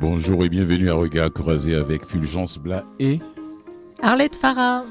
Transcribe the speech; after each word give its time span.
Bonjour 0.00 0.44
et 0.44 0.48
bienvenue 0.48 0.90
à 0.90 0.94
Regard 0.94 1.32
croisé 1.32 1.74
avec 1.74 2.04
Fulgence 2.04 2.58
Blas 2.58 2.84
et 2.98 3.20
Arlette 4.02 4.36
Farah. 4.36 4.84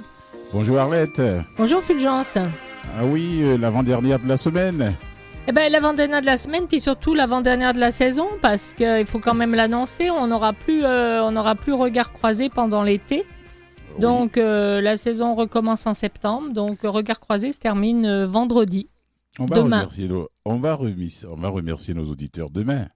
Bonjour 0.53 0.79
Arlette. 0.79 1.21
Bonjour 1.57 1.81
Fulgence. 1.81 2.37
Ah 2.37 3.05
oui, 3.05 3.41
euh, 3.43 3.57
l'avant-dernière 3.57 4.19
de 4.19 4.27
la 4.27 4.37
semaine. 4.37 4.93
Eh 5.47 5.51
ben 5.51 5.71
l'avant-dernière 5.71 6.21
de 6.21 6.25
la 6.25 6.37
semaine, 6.37 6.65
puis 6.67 6.79
surtout 6.79 7.13
l'avant-dernière 7.13 7.73
de 7.73 7.79
la 7.79 7.91
saison, 7.91 8.27
parce 8.41 8.73
qu'il 8.73 9.05
faut 9.05 9.19
quand 9.19 9.35
même 9.35 9.53
l'annoncer, 9.53 10.09
on 10.09 10.27
n'aura 10.27 10.53
plus, 10.53 10.83
euh, 10.83 11.23
on 11.23 11.31
n'aura 11.31 11.53
plus 11.55 11.73
regard 11.73 12.11
croisé 12.11 12.49
pendant 12.49 12.81
l'été. 12.83 13.25
Oui. 13.95 14.01
Donc 14.01 14.37
euh, 14.37 14.81
la 14.81 14.97
saison 14.97 15.35
recommence 15.35 15.85
en 15.85 15.93
septembre. 15.93 16.51
Donc 16.53 16.79
regard 16.83 17.19
croisé 17.19 17.51
se 17.51 17.59
termine 17.59 18.25
vendredi. 18.25 18.89
on 19.39 19.45
va 19.45 19.57
demain. 19.57 19.77
remercier 19.81 20.07
nos, 20.07 20.29
on 20.45 20.55
va 20.57 20.73
remis- 20.73 21.23
on 21.29 21.35
va 21.35 21.49
remercier 21.49 21.93
nos 21.93 22.05
auditeurs 22.09 22.49
demain. 22.49 22.87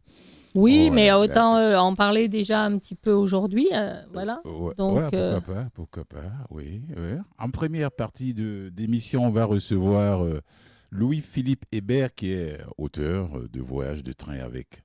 Oui, 0.55 0.88
Oh, 0.89 0.93
mais 0.93 1.11
autant 1.11 1.57
euh, 1.57 1.77
en 1.77 1.93
parler 1.95 2.27
déjà 2.27 2.63
un 2.63 2.78
petit 2.78 2.96
peu 2.96 3.11
aujourd'hui. 3.11 3.68
euh, 3.73 4.01
voilà. 4.14 4.42
Ouais, 4.46 4.73
Donc, 4.78 4.96
pourquoi 5.00 5.10
euh, 5.14 5.42
pas, 5.42 5.69
pourquoi 5.73 6.06
pas, 6.06 6.32
oui. 6.50 6.82
En 7.37 7.50
première 7.50 7.92
partie 7.92 8.33
de 8.33 8.70
d'émission, 8.73 9.25
on 9.25 9.29
va 9.29 9.46
recevoir 9.46 10.23
euh, 10.23 10.42
Louis-Philippe 10.92 11.65
Hébert, 11.71 12.14
qui 12.15 12.32
est 12.32 12.57
auteur 12.78 13.37
euh, 13.37 13.47
de 13.51 13.61
Voyage 13.61 14.04
de 14.04 14.11
train 14.14 14.39
avec, 14.39 14.82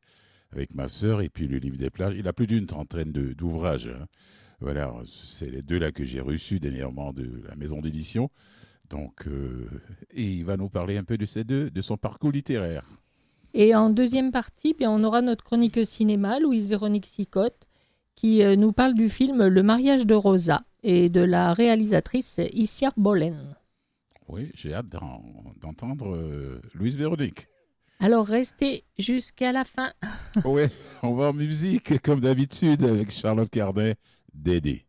avec 0.53 0.75
ma 0.75 0.89
sœur, 0.89 1.23
et 1.23 1.29
puis 1.31 1.49
le 1.49 1.59
livre 1.59 1.77
des 1.79 1.91
plages. 1.91 2.15
Il 2.19 2.29
a 2.29 2.33
plus 2.33 2.47
d'une 2.47 2.67
trentaine 2.67 3.13
de- 3.13 3.33
d'ouvrages. 3.33 3.89
hein. 3.89 4.07
Voilà, 4.61 4.93
c'est 5.07 5.51
les 5.51 5.63
deux 5.63 5.79
là 5.79 5.93
que 5.93 6.05
j'ai 6.05 6.21
reçus 6.21 6.61
dernièrement 6.61 7.13
de 7.13 7.43
la 7.49 7.55
maison 7.57 7.81
d'édition. 7.81 8.31
Donc, 8.91 9.27
euh, 9.27 9.67
et 10.11 10.23
il 10.25 10.45
va 10.45 10.57
nous 10.57 10.69
parler 10.69 10.97
un 10.99 11.05
peu 11.05 11.17
de 11.19 11.27
ces 11.27 11.43
deux, 11.45 11.71
de 11.71 11.81
son 11.83 11.97
parcours 11.97 12.31
littéraire. 12.33 12.85
Et 13.55 13.75
en 13.75 13.89
deuxième 13.91 14.33
partie, 14.33 14.75
bien, 14.75 14.91
on 14.91 15.05
aura 15.05 15.23
notre 15.23 15.45
chronique 15.45 15.87
cinéma, 15.87 16.41
Louise 16.41 16.69
Véronique 16.69 17.07
Sicotte, 17.07 17.69
qui 18.17 18.43
euh, 18.43 18.57
nous 18.57 18.73
parle 18.73 18.95
du 18.95 19.09
film 19.09 19.47
Le 19.47 19.63
mariage 19.63 20.07
de 20.07 20.15
Rosa 20.15 20.63
et 20.83 21.09
de 21.09 21.21
la 21.21 21.53
réalisatrice 21.53 22.41
Issia 22.53 22.93
Bolen. 22.97 23.47
Oui, 24.29 24.51
j'ai 24.55 24.75
hâte 24.75 24.89
d'en- 24.89 25.23
d'entendre 25.61 26.15
euh, 26.17 26.61
Louise 26.75 26.97
Véronique. 26.97 27.47
Alors 28.01 28.27
restez 28.27 28.85
jusqu'à 28.99 29.53
la 29.53 29.65
fin. 29.65 29.93
Ouais, 30.45 30.69
on 31.05 31.15
va 31.15 31.29
en 31.29 31.33
musique 31.33 32.03
comme 32.03 32.21
d'habitude 32.21 32.83
avec 32.85 33.13
Charlotte 33.13 33.49
Cardin, 33.51 33.93
Dédé. 34.35 34.85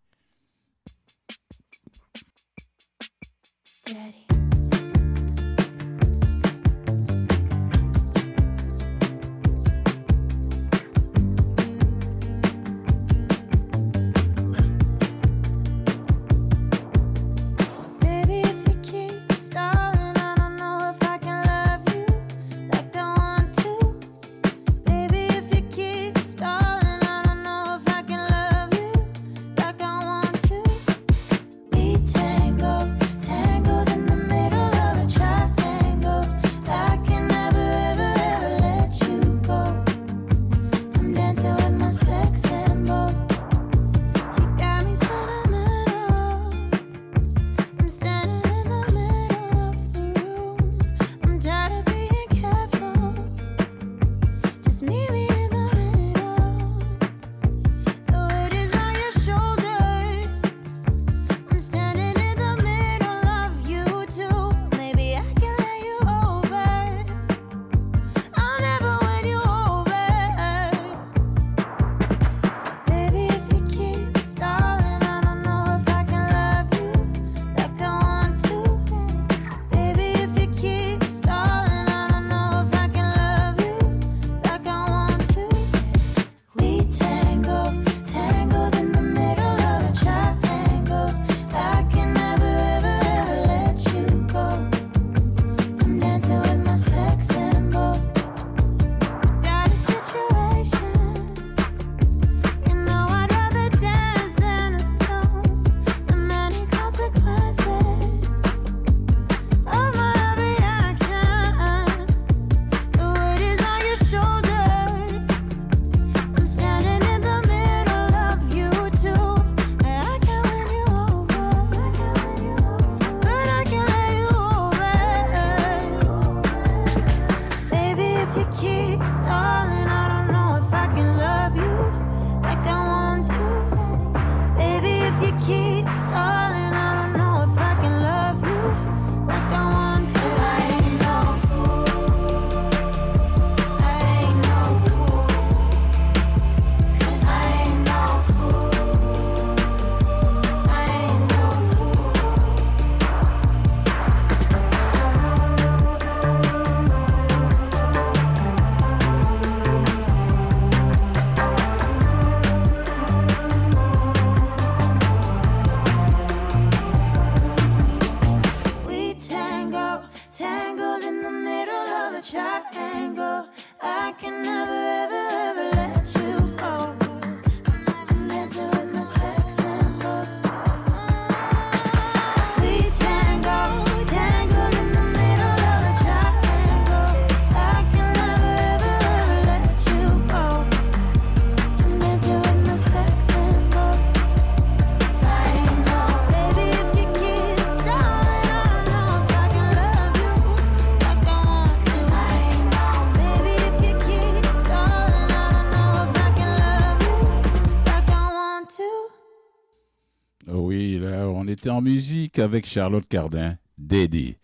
Musique 211.86 212.40
avec 212.40 212.66
Charlotte 212.66 213.08
Cardin, 213.08 213.58
Dédé. 213.78 214.40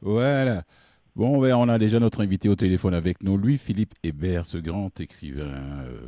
Voilà. 0.00 0.64
Bon, 1.14 1.40
ben, 1.40 1.54
on 1.54 1.68
a 1.68 1.78
déjà 1.78 2.00
notre 2.00 2.20
invité 2.20 2.48
au 2.48 2.56
téléphone 2.56 2.94
avec 2.94 3.22
nous, 3.22 3.36
Louis-Philippe 3.36 3.94
Hébert, 4.02 4.44
ce 4.44 4.58
grand 4.58 4.98
écrivain 5.00 5.84
euh, 5.84 6.00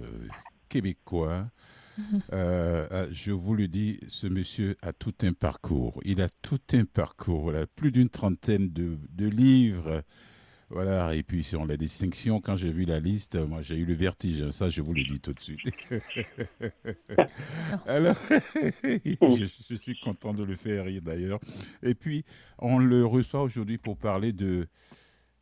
québécois. 0.68 1.46
Euh, 2.32 2.88
euh, 2.90 3.06
je 3.12 3.32
vous 3.32 3.54
le 3.54 3.68
dis, 3.68 4.00
ce 4.08 4.26
monsieur 4.26 4.78
a 4.80 4.94
tout 4.94 5.12
un 5.24 5.34
parcours. 5.34 6.00
Il 6.06 6.22
a 6.22 6.30
tout 6.40 6.56
un 6.72 6.86
parcours. 6.86 7.42
Voilà, 7.42 7.66
plus 7.66 7.92
d'une 7.92 8.08
trentaine 8.08 8.72
de, 8.72 8.96
de 9.10 9.26
livres. 9.26 10.02
Voilà, 10.72 11.14
et 11.14 11.22
puis 11.22 11.44
sur 11.44 11.66
la 11.66 11.76
distinction, 11.76 12.40
quand 12.40 12.56
j'ai 12.56 12.72
vu 12.72 12.84
la 12.86 12.98
liste, 12.98 13.36
moi 13.36 13.60
j'ai 13.62 13.76
eu 13.76 13.84
le 13.84 13.92
vertige, 13.92 14.40
hein, 14.40 14.52
ça 14.52 14.70
je 14.70 14.80
vous 14.80 14.94
le 14.94 15.04
dis 15.04 15.20
tout 15.20 15.34
de 15.34 15.40
suite. 15.40 15.60
Alors, 17.86 18.16
je, 18.82 19.46
je 19.70 19.74
suis 19.76 19.98
content 20.00 20.32
de 20.32 20.42
le 20.44 20.56
faire 20.56 20.86
rire 20.86 21.02
d'ailleurs. 21.02 21.40
Et 21.82 21.94
puis, 21.94 22.24
on 22.58 22.78
le 22.78 23.04
reçoit 23.04 23.42
aujourd'hui 23.42 23.76
pour 23.78 23.96
parler 23.98 24.32
de 24.32 24.66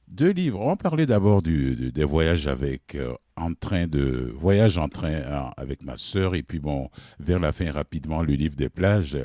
deux 0.08 0.30
livres. 0.32 0.60
On 0.60 0.68
va 0.70 0.76
parler 0.76 1.06
d'abord 1.06 1.42
du- 1.42 1.76
de- 1.76 1.90
des 1.90 2.04
voyages 2.04 2.48
avec 2.48 2.96
euh, 2.96 3.14
en 3.36 3.54
train 3.54 3.86
de 3.86 4.32
voyage 4.36 4.78
en 4.78 4.88
train 4.88 5.22
hein, 5.24 5.52
avec 5.56 5.82
ma 5.84 5.96
sœur 5.96 6.34
et 6.34 6.42
puis 6.42 6.58
bon 6.58 6.90
vers 7.20 7.38
la 7.38 7.52
fin 7.52 7.70
rapidement 7.70 8.22
le 8.22 8.32
livre 8.34 8.56
des 8.56 8.68
plages. 8.68 9.16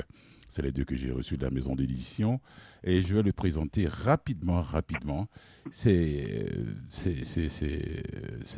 C'est 0.48 0.62
les 0.62 0.72
deux 0.72 0.84
que 0.84 0.96
j'ai 0.96 1.10
reçus 1.10 1.36
de 1.36 1.44
la 1.44 1.50
maison 1.50 1.74
d'édition 1.74 2.40
et 2.84 3.02
je 3.02 3.14
vais 3.14 3.22
le 3.22 3.32
présenter 3.32 3.86
rapidement 3.88 4.60
rapidement. 4.60 5.28
C'est 5.70 6.46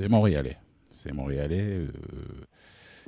montréalais. 0.08 0.58
C'est 0.90 1.12
montréalais. 1.12 1.62
euh, 1.62 1.90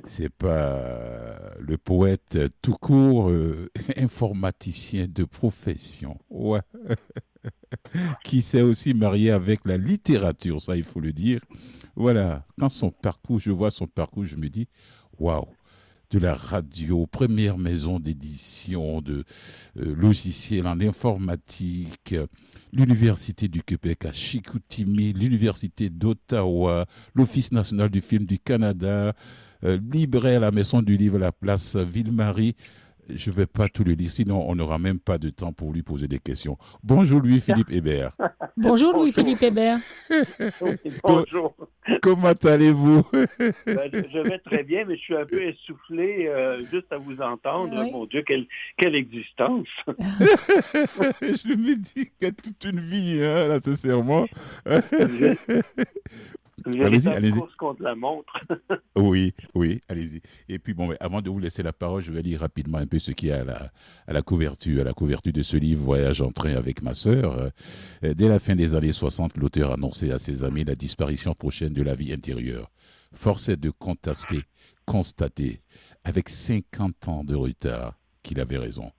c'est 0.03 0.29
pas 0.29 1.53
le 1.59 1.77
poète 1.77 2.39
tout 2.61 2.73
court, 2.73 3.29
euh, 3.29 3.69
informaticien 3.97 5.07
de 5.07 5.23
profession. 5.23 6.17
Ouais 6.29 6.61
qui 8.23 8.41
s'est 8.41 8.61
aussi 8.61 8.93
marié 8.93 9.31
avec 9.31 9.65
la 9.65 9.77
littérature, 9.77 10.61
ça 10.61 10.75
il 10.75 10.83
faut 10.83 10.99
le 10.99 11.13
dire. 11.13 11.41
Voilà, 11.95 12.45
quand 12.59 12.69
son 12.69 12.89
parcours, 12.89 13.39
je 13.39 13.51
vois 13.51 13.71
son 13.71 13.87
parcours, 13.87 14.25
je 14.25 14.37
me 14.37 14.49
dis, 14.49 14.67
waouh, 15.19 15.45
de 16.11 16.19
la 16.19 16.35
radio, 16.35 17.07
première 17.07 17.57
maison 17.57 17.99
d'édition, 17.99 19.01
de 19.01 19.23
euh, 19.79 19.95
logiciels 19.95 20.67
en 20.67 20.79
informatique, 20.81 22.15
l'Université 22.73 23.47
du 23.47 23.63
Québec 23.63 24.05
à 24.05 24.11
Chicoutimi, 24.11 25.13
l'Université 25.13 25.89
d'Ottawa, 25.89 26.85
l'Office 27.15 27.53
national 27.53 27.89
du 27.89 28.01
film 28.01 28.25
du 28.25 28.39
Canada, 28.39 29.13
euh, 29.63 29.79
à 30.23 30.39
la 30.39 30.51
Maison 30.51 30.81
du 30.81 30.97
Livre 30.97 31.17
la 31.17 31.31
place 31.31 31.77
Ville-Marie. 31.77 32.55
Je 33.15 33.29
ne 33.29 33.35
vais 33.35 33.45
pas 33.45 33.67
tout 33.67 33.83
le 33.83 33.93
lire, 33.93 34.11
sinon 34.11 34.43
on 34.47 34.55
n'aura 34.55 34.77
même 34.77 34.99
pas 34.99 35.17
de 35.17 35.29
temps 35.29 35.53
pour 35.53 35.73
lui 35.73 35.83
poser 35.83 36.07
des 36.07 36.19
questions. 36.19 36.57
Bonjour 36.83 37.21
Louis-Philippe 37.21 37.71
Hébert. 37.71 38.11
Bonjour 38.57 38.93
Louis-Philippe 38.93 39.41
Hébert. 39.41 39.79
Oui, 40.61 40.71
bonjour. 41.03 41.55
Comment 42.01 42.33
allez-vous? 42.43 43.03
Ben, 43.65 43.89
je 43.93 44.19
vais 44.19 44.39
très 44.39 44.63
bien, 44.63 44.85
mais 44.85 44.95
je 44.97 45.01
suis 45.01 45.15
un 45.15 45.25
peu 45.25 45.41
essoufflé 45.41 46.27
euh, 46.27 46.63
juste 46.65 46.91
à 46.91 46.97
vous 46.97 47.21
entendre. 47.21 47.73
Oui. 47.73 47.91
Mon 47.91 48.05
Dieu, 48.05 48.23
quelle, 48.25 48.45
quelle 48.77 48.95
existence. 48.95 49.67
Je 49.87 51.55
me 51.55 51.75
dis 51.75 51.93
qu'il 51.93 52.11
y 52.21 52.25
a 52.25 52.31
toute 52.31 52.63
une 52.65 52.79
vie, 52.79 53.23
hein, 53.23 53.47
là, 53.47 53.59
sincèrement. 53.59 54.27
Allez-y, 56.65 57.07
allez-y. 57.07 57.39
contre 57.57 57.81
la 57.83 57.95
montre. 57.95 58.33
Oui, 58.95 59.33
oui, 59.55 59.81
allez-y. 59.87 60.21
Et 60.49 60.59
puis, 60.59 60.73
bon, 60.73 60.87
mais 60.87 60.97
avant 60.99 61.21
de 61.21 61.29
vous 61.29 61.39
laisser 61.39 61.63
la 61.63 61.73
parole, 61.73 62.01
je 62.01 62.11
vais 62.11 62.21
lire 62.21 62.41
rapidement 62.41 62.77
un 62.77 62.85
peu 62.85 62.99
ce 62.99 63.11
qu'il 63.11 63.29
y 63.29 63.31
a 63.31 63.41
à 63.41 63.43
la, 63.43 63.71
à 64.05 64.13
la 64.13 64.21
couverture, 64.21 64.81
à 64.81 64.83
la 64.83 64.93
couverture 64.93 65.31
de 65.33 65.41
ce 65.41 65.57
livre, 65.57 65.81
Voyage 65.83 66.21
en 66.21 66.31
train 66.31 66.53
avec 66.55 66.81
ma 66.81 66.93
sœur. 66.93 67.37
Euh, 68.03 68.13
Dès 68.13 68.27
la 68.27 68.39
fin 68.39 68.55
des 68.55 68.75
années 68.75 68.91
60, 68.91 69.37
l'auteur 69.37 69.71
annonçait 69.71 70.11
à 70.11 70.19
ses 70.19 70.43
amis 70.43 70.63
la 70.63 70.75
disparition 70.75 71.33
prochaine 71.33 71.73
de 71.73 71.81
la 71.81 71.95
vie 71.95 72.11
intérieure. 72.13 72.69
Force 73.13 73.49
est 73.49 73.57
de 73.57 73.69
contester, 73.71 74.43
constater, 74.85 75.61
avec 76.03 76.29
50 76.29 77.07
ans 77.07 77.23
de 77.23 77.35
retard, 77.35 77.97
qu'il 78.23 78.39
avait 78.39 78.57
raison. 78.57 78.91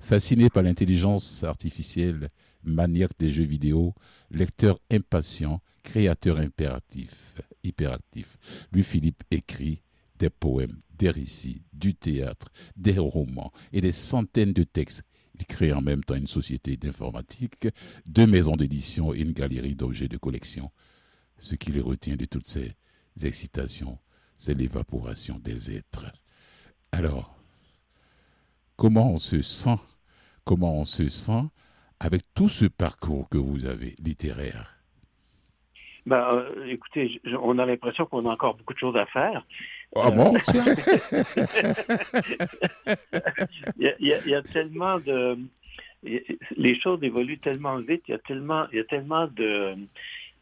Fasciné 0.00 0.50
par 0.50 0.62
l'intelligence 0.62 1.42
artificielle, 1.44 2.28
maniaque 2.64 3.12
des 3.18 3.30
jeux 3.30 3.44
vidéo, 3.44 3.94
lecteur 4.30 4.78
impatient, 4.90 5.60
créateur 5.86 6.38
impératif, 6.38 7.36
hyperactif, 7.62 8.36
Louis-Philippe 8.72 9.22
écrit 9.30 9.82
des 10.18 10.30
poèmes, 10.30 10.80
des 10.98 11.10
récits, 11.10 11.62
du 11.72 11.94
théâtre, 11.94 12.48
des 12.76 12.98
romans 12.98 13.52
et 13.72 13.80
des 13.80 13.92
centaines 13.92 14.52
de 14.52 14.64
textes. 14.64 15.04
Il 15.38 15.46
crée 15.46 15.72
en 15.72 15.82
même 15.82 16.02
temps 16.02 16.16
une 16.16 16.26
société 16.26 16.76
d'informatique, 16.76 17.68
deux 18.04 18.26
maisons 18.26 18.56
d'édition 18.56 19.14
et 19.14 19.20
une 19.20 19.32
galerie 19.32 19.76
d'objets 19.76 20.08
de 20.08 20.16
collection. 20.16 20.72
Ce 21.38 21.54
qui 21.54 21.70
le 21.70 21.82
retient 21.82 22.16
de 22.16 22.24
toutes 22.24 22.48
ces 22.48 22.74
excitations, 23.22 23.98
c'est 24.36 24.54
l'évaporation 24.54 25.38
des 25.38 25.70
êtres. 25.70 26.12
Alors, 26.90 27.38
comment 28.76 29.12
on 29.12 29.18
se 29.18 29.40
sent 29.40 29.78
Comment 30.44 30.80
on 30.80 30.84
se 30.84 31.08
sent 31.08 31.44
avec 32.00 32.22
tout 32.34 32.48
ce 32.48 32.64
parcours 32.66 33.28
que 33.28 33.38
vous 33.38 33.66
avez 33.66 33.94
littéraire? 34.00 34.75
Ben, 36.06 36.24
euh, 36.32 36.66
écoutez, 36.68 37.20
je- 37.24 37.36
on 37.36 37.58
a 37.58 37.66
l'impression 37.66 38.06
qu'on 38.06 38.26
a 38.28 38.32
encore 38.32 38.54
beaucoup 38.54 38.74
de 38.74 38.78
choses 38.78 38.96
à 38.96 39.06
faire. 39.06 39.44
Ah 39.96 40.10
bon? 40.10 40.32
C'est 40.36 40.52
sûr. 40.52 40.64
Il 43.78 43.86
y 43.86 43.88
a, 43.88 43.94
il 44.24 44.28
y 44.30 44.34
a- 44.34 44.42
tellement 44.42 44.98
de... 44.98 45.38
Les 46.56 46.78
choses 46.80 47.02
évoluent 47.02 47.38
tellement 47.38 47.78
vite, 47.78 48.02
il 48.06 48.12
y 48.12 48.14
a 48.14 48.18
tellement, 48.18 48.66
il 48.72 48.78
y 48.78 48.80
a 48.80 48.84
tellement 48.84 49.26
de, 49.26 49.74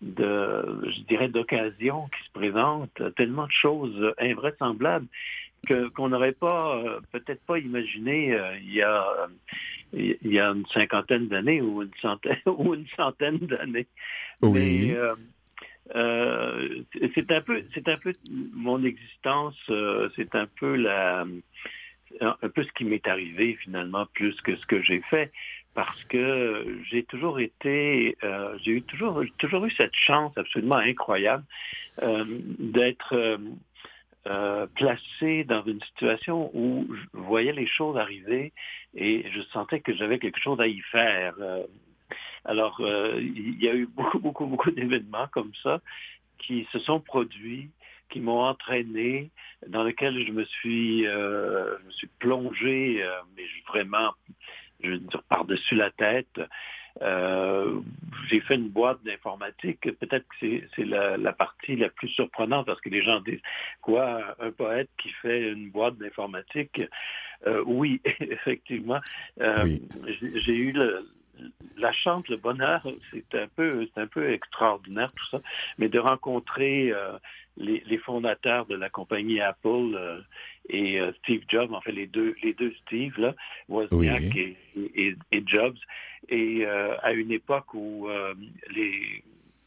de, 0.02 0.90
je 0.94 1.00
dirais, 1.02 1.28
d'occasions 1.28 2.08
qui 2.08 2.25
se 2.26 2.32
présentent, 2.32 3.02
tellement 3.16 3.46
de 3.46 3.52
choses 3.52 4.12
invraisemblables 4.19 5.06
que 5.66 5.88
qu'on 5.88 6.11
n'aurait 6.11 6.32
pas, 6.32 6.76
euh, 6.76 7.00
peut-être 7.12 7.40
pas 7.46 7.58
imaginé 7.58 8.34
euh, 8.34 8.58
il 8.58 8.75
y 8.75 8.82
a, 8.82 9.02
euh, 9.02 9.26
il 10.22 10.32
y 10.32 10.38
a 10.38 10.49
une 10.50 10.66
cinquantaine 10.66 11.28
d'années 11.28 11.62
ou 11.62 11.81
une 11.82 11.90
centaine 12.02 12.37
ou 12.46 12.75
une 12.75 12.87
centaine 12.94 13.38
d'années. 13.38 13.87
Oui. 14.43 14.88
Mais, 14.88 14.94
euh, 14.96 15.14
euh, 15.95 16.83
c'est 17.15 17.31
un 17.31 17.41
peu, 17.41 17.63
c'est 17.75 17.89
un 17.89 17.99
peu 17.99 18.13
mon 18.53 18.83
existence, 18.85 19.57
euh, 19.71 20.09
c'est 20.17 20.35
un 20.35 20.47
peu 20.47 20.77
la, 20.77 21.27
un 22.21 22.49
peu 22.49 22.63
ce 22.63 22.73
qui 22.73 22.85
m'est 22.85 23.07
arrivé 23.07 23.57
finalement 23.63 24.07
plus 24.15 24.41
que 24.41 24.57
ce 24.57 24.67
que 24.67 24.83
j'ai 24.83 25.01
fait 25.03 25.31
parce 25.75 26.05
que 26.05 26.79
j'ai 26.89 27.03
toujours 27.03 27.41
été, 27.41 28.17
euh, 28.23 28.57
j'ai 28.63 28.73
eu 28.73 28.83
toujours, 28.83 29.23
toujours 29.39 29.65
eu 29.67 29.71
cette 29.73 29.95
chance 29.95 30.37
absolument 30.39 30.77
incroyable 30.77 31.45
euh, 32.03 32.25
d'être 32.59 33.39
euh, 34.27 34.67
placé 34.77 35.45
dans 35.45 35.65
une 35.65 35.81
situation 35.83 36.50
où 36.55 36.87
je 36.91 37.19
voyais 37.19 37.53
les 37.53 37.67
choses 37.67 37.97
arriver 37.97 38.53
et 38.95 39.26
je 39.33 39.41
sentais 39.53 39.81
que 39.81 39.95
j'avais 39.95 40.19
quelque 40.19 40.41
chose 40.41 40.61
à 40.61 40.69
y 40.69 40.81
faire. 40.93 41.35
Alors, 42.45 42.77
euh, 42.81 43.19
il 43.21 43.63
y 43.63 43.69
a 43.69 43.75
eu 43.75 43.87
beaucoup, 43.87 44.19
beaucoup, 44.19 44.47
beaucoup 44.47 44.71
d'événements 44.71 45.29
comme 45.33 45.53
ça 45.63 45.81
qui 46.39 46.67
se 46.73 46.79
sont 46.79 47.01
produits, 47.01 47.71
qui 48.11 48.21
m'ont 48.21 48.43
entraîné, 48.43 49.31
dans 49.67 49.83
lesquels 49.83 50.27
je 50.27 50.33
me 50.33 50.45
suis, 50.45 51.07
euh, 51.07 51.79
je 51.81 51.87
me 51.87 51.91
suis 51.93 52.07
plongé, 52.19 53.03
euh, 53.03 53.11
mais 53.37 53.45
vraiment, 53.69 54.13
je 54.83 54.91
veux 54.91 54.99
dire, 54.99 55.23
par-dessus 55.25 55.75
la 55.75 55.91
tête. 55.91 56.41
Euh, 57.03 57.81
j'ai 58.29 58.41
fait 58.41 58.55
une 58.55 58.69
boîte 58.69 59.03
d'informatique. 59.05 59.81
Peut-être 59.81 60.27
que 60.29 60.35
c'est, 60.39 60.69
c'est 60.77 60.85
la, 60.85 61.17
la 61.17 61.33
partie 61.33 61.75
la 61.75 61.89
plus 61.89 62.09
surprenante 62.09 62.67
parce 62.67 62.81
que 62.81 62.89
les 62.89 63.03
gens 63.03 63.21
disent 63.21 63.41
quoi, 63.81 64.37
un 64.39 64.53
poète 64.53 64.91
qui 64.99 65.09
fait 65.11 65.51
une 65.51 65.71
boîte 65.71 65.97
d'informatique? 65.97 66.83
Euh, 67.47 67.63
Oui, 67.67 68.01
effectivement. 68.21 69.01
Euh, 69.41 69.65
Oui. 69.65 69.83
j'ai, 70.07 70.41
j'ai 70.41 70.55
eu 70.55 70.73
le, 70.73 71.05
la 71.76 71.93
chance, 71.93 72.26
le 72.29 72.37
bonheur, 72.37 72.87
c'est 73.11 73.35
un 73.35 73.49
peu, 73.49 73.87
c'est 73.93 74.00
un 74.00 74.07
peu 74.07 74.33
extraordinaire 74.33 75.12
tout 75.17 75.26
ça, 75.31 75.41
mais 75.79 75.88
de 75.88 75.99
rencontrer 75.99 76.93
euh, 76.93 77.19
les, 77.57 77.83
les 77.87 77.99
fondateurs 77.99 78.67
de 78.67 78.76
la 78.76 78.91
compagnie 78.91 79.41
Apple 79.41 79.95
euh, 79.95 80.21
et 80.69 81.00
euh, 81.00 81.12
Steve 81.21 81.43
Jobs, 81.49 81.73
en 81.73 81.81
fait 81.81 81.93
les 81.93 82.07
deux, 82.07 82.35
les 82.43 82.55
deux 82.55 82.73
Steve 82.87 83.19
là, 83.19 83.35
Wozniak 83.69 84.23
Oui. 84.35 84.57
et, 84.76 85.09
et, 85.09 85.17
et 85.33 85.43
Jobs, 85.47 85.76
et 86.29 86.64
à 86.64 87.12
une 87.12 87.33
époque 87.33 87.75
où 87.75 88.09
les, 88.75 89.23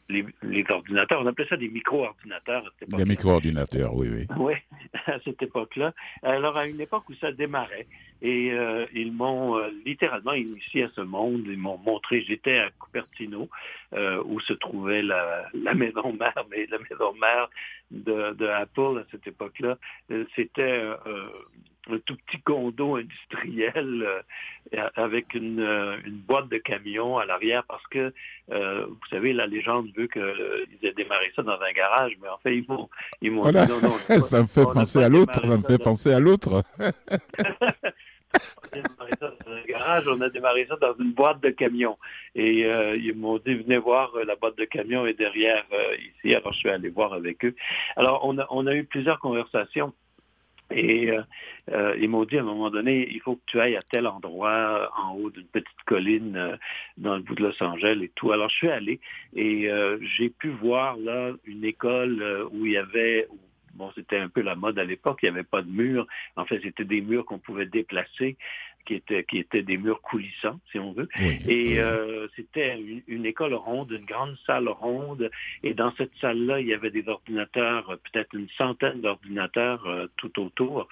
les, 0.08 0.24
les 0.42 0.64
ordinateurs, 0.70 1.20
on 1.22 1.26
appelait 1.26 1.46
ça 1.48 1.56
des 1.56 1.68
micro-ordinateurs 1.68 2.66
à 2.66 2.70
cette 2.78 2.88
Des 2.88 2.96
époque. 2.96 3.08
micro-ordinateurs, 3.08 3.94
oui, 3.94 4.08
oui. 4.10 4.26
Oui, 4.38 4.54
à 5.06 5.18
cette 5.24 5.42
époque-là. 5.42 5.92
Alors, 6.22 6.56
à 6.56 6.66
une 6.66 6.80
époque 6.80 7.08
où 7.08 7.14
ça 7.14 7.32
démarrait. 7.32 7.86
Et 8.22 8.50
euh, 8.52 8.86
ils 8.94 9.12
m'ont 9.12 9.56
euh, 9.58 9.68
littéralement 9.84 10.32
initié 10.32 10.84
à 10.84 10.90
ce 10.96 11.02
monde. 11.02 11.42
Ils 11.46 11.58
m'ont 11.58 11.78
montré, 11.78 12.22
j'étais 12.26 12.58
à 12.58 12.70
Cupertino, 12.70 13.48
euh, 13.94 14.22
où 14.24 14.40
se 14.40 14.54
trouvait 14.54 15.02
la, 15.02 15.46
la 15.54 15.74
maison 15.74 16.12
mère, 16.12 16.44
mais 16.50 16.66
la 16.66 16.78
maison 16.78 17.12
mère 17.20 17.48
de, 17.90 18.32
de 18.34 18.46
Apple 18.46 18.98
à 19.00 19.04
cette 19.10 19.26
époque-là. 19.26 19.76
Euh, 20.10 20.24
C'était 20.34 20.62
euh, 21.06 21.28
un 21.90 21.98
tout 22.00 22.16
petit 22.26 22.40
condo 22.42 22.96
industriel 22.96 24.06
euh, 24.74 24.88
avec 24.96 25.34
une, 25.34 25.60
euh, 25.60 25.96
une 26.04 26.16
boîte 26.18 26.48
de 26.48 26.58
camion 26.58 27.18
à 27.18 27.24
l'arrière 27.26 27.64
parce 27.68 27.86
que, 27.88 28.12
euh, 28.52 28.84
vous 28.86 29.06
savez, 29.10 29.32
la 29.32 29.46
légende 29.46 29.88
veut 29.96 30.06
qu'ils 30.06 30.78
aient 30.82 30.92
démarré 30.92 31.32
ça 31.34 31.42
dans 31.42 31.60
un 31.60 31.72
garage, 31.72 32.12
mais 32.22 32.28
en 32.28 32.38
fait, 32.38 32.56
ils 32.56 32.64
m'ont 32.68 32.88
ils 33.22 33.30
m'ont 33.30 33.42
Voilà. 33.42 33.66
dit 33.66 33.72
non, 33.72 33.80
non. 33.80 34.20
ça 34.20 34.42
me 34.42 34.46
fait 34.46 34.64
penser 34.64 35.02
à 35.02 35.08
l'autre, 35.08 35.34
ça 35.34 35.56
me 35.56 35.62
fait 35.62 35.78
dans- 35.78 35.84
penser 35.84 36.12
à 36.12 36.20
l'autre. 36.20 36.62
on 38.72 38.78
a 38.78 38.82
démarré 38.82 39.10
ça 39.18 39.32
dans 39.46 39.52
un 39.52 39.62
garage, 39.62 40.08
on 40.08 40.20
a 40.20 40.28
démarré 40.28 40.66
ça 40.68 40.76
dans 40.76 40.94
une 40.98 41.12
boîte 41.12 41.42
de 41.42 41.50
camion. 41.50 41.96
Et 42.34 42.64
euh, 42.66 42.94
ils 42.96 43.14
m'ont 43.16 43.38
dit, 43.38 43.54
venez 43.54 43.78
voir, 43.78 44.14
euh, 44.16 44.24
la 44.24 44.36
boîte 44.36 44.58
de 44.58 44.64
camion 44.66 45.06
est 45.06 45.14
derrière 45.14 45.64
euh, 45.72 45.96
ici. 45.96 46.34
Alors, 46.34 46.52
je 46.52 46.58
suis 46.58 46.68
allé 46.70 46.90
voir 46.90 47.12
avec 47.14 47.44
eux. 47.44 47.54
Alors, 47.96 48.20
on 48.24 48.38
a, 48.38 48.46
on 48.50 48.66
a 48.66 48.74
eu 48.74 48.84
plusieurs 48.84 49.18
conversations. 49.18 49.92
Et 50.70 51.10
euh, 51.10 51.22
euh, 51.72 51.96
ils 51.98 52.08
m'ont 52.08 52.24
dit 52.24 52.36
à 52.36 52.40
un 52.40 52.44
moment 52.44 52.70
donné, 52.70 53.08
il 53.10 53.20
faut 53.20 53.36
que 53.36 53.42
tu 53.46 53.60
ailles 53.60 53.76
à 53.76 53.82
tel 53.82 54.06
endroit, 54.06 54.90
en 54.96 55.14
haut 55.14 55.30
d'une 55.30 55.46
petite 55.46 55.82
colline 55.86 56.36
euh, 56.36 56.56
dans 56.98 57.16
le 57.16 57.22
bout 57.22 57.34
de 57.34 57.42
Los 57.42 57.62
Angeles 57.62 57.98
et 58.02 58.10
tout. 58.14 58.32
Alors 58.32 58.50
je 58.50 58.56
suis 58.56 58.68
allé 58.68 59.00
et 59.34 59.70
euh, 59.70 59.98
j'ai 60.16 60.28
pu 60.28 60.50
voir 60.50 60.96
là 60.98 61.32
une 61.44 61.64
école 61.64 62.22
euh, 62.22 62.44
où 62.52 62.66
il 62.66 62.72
y 62.72 62.76
avait, 62.76 63.28
bon 63.78 63.90
c'était 63.94 64.18
un 64.18 64.28
peu 64.28 64.42
la 64.42 64.56
mode 64.56 64.78
à 64.78 64.84
l'époque, 64.84 65.20
il 65.22 65.26
n'y 65.26 65.36
avait 65.36 65.44
pas 65.44 65.62
de 65.62 65.70
murs. 65.70 66.06
En 66.36 66.44
fait, 66.44 66.60
c'était 66.62 66.84
des 66.84 67.00
murs 67.00 67.24
qu'on 67.24 67.38
pouvait 67.38 67.66
déplacer, 67.66 68.36
qui 68.88 68.94
étaient, 68.94 69.24
qui 69.24 69.38
étaient 69.38 69.62
des 69.62 69.76
murs 69.76 70.00
coulissants, 70.00 70.58
si 70.72 70.78
on 70.78 70.92
veut. 70.92 71.08
Oui, 71.20 71.38
Et 71.46 71.78
euh, 71.78 72.26
c'était 72.34 72.78
une, 72.78 73.02
une 73.06 73.26
école 73.26 73.52
ronde, 73.54 73.90
une 73.90 74.06
grande 74.06 74.36
salle 74.46 74.68
ronde. 74.68 75.30
Et 75.62 75.74
dans 75.74 75.92
cette 75.96 76.14
salle-là, 76.20 76.60
il 76.60 76.66
y 76.68 76.74
avait 76.74 76.90
des 76.90 77.06
ordinateurs, 77.06 77.90
euh, 77.90 77.96
peut-être 77.96 78.34
une 78.34 78.48
centaine 78.56 79.02
d'ordinateurs 79.02 79.84
euh, 79.86 80.06
tout 80.16 80.40
autour. 80.40 80.88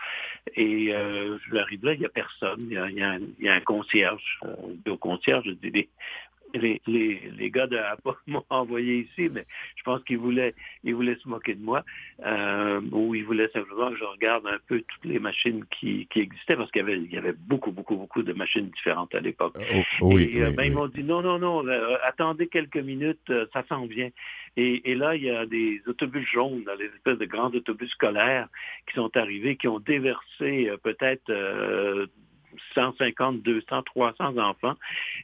Et 0.54 0.94
euh, 0.94 1.38
je 1.48 1.56
arrive 1.56 1.84
là, 1.86 1.94
il 1.94 2.00
n'y 2.00 2.06
a 2.06 2.10
personne. 2.10 2.66
Il 2.70 2.74
y 2.74 2.78
a, 2.78 2.90
il 2.90 2.96
y 2.96 3.02
a 3.02 3.12
un, 3.12 3.20
il 3.38 3.44
y 3.46 3.48
a 3.48 3.54
un 3.54 3.60
concierge. 3.60 4.40
Au 4.86 4.96
concierge, 4.98 5.44
je 5.46 5.68
dis, 5.68 5.88
les, 6.54 6.80
les, 6.86 7.30
les, 7.36 7.50
gars 7.50 7.66
de 7.66 7.76
Apple 7.76 8.12
m'ont 8.26 8.44
envoyé 8.50 9.00
ici, 9.00 9.28
mais 9.30 9.46
je 9.76 9.82
pense 9.82 10.02
qu'ils 10.04 10.18
voulaient, 10.18 10.54
ils 10.84 10.94
voulaient 10.94 11.16
se 11.16 11.28
moquer 11.28 11.54
de 11.54 11.62
moi. 11.62 11.84
Euh, 12.24 12.80
ou 12.92 13.14
ils 13.14 13.24
voulaient 13.24 13.48
simplement 13.48 13.90
que 13.90 13.96
je 13.96 14.04
regarde 14.04 14.46
un 14.46 14.58
peu 14.66 14.80
toutes 14.80 15.04
les 15.04 15.18
machines 15.18 15.64
qui, 15.78 16.06
qui 16.10 16.20
existaient, 16.20 16.56
parce 16.56 16.70
qu'il 16.70 16.80
y 16.80 16.84
avait, 16.84 16.98
il 16.98 17.12
y 17.12 17.18
avait 17.18 17.34
beaucoup, 17.34 17.72
beaucoup, 17.72 17.96
beaucoup 17.96 18.22
de 18.22 18.32
machines 18.32 18.68
différentes 18.70 19.14
à 19.14 19.20
l'époque. 19.20 19.56
Oh, 20.00 20.10
oui, 20.14 20.30
Et 20.32 20.42
euh, 20.42 20.48
oui, 20.48 20.56
ben, 20.56 20.62
oui. 20.62 20.66
ils 20.68 20.74
m'ont 20.74 20.88
dit 20.88 21.04
non, 21.04 21.22
non, 21.22 21.38
non, 21.38 21.66
euh, 21.66 21.96
attendez 22.04 22.48
quelques 22.48 22.76
minutes, 22.76 23.30
euh, 23.30 23.46
ça 23.52 23.64
s'en 23.68 23.86
vient. 23.86 24.10
Et, 24.56 24.90
et 24.90 24.94
là, 24.94 25.14
il 25.14 25.22
y 25.22 25.30
a 25.30 25.44
des 25.44 25.82
autobus 25.86 26.26
jaunes, 26.32 26.64
les 26.78 26.86
espèces 26.86 27.18
de 27.18 27.26
grands 27.26 27.50
autobus 27.50 27.90
scolaires 27.90 28.48
qui 28.88 28.94
sont 28.94 29.14
arrivés, 29.16 29.56
qui 29.56 29.68
ont 29.68 29.80
déversé 29.80 30.68
euh, 30.68 30.76
peut-être 30.78 31.30
euh, 31.30 32.06
150, 32.74 33.42
200, 33.42 33.82
300 33.82 34.38
enfants, 34.38 34.74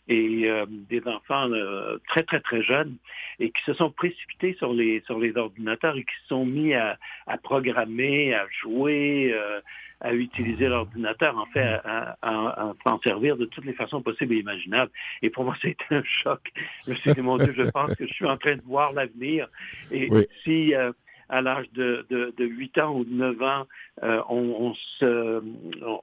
et 0.09 0.43
euh, 0.45 0.67
des 0.69 1.03
enfants 1.07 1.51
euh, 1.51 1.99
très, 2.09 2.23
très, 2.23 2.41
très 2.41 2.63
jeunes, 2.63 2.97
et 3.39 3.51
qui 3.51 3.63
se 3.65 3.75
sont 3.75 3.91
précipités 3.91 4.55
sur 4.55 4.73
les, 4.73 5.03
sur 5.07 5.19
les 5.19 5.37
ordinateurs 5.37 5.97
et 5.97 6.05
qui 6.05 6.15
se 6.23 6.29
sont 6.29 6.45
mis 6.45 6.75
à, 6.75 6.99
à 7.27 7.39
programmer, 7.39 8.35
à 8.35 8.47
jouer, 8.63 9.33
euh, 9.35 9.61
à 10.03 10.13
utiliser 10.15 10.69
l'ordinateur, 10.69 11.39
en 11.39 11.47
fait, 11.47 11.63
à, 11.63 12.17
à, 12.23 12.31
à 12.31 12.75
s'en 12.83 12.99
servir 13.01 13.37
de 13.37 13.45
toutes 13.45 13.65
les 13.65 13.73
façons 13.73 14.03
possibles 14.03 14.35
et 14.35 14.39
imaginables. 14.39 14.91
Et 15.23 15.31
pour 15.31 15.45
moi, 15.45 15.55
c'était 15.63 15.85
un 15.91 16.03
choc. 16.05 16.41
Je 16.87 16.91
me 16.91 16.97
suis 16.97 17.13
dit, 17.15 17.21
mon 17.21 17.39
Dieu, 17.39 17.55
je 17.57 17.63
pense 17.71 17.95
que 17.95 18.07
je 18.07 18.13
suis 18.13 18.27
en 18.27 18.37
train 18.37 18.57
de 18.57 18.63
voir 18.63 18.93
l'avenir. 18.93 19.49
Et 19.93 20.09
Oui. 20.11 20.27
si 20.43 20.75
euh, 20.75 20.93
à 21.33 21.41
l'âge 21.41 21.67
de, 21.73 22.07
de, 22.11 22.33
de 22.37 22.45
8 22.45 22.79
ans 22.79 22.95
ou 22.95 23.05
de 23.05 23.15
9 23.15 23.43
ans, 23.43 23.67
euh, 24.03 24.21
on, 24.29 24.37
on, 24.37 24.75
se, 24.99 25.43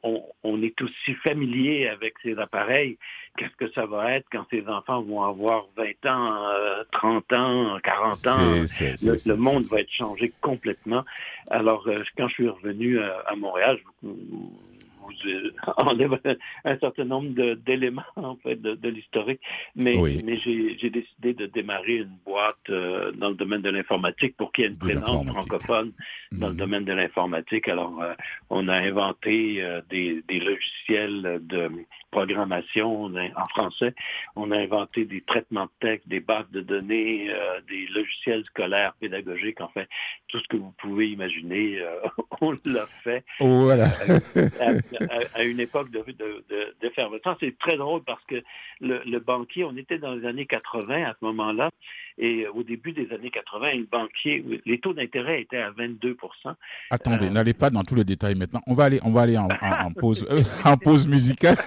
on, 0.01 0.23
on 0.43 0.61
est 0.63 0.81
aussi 0.81 1.13
familier 1.23 1.87
avec 1.87 2.15
ces 2.23 2.37
appareils, 2.39 2.97
qu'est-ce 3.37 3.55
que 3.55 3.71
ça 3.73 3.85
va 3.85 4.13
être 4.13 4.25
quand 4.31 4.45
ces 4.49 4.67
enfants 4.67 5.03
vont 5.03 5.21
avoir 5.21 5.67
20 5.77 6.05
ans, 6.07 6.33
euh, 6.33 6.83
30 6.93 7.33
ans, 7.33 7.77
40 7.83 8.27
ans? 8.27 8.37
Le, 8.39 9.35
monde 9.35 9.63
va 9.63 9.81
être 9.81 9.91
changé 9.91 10.33
complètement. 10.41 11.05
Alors, 11.51 11.87
euh, 11.87 11.97
quand 12.17 12.27
je 12.27 12.33
suis 12.33 12.49
revenu 12.49 12.99
à, 12.99 13.19
à 13.27 13.35
Montréal, 13.35 13.77
je 14.01 14.09
vous, 15.09 15.29
euh, 15.29 15.51
enlève 15.77 16.19
un, 16.65 16.77
certain 16.79 17.05
nombre 17.05 17.29
d'éléments 17.55 18.01
en 18.15 18.35
fait 18.37 18.55
de, 18.61 18.75
de 18.75 18.89
l'historique, 18.89 19.41
mais, 19.75 19.95
Oui. 19.97 20.21
mais 20.23 20.37
j'ai 20.37 20.89
décidé 20.89 21.33
de 21.33 21.45
démarrer 21.47 21.97
une 21.97 22.17
boîte 22.25 22.55
euh, 22.69 23.11
dans 23.13 23.29
le 23.29 23.35
domaine 23.35 23.61
de 23.61 23.69
l'informatique 23.69 24.35
pour 24.37 24.51
qu'il 24.51 24.63
y 24.63 24.67
ait 24.67 24.71
une 24.71 24.77
présence 24.77 25.27
francophone 25.27 25.91
dans 26.31 26.47
le 26.47 26.53
Mhm. 26.53 26.59
domaine 26.59 26.85
de 26.85 26.93
l'informatique. 26.93 27.67
Alors, 27.67 28.01
euh, 28.01 28.13
on 28.49 28.67
a 28.67 28.75
inventé 28.75 29.61
euh, 29.61 29.81
des, 29.89 30.23
des 30.27 30.39
logiciels 30.39 31.39
de 31.41 31.69
programmation 32.11 33.05
en 33.05 33.45
français. 33.49 33.93
On 34.35 34.49
a 34.51 34.57
inventé 34.57 35.05
des 35.05 35.21
traitements 35.21 35.65
de 35.65 35.87
texte, 35.87 36.07
des 36.07 36.19
bases 36.19 36.49
de 36.51 36.61
données, 36.61 37.29
des 37.69 37.85
logiciels 37.93 38.43
scolaires, 38.45 38.93
pédagogiques, 38.99 39.61
enfin, 39.61 39.83
tout 40.27 40.39
ce 40.39 40.47
que 40.47 40.57
vous 40.57 40.73
pouvez 40.79 41.09
imaginer, 41.09 41.79
on 42.41 42.51
l'a 42.65 42.87
fait 43.03 43.23
Oh, 43.39 43.63
voilà. 43.63 43.87
à, 45.35 45.43
une 45.43 45.59
époque 45.59 45.91
de, 45.91 45.99
de, 45.99 46.43
de- 46.49 46.75
d'effervescence. 46.81 47.37
C'est 47.39 47.57
très 47.57 47.77
drôle 47.77 48.01
parce 48.03 48.23
que 48.25 48.35
le, 48.81 49.01
le 49.05 49.19
banquier, 49.19 49.63
on 49.63 49.75
était 49.77 49.97
dans 49.99 50.13
les 50.13 50.25
années 50.27 50.45
80 50.45 51.03
à 51.03 51.15
ce 51.19 51.25
moment-là, 51.25 51.69
et 52.17 52.47
au 52.47 52.63
début 52.63 52.91
des 52.91 53.09
années 53.13 53.29
80, 53.31 53.73
le 53.75 53.87
banquier, 53.89 54.43
les 54.65 54.79
taux 54.79 54.93
d'intérêt 54.93 55.41
étaient 55.41 55.57
à 55.57 55.71
22 55.71 56.17
Attendez, 56.89 57.27
Euh, 57.27 57.29
n'allez 57.29 57.53
pas 57.53 57.69
dans 57.69 57.83
tous 57.83 57.95
les 57.95 58.03
détails 58.03 58.35
maintenant. 58.35 58.61
On 58.67 58.73
va 58.73 58.85
aller, 58.85 58.99
on 59.03 59.11
va 59.11 59.21
aller 59.21 59.37
en, 59.37 59.47
en- 59.47 59.85
en 59.87 59.91
pause, 59.97 60.25
euh, 60.29 60.41
en 60.65 60.77
pause 60.77 61.07
musicale. 61.07 61.57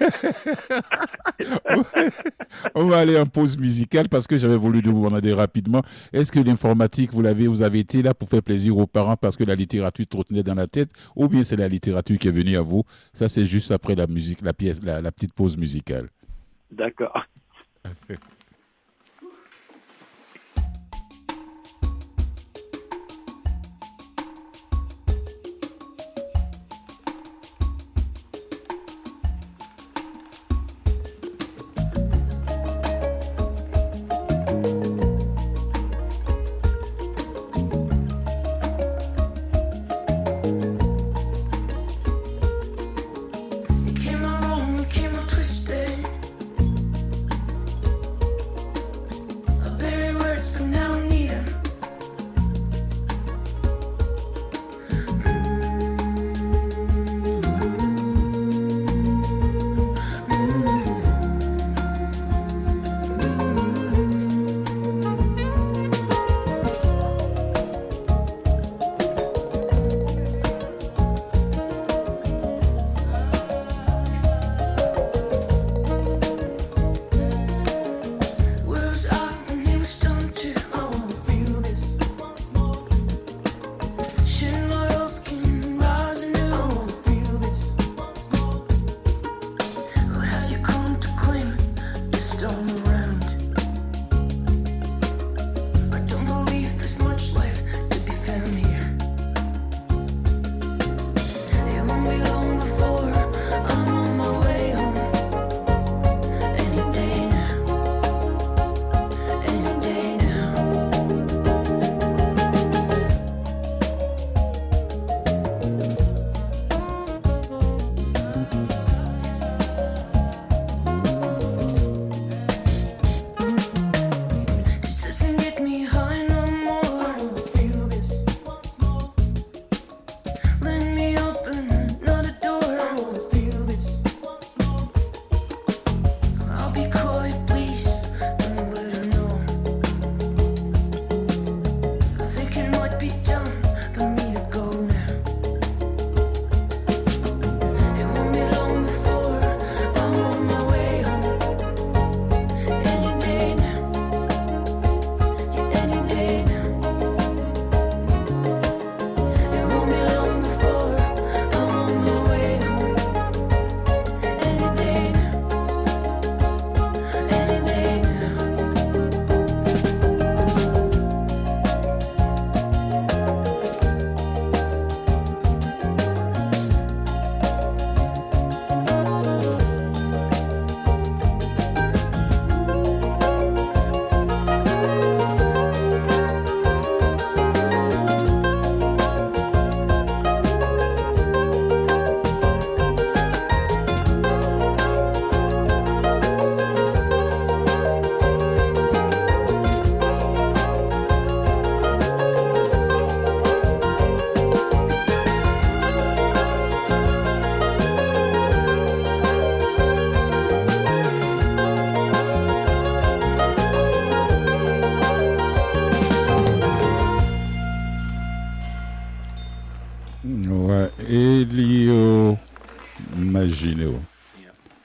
on 2.75 2.85
va 2.85 2.99
aller 2.99 3.17
en 3.17 3.25
pause 3.25 3.57
musicale 3.57 4.09
parce 4.09 4.27
que 4.27 4.37
j'avais 4.37 4.57
voulu 4.57 4.81
vous 4.85 5.05
demander 5.07 5.33
rapidement. 5.33 5.81
Est-ce 6.11 6.31
que 6.31 6.39
l'informatique, 6.39 7.11
vous 7.13 7.21
l'avez, 7.21 7.47
vous 7.47 7.61
avez 7.63 7.79
été 7.79 8.01
là 8.01 8.13
pour 8.13 8.29
faire 8.29 8.43
plaisir 8.43 8.77
aux 8.77 8.87
parents 8.87 9.17
parce 9.17 9.37
que 9.37 9.43
la 9.43 9.55
littérature 9.55 10.07
trottinait 10.07 10.43
dans 10.43 10.55
la 10.55 10.67
tête, 10.67 10.89
ou 11.15 11.27
bien 11.27 11.43
c'est 11.43 11.55
la 11.55 11.67
littérature 11.67 12.17
qui 12.17 12.27
est 12.27 12.31
venue 12.31 12.57
à 12.57 12.61
vous? 12.61 12.83
Ça, 13.13 13.22
c'est 13.27 13.45
juste 13.45 13.71
après 13.71 13.95
la 13.95 14.07
musique, 14.07 14.41
la 14.41 14.53
pièce, 14.53 14.81
la, 14.81 15.01
la 15.01 15.11
petite 15.11 15.33
pause 15.33 15.57
musicale. 15.57 16.09
D'accord. 16.71 17.25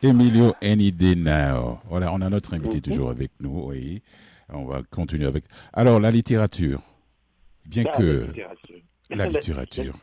Emilio 0.09 0.55
Enidenao. 0.61 1.79
Voilà, 1.88 2.12
on 2.12 2.21
a 2.21 2.29
notre 2.31 2.55
invité 2.55 2.81
toujours 2.81 3.11
avec 3.11 3.31
nous, 3.41 3.65
oui. 3.69 4.03
On 4.50 4.65
va 4.65 4.83
continuer 4.91 5.27
avec. 5.27 5.45
Alors, 5.73 6.00
la 6.00 6.11
littérature. 6.11 6.81
Bien 7.67 7.85
Ah, 7.93 7.99
que 7.99 8.03
la 8.03 8.27
littérature. 8.27 8.81
la 9.11 9.27
littérature. 9.29 9.95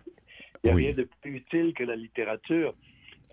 Il 0.63 0.67
n'y 0.67 0.71
a 0.71 0.75
Oui. 0.75 0.85
rien 0.85 0.93
de 0.95 1.07
plus 1.21 1.35
utile 1.37 1.73
que 1.73 1.83
la 1.83 1.95
littérature, 1.95 2.73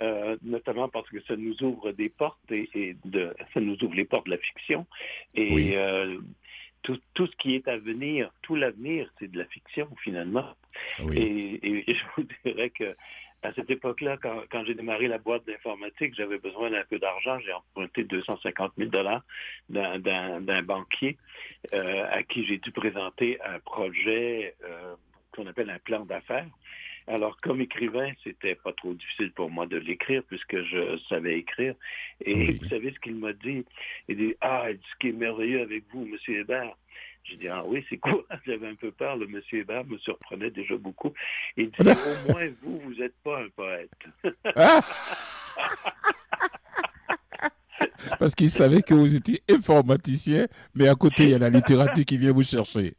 euh, 0.00 0.37
notamment 0.43 0.88
parce 0.88 1.09
que 1.11 1.21
ça 1.23 1.37
nous 1.37 1.62
ouvre 1.62 1.93
des 1.93 2.09
portes 2.09 2.50
et, 2.50 2.69
et 2.75 2.97
de, 3.05 3.35
ça 3.52 3.61
nous 3.61 3.76
ouvre 3.83 3.95
les 3.95 4.05
portes 4.05 4.26
de 4.26 4.31
la 4.33 4.38
fiction. 4.38 4.87
Et 5.35 5.52
Oui. 5.55 5.73
euh, 5.75 6.19
tout, 6.83 6.99
tout 7.14 7.26
ce 7.26 7.37
qui 7.37 7.55
est 7.55 7.69
à 7.69 7.76
venir, 7.79 8.33
tout 8.43 8.55
l'avenir, 8.57 9.09
c'est 9.19 9.31
de 9.31 9.38
la 9.38 9.45
fiction 9.47 9.87
finalement. 10.02 10.49
Oui. 11.05 11.59
Et 11.62 11.85
je 11.95 12.02
vous 12.17 12.26
dirais 12.45 12.71
que 12.71 12.97
à 13.42 13.52
cette 13.54 13.70
époque-là, 13.70 14.16
quand, 14.22 14.42
quand 14.50 14.64
j'ai 14.64 14.75
démarré 14.75 15.08
la 15.08 15.18
boîte 15.18 15.44
d'informatique, 15.46 16.14
j'avais 16.14 16.38
besoin 16.38 16.71
d'un 16.71 16.84
peu 16.84 16.99
d'argent. 16.99 17.38
J'ai 17.40 17.52
emprunté 17.52 18.04
250 18.04 18.73
000 18.78 18.90
dollars 18.90 19.23
d'un- 19.69 20.62
banquier 20.62 21.17
euh, 21.75 22.06
à 22.10 22.23
qui 22.23 22.47
j'ai 22.47 22.58
dû 22.58 22.71
présenter 22.71 23.40
un 23.43 23.58
projet 23.60 24.54
euh, 24.64 24.95
qu'on 25.32 25.47
appelle 25.47 25.71
un 25.71 25.78
plan 25.80 26.04
d'affaires. 26.04 26.47
Alors, 27.08 27.36
comme 27.40 27.60
écrivain, 27.60 28.12
c'était 28.23 28.54
pas 28.54 28.73
trop 28.73 28.95
difficile 28.95 29.32
pour 29.32 29.50
moi 29.50 29.67
de 29.67 29.76
l'écrire 29.76 30.23
puisque 30.28 30.62
je 30.62 30.99
savais 31.08 31.36
écrire. 31.38 31.75
Et 32.25 32.34
Oui. 32.34 32.58
vous 32.62 32.69
savez 32.69 32.93
ce 32.93 33.00
qu'il 33.00 33.17
m'a 33.17 33.32
dit? 33.32 33.64
Il 34.06 34.17
dit, 34.19 34.34
ah, 34.40 34.67
il 34.71 34.76
dit, 34.76 34.86
ce 34.93 34.99
qui 35.00 35.08
est 35.08 35.12
merveilleux 35.12 35.62
avec 35.62 35.82
vous, 35.93 36.06
Monsieur 36.06 36.38
Hébert, 36.38 36.76
j'ai 37.25 37.37
dit, 37.37 37.49
ah 37.49 37.63
oui, 37.67 37.85
c'est 37.89 37.99
quoi? 37.99 38.25
J'avais 38.47 38.69
un 38.69 38.75
peu 38.75 38.91
peur. 38.91 39.17
Le 39.17 39.26
monsieur 39.26 39.61
Hébert 39.61 39.85
me 39.85 39.99
surprenait 39.99 40.50
déjà 40.50 40.76
beaucoup. 40.76 41.13
Il 41.56 41.71
dit, 41.71 41.76
au 41.80 42.32
moins, 42.32 42.49
vous, 42.63 42.80
vous 42.80 42.95
n'êtes 42.95 43.17
pas 43.23 43.41
un 43.43 43.49
poète. 43.50 43.91
Ah 44.56 44.80
Parce 48.19 48.35
qu'il 48.35 48.50
savait 48.50 48.82
que 48.82 48.95
vous 48.95 49.15
étiez 49.15 49.43
informaticien, 49.50 50.47
mais 50.75 50.89
à 50.89 50.95
côté, 50.95 51.25
il 51.25 51.30
y 51.30 51.35
a 51.35 51.39
la 51.39 51.50
littérature 51.50 52.04
qui 52.04 52.19
vient 52.19 52.32
vous 52.32 52.43
chercher. 52.43 52.95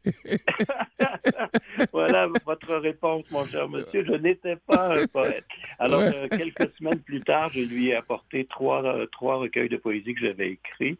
voilà 1.92 2.28
votre 2.44 2.74
réponse, 2.76 3.24
mon 3.30 3.46
cher 3.46 3.68
monsieur. 3.68 4.04
Je 4.04 4.12
n'étais 4.12 4.56
pas 4.56 4.94
un 4.96 5.06
poète. 5.06 5.44
Alors, 5.78 6.00
Ouais. 6.00 6.14
euh, 6.14 6.28
quelques 6.28 6.70
semaines 6.76 7.00
plus 7.00 7.20
tard, 7.22 7.50
je 7.54 7.60
lui 7.60 7.88
ai 7.88 7.94
apporté 7.94 8.44
trois, 8.46 8.84
euh, 8.84 9.06
trois 9.06 9.36
recueils 9.36 9.68
de 9.68 9.76
poésie 9.76 10.14
que 10.14 10.20
j'avais 10.20 10.50
écrits. 10.52 10.98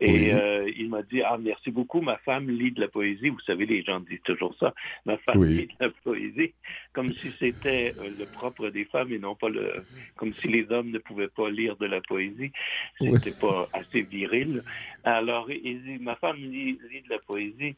Et 0.00 0.12
Oui. 0.12 0.30
euh, 0.32 0.70
il 0.76 0.88
m'a 0.88 1.02
dit, 1.02 1.22
ah, 1.22 1.36
merci 1.38 1.70
beaucoup, 1.70 2.00
ma 2.00 2.16
femme 2.18 2.48
lit 2.48 2.72
de 2.72 2.80
la 2.80 2.88
poésie. 2.88 3.28
Vous 3.28 3.40
savez, 3.40 3.66
les 3.66 3.82
gens 3.82 4.00
disent 4.00 4.22
toujours 4.24 4.54
ça. 4.58 4.74
Ma 5.04 5.16
femme 5.18 5.38
Oui. 5.38 5.48
lit 5.56 5.66
de 5.66 5.74
la 5.80 5.90
poésie, 5.90 6.54
comme 6.92 7.08
si 7.14 7.32
c'était 7.38 7.94
le 7.98 8.24
propre 8.26 8.68
des 8.68 8.84
femmes 8.86 9.12
et 9.12 9.18
non 9.18 9.34
pas 9.34 9.48
le... 9.48 9.84
comme 10.16 10.32
si 10.34 10.48
les 10.48 10.70
hommes 10.70 10.90
ne 10.90 10.98
pouvaient 10.98 11.28
pas 11.28 11.50
lire 11.50 11.76
de 11.76 11.86
la 11.86 12.00
poésie. 12.00 12.52
C'était 12.98 13.32
pas 13.32 13.68
assez 13.72 14.02
viril. 14.02 14.62
Alors, 15.04 15.50
il 15.50 15.82
dit, 15.82 15.98
ma 16.00 16.16
femme 16.16 16.36
lit, 16.36 16.78
lit 16.90 17.02
de 17.02 17.10
la 17.10 17.18
poésie. 17.18 17.76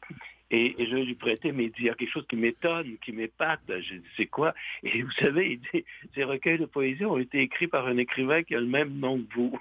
Et, 0.51 0.81
et 0.81 0.87
je 0.87 0.95
vais 0.95 1.03
lui 1.03 1.15
prêter, 1.15 1.51
mais 1.51 1.65
il 1.65 1.69
dit, 1.71 1.79
il 1.81 1.85
y 1.85 1.89
a 1.89 1.93
quelque 1.95 2.11
chose 2.11 2.25
qui 2.27 2.35
m'étonne, 2.35 2.97
qui 3.03 3.11
m'épate. 3.11 3.61
J'ai 3.67 3.97
dit, 3.99 4.07
c'est 4.17 4.25
quoi? 4.25 4.53
Et 4.83 5.01
vous 5.03 5.11
savez, 5.11 5.51
il 5.51 5.59
dit, 5.59 5.85
ces 6.15 6.23
recueils 6.23 6.57
de 6.57 6.65
poésie 6.65 7.05
ont 7.05 7.17
été 7.19 7.39
écrits 7.41 7.67
par 7.67 7.85
un 7.87 7.97
écrivain 7.97 8.41
qui 8.43 8.55
a 8.55 8.59
le 8.59 8.65
même 8.65 8.97
nom 8.97 9.19
que 9.21 9.33
vous. 9.35 9.59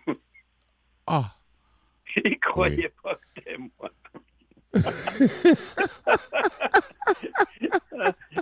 Ah 1.07 1.35
Il 2.25 2.31
ne 2.31 2.37
croyait 2.37 2.93
pas 3.03 3.15
que 3.17 3.21
c'était 3.37 3.59
moi. 3.59 3.91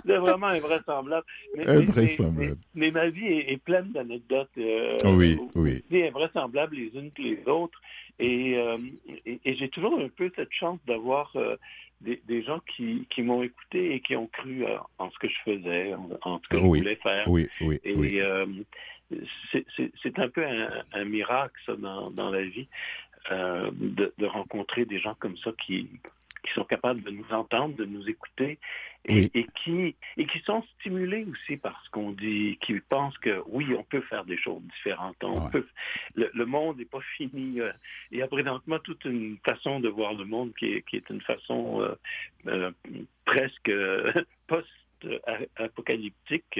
c'est 0.05 0.17
vraiment 0.17 0.47
invraisemblable. 0.47 1.25
Mais, 1.55 1.67
Invraisemblable. 1.69 2.57
Mais, 2.75 2.85
mais 2.87 2.91
ma 2.91 3.09
vie 3.09 3.25
est, 3.25 3.51
est 3.53 3.57
pleine 3.57 3.91
d'anecdotes. 3.91 4.49
euh, 4.57 4.97
Oui, 5.05 5.37
oui. 5.55 5.83
invraisemblables 5.91 6.75
les 6.75 6.91
unes 6.99 7.11
que 7.11 7.21
les 7.21 7.43
autres. 7.47 7.81
Et, 8.19 8.57
euh, 8.57 8.77
et, 9.25 9.39
et 9.45 9.55
j'ai 9.55 9.69
toujours 9.69 9.99
un 9.99 10.09
peu 10.09 10.31
cette 10.35 10.51
chance 10.51 10.79
d'avoir 10.87 11.31
euh, 11.35 11.55
des, 12.01 12.21
des 12.25 12.43
gens 12.43 12.59
qui, 12.75 13.07
qui 13.09 13.21
m'ont 13.23 13.43
écouté 13.43 13.95
et 13.95 14.01
qui 14.01 14.15
ont 14.15 14.27
cru 14.27 14.65
euh, 14.65 14.77
en 14.97 15.09
ce 15.11 15.17
que 15.19 15.27
je 15.27 15.37
faisais, 15.43 15.93
en, 15.93 16.09
en 16.21 16.39
ce 16.43 16.47
que 16.49 16.57
Oui, 16.57 16.79
je 16.79 16.83
voulais 16.83 16.95
faire. 17.01 17.27
Oui, 17.29 17.47
oui, 17.61 17.79
Et 17.83 17.95
oui. 17.95 18.19
euh, 18.21 18.45
c'est- 19.51 20.19
un 20.19 20.29
peu 20.29 20.45
un, 20.45 20.83
un 20.93 21.05
miracle, 21.05 21.55
ça, 21.65 21.75
dans, 21.75 22.11
dans 22.11 22.29
la 22.29 22.43
vie, 22.43 22.67
euh, 23.31 23.69
de, 23.73 24.13
de 24.17 24.25
rencontrer 24.25 24.85
des 24.85 24.99
gens 24.99 25.15
comme 25.15 25.37
ça 25.37 25.51
qui, 25.65 25.89
qui 26.47 26.53
sont 26.53 26.63
capables 26.63 27.01
de 27.03 27.11
nous 27.11 27.25
entendre, 27.31 27.75
de 27.75 27.85
nous 27.85 28.07
écouter, 28.09 28.57
et, 29.05 29.13
Oui. 29.13 29.31
et 29.33 29.45
qui, 29.63 29.95
et 30.17 30.25
qui 30.25 30.39
sont 30.39 30.63
stimulés 30.79 31.25
aussi 31.31 31.57
par 31.57 31.81
ce 31.85 31.89
qu'on 31.91 32.11
dit, 32.11 32.57
qui 32.61 32.79
pensent 32.81 33.17
que 33.19 33.41
oui, 33.47 33.65
on 33.77 33.83
peut 33.83 34.01
faire 34.01 34.25
des 34.25 34.37
choses 34.37 34.61
différentes. 34.75 35.23
On 35.23 35.45
Ouais. 35.45 35.51
peut, 35.51 35.67
le, 36.15 36.29
le 36.33 36.45
monde 36.45 36.77
n'est 36.77 36.85
pas 36.85 37.01
fini. 37.15 37.61
euh, 37.61 37.71
Il 38.11 38.17
y 38.17 38.21
a 38.21 38.27
présentement 38.27 38.79
toute 38.79 39.05
une 39.05 39.37
façon 39.45 39.79
de 39.79 39.89
voir 39.89 40.13
le 40.13 40.25
monde 40.25 40.53
qui 40.57 40.73
est, 40.73 40.81
qui 40.83 40.97
est 40.97 41.09
une 41.09 41.21
façon 41.21 41.81
euh, 41.81 41.95
euh, 42.47 42.71
presque 43.25 43.69
euh, 43.69 44.11
post-apocalyptique. 45.01 46.59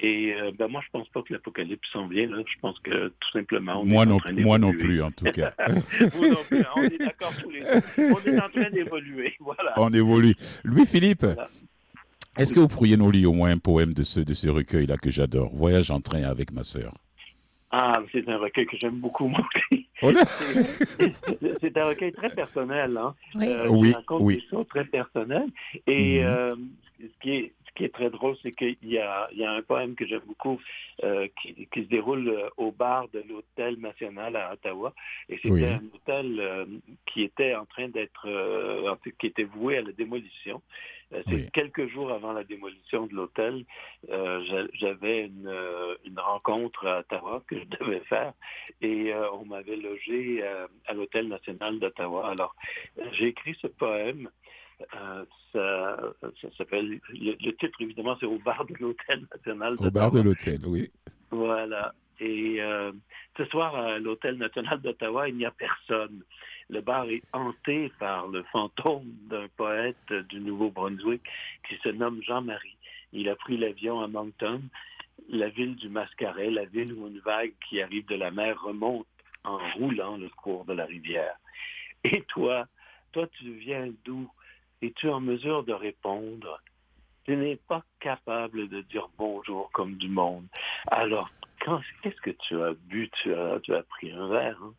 Et 0.00 0.34
euh, 0.34 0.50
ben 0.58 0.68
moi, 0.68 0.80
je 0.84 0.90
pense 0.92 1.08
pas 1.08 1.22
que 1.22 1.32
l'apocalypse 1.32 1.88
s'en 1.92 2.06
vient. 2.08 2.28
Là. 2.28 2.42
Je 2.46 2.58
pense 2.60 2.78
que 2.80 3.08
tout 3.08 3.30
simplement, 3.32 3.80
on 3.80 3.86
Moi 3.86 4.04
est 4.04 4.06
en 4.06 4.10
non, 4.10 4.18
train 4.18 4.32
moi 4.34 4.58
non 4.58 4.72
plus, 4.72 5.02
en 5.02 5.10
tout 5.10 5.24
cas. 5.26 5.52
Non 5.70 6.36
plus, 6.48 6.60
hein, 6.60 6.64
on 6.76 6.82
est 6.82 6.98
d'accord 6.98 7.32
tous 7.42 7.50
les 7.50 7.60
deux. 7.60 8.12
On 8.12 8.20
est 8.26 8.40
en 8.40 8.48
train 8.48 8.70
d'évoluer. 8.70 9.34
Voilà. 9.40 9.74
On 9.76 9.90
évolue. 9.92 10.34
Louis-Philippe, 10.64 11.24
Voilà. 11.24 11.48
est-ce 12.38 12.54
que 12.54 12.60
vous 12.60 12.68
pourriez 12.68 12.96
nous 12.96 13.10
lire 13.10 13.30
au 13.30 13.34
moins 13.34 13.50
un 13.50 13.58
poème 13.58 13.92
de 13.94 14.02
ce, 14.02 14.20
de 14.20 14.34
ce 14.34 14.48
recueil-là 14.48 14.96
que 14.96 15.10
j'adore? 15.10 15.50
Voyage 15.54 15.90
en 15.90 16.00
train 16.00 16.22
avec 16.22 16.52
ma 16.52 16.64
sœur. 16.64 16.92
Ah, 17.72 18.02
c'est 18.10 18.28
un 18.28 18.36
recueil 18.38 18.66
que 18.66 18.76
j'aime 18.80 18.96
beaucoup, 18.98 19.28
moi. 19.28 19.46
Oh 20.02 20.10
C'est- 21.60 21.76
un 21.78 21.84
recueil 21.86 22.12
très 22.12 22.28
personnel, 22.30 22.96
hein. 22.96 23.14
Oui. 23.36 23.46
Euh, 23.46 23.68
Oui, 23.68 23.88
qui 23.90 23.94
raconte 23.94 24.22
oui. 24.22 24.36
des 24.36 24.44
choses 24.50 24.66
très 24.68 24.84
personnelles. 24.84 25.48
Et 25.86 26.20
Mhm. 26.20 26.26
euh, 26.26 26.56
ce, 27.00 27.06
qui 27.22 27.30
est, 27.30 27.52
ce 27.70 27.74
qui 27.76 27.84
est 27.84 27.94
très 27.94 28.10
drôle, 28.10 28.36
c'est 28.42 28.50
qu'il 28.52 28.76
y 28.82 28.98
a, 28.98 29.28
il 29.32 29.38
y 29.38 29.44
a 29.44 29.52
un 29.52 29.62
poème 29.62 29.94
que 29.94 30.04
j'aime 30.06 30.22
beaucoup 30.26 30.60
euh, 31.04 31.28
qui, 31.40 31.66
qui 31.72 31.84
se 31.84 31.88
déroule 31.88 32.28
euh, 32.28 32.48
au 32.56 32.72
bar 32.72 33.08
de 33.08 33.20
l'Hôtel 33.28 33.78
National 33.78 34.34
à 34.36 34.52
Ottawa. 34.52 34.92
Et 35.28 35.36
c'était 35.36 35.50
Oui. 35.50 35.64
un 35.64 35.82
hôtel 35.94 36.40
euh, 36.40 36.66
qui 37.06 37.22
était 37.22 37.54
en 37.54 37.64
train 37.66 37.88
d'être, 37.88 38.26
euh, 38.26 38.94
qui 39.18 39.26
était 39.28 39.44
voué 39.44 39.78
à 39.78 39.82
la 39.82 39.92
démolition. 39.92 40.60
C'est 41.12 41.34
Oui. 41.34 41.50
quelques 41.52 41.88
jours 41.88 42.12
avant 42.12 42.32
la 42.32 42.44
démolition 42.44 43.06
de 43.08 43.14
l'hôtel. 43.14 43.64
J'a- 44.08 44.68
J'avais 44.74 45.24
une, 45.26 45.52
une 46.04 46.20
rencontre 46.20 46.86
à 46.86 47.00
Ottawa 47.00 47.42
que 47.48 47.58
je 47.58 47.64
devais 47.64 47.98
faire 48.00 48.32
et 48.80 49.12
on 49.32 49.44
m'avait 49.44 49.74
logé 49.74 50.44
à 50.86 50.92
l'Hôtel 50.94 51.26
national 51.26 51.80
d'Ottawa. 51.80 52.28
Alors, 52.30 52.54
j'ai 53.10 53.26
écrit 53.26 53.56
ce 53.60 53.66
poème. 53.66 54.30
Euh, 54.94 55.24
ça 55.52 55.98
ça 56.40 56.48
s'appelle. 56.56 57.00
Le, 57.10 57.36
le 57.40 57.52
titre, 57.56 57.80
évidemment, 57.80 58.16
c'est 58.20 58.26
Au 58.26 58.38
bar 58.38 58.64
de 58.66 58.74
l'Hôtel 58.80 59.26
national 59.34 59.76
Au 59.78 59.90
bar 59.90 60.10
de 60.10 60.20
l'hôtel, 60.20 60.60
oui. 60.66 60.90
Voilà. 61.30 61.94
Et 62.20 62.60
euh, 62.60 62.92
ce 63.36 63.44
soir, 63.46 63.74
à 63.74 63.98
l'Hôtel 63.98 64.36
national 64.36 64.80
d'Ottawa, 64.80 65.28
il 65.28 65.36
n'y 65.36 65.46
a 65.46 65.50
personne. 65.50 66.22
Le 66.68 66.80
bar 66.80 67.06
est 67.06 67.22
hanté 67.32 67.90
par 67.98 68.28
le 68.28 68.42
fantôme 68.44 69.10
d'un 69.28 69.48
poète 69.56 70.12
du 70.28 70.40
Nouveau-Brunswick 70.40 71.22
qui 71.68 71.76
se 71.82 71.88
nomme 71.88 72.22
Jean-Marie. 72.22 72.76
Il 73.12 73.28
a 73.28 73.36
pris 73.36 73.56
l'avion 73.56 74.00
à 74.00 74.06
Moncton, 74.06 74.62
la 75.28 75.48
ville 75.48 75.76
du 75.76 75.88
Mascaret, 75.88 76.50
la 76.50 76.66
ville 76.66 76.92
où 76.92 77.08
une 77.08 77.18
vague 77.20 77.52
qui 77.68 77.80
arrive 77.82 78.06
de 78.06 78.14
la 78.16 78.30
mer 78.30 78.60
remonte 78.62 79.06
en 79.44 79.58
roulant 79.74 80.16
le 80.16 80.28
cours 80.28 80.64
de 80.64 80.74
la 80.74 80.84
rivière. 80.84 81.36
Et 82.04 82.22
toi, 82.28 82.66
toi, 83.12 83.26
tu 83.38 83.50
viens 83.52 83.88
d'où? 84.04 84.30
Es-tu 84.82 85.10
en 85.10 85.20
mesure 85.20 85.62
de 85.64 85.72
répondre? 85.72 86.60
Tu 87.24 87.36
n'es 87.36 87.56
pas 87.56 87.84
capable 88.00 88.68
de 88.68 88.80
dire 88.82 89.08
bonjour 89.18 89.70
comme 89.72 89.96
du 89.96 90.08
monde. 90.08 90.46
Alors, 90.86 91.30
qu'est-ce 92.02 92.20
que 92.22 92.30
tu 92.30 92.60
as 92.62 92.72
bu? 92.72 93.10
Tu 93.22 93.34
as, 93.34 93.60
tu 93.60 93.74
as 93.74 93.82
pris 93.82 94.10
un 94.12 94.28
verre. 94.28 94.58
hein? 94.62 94.74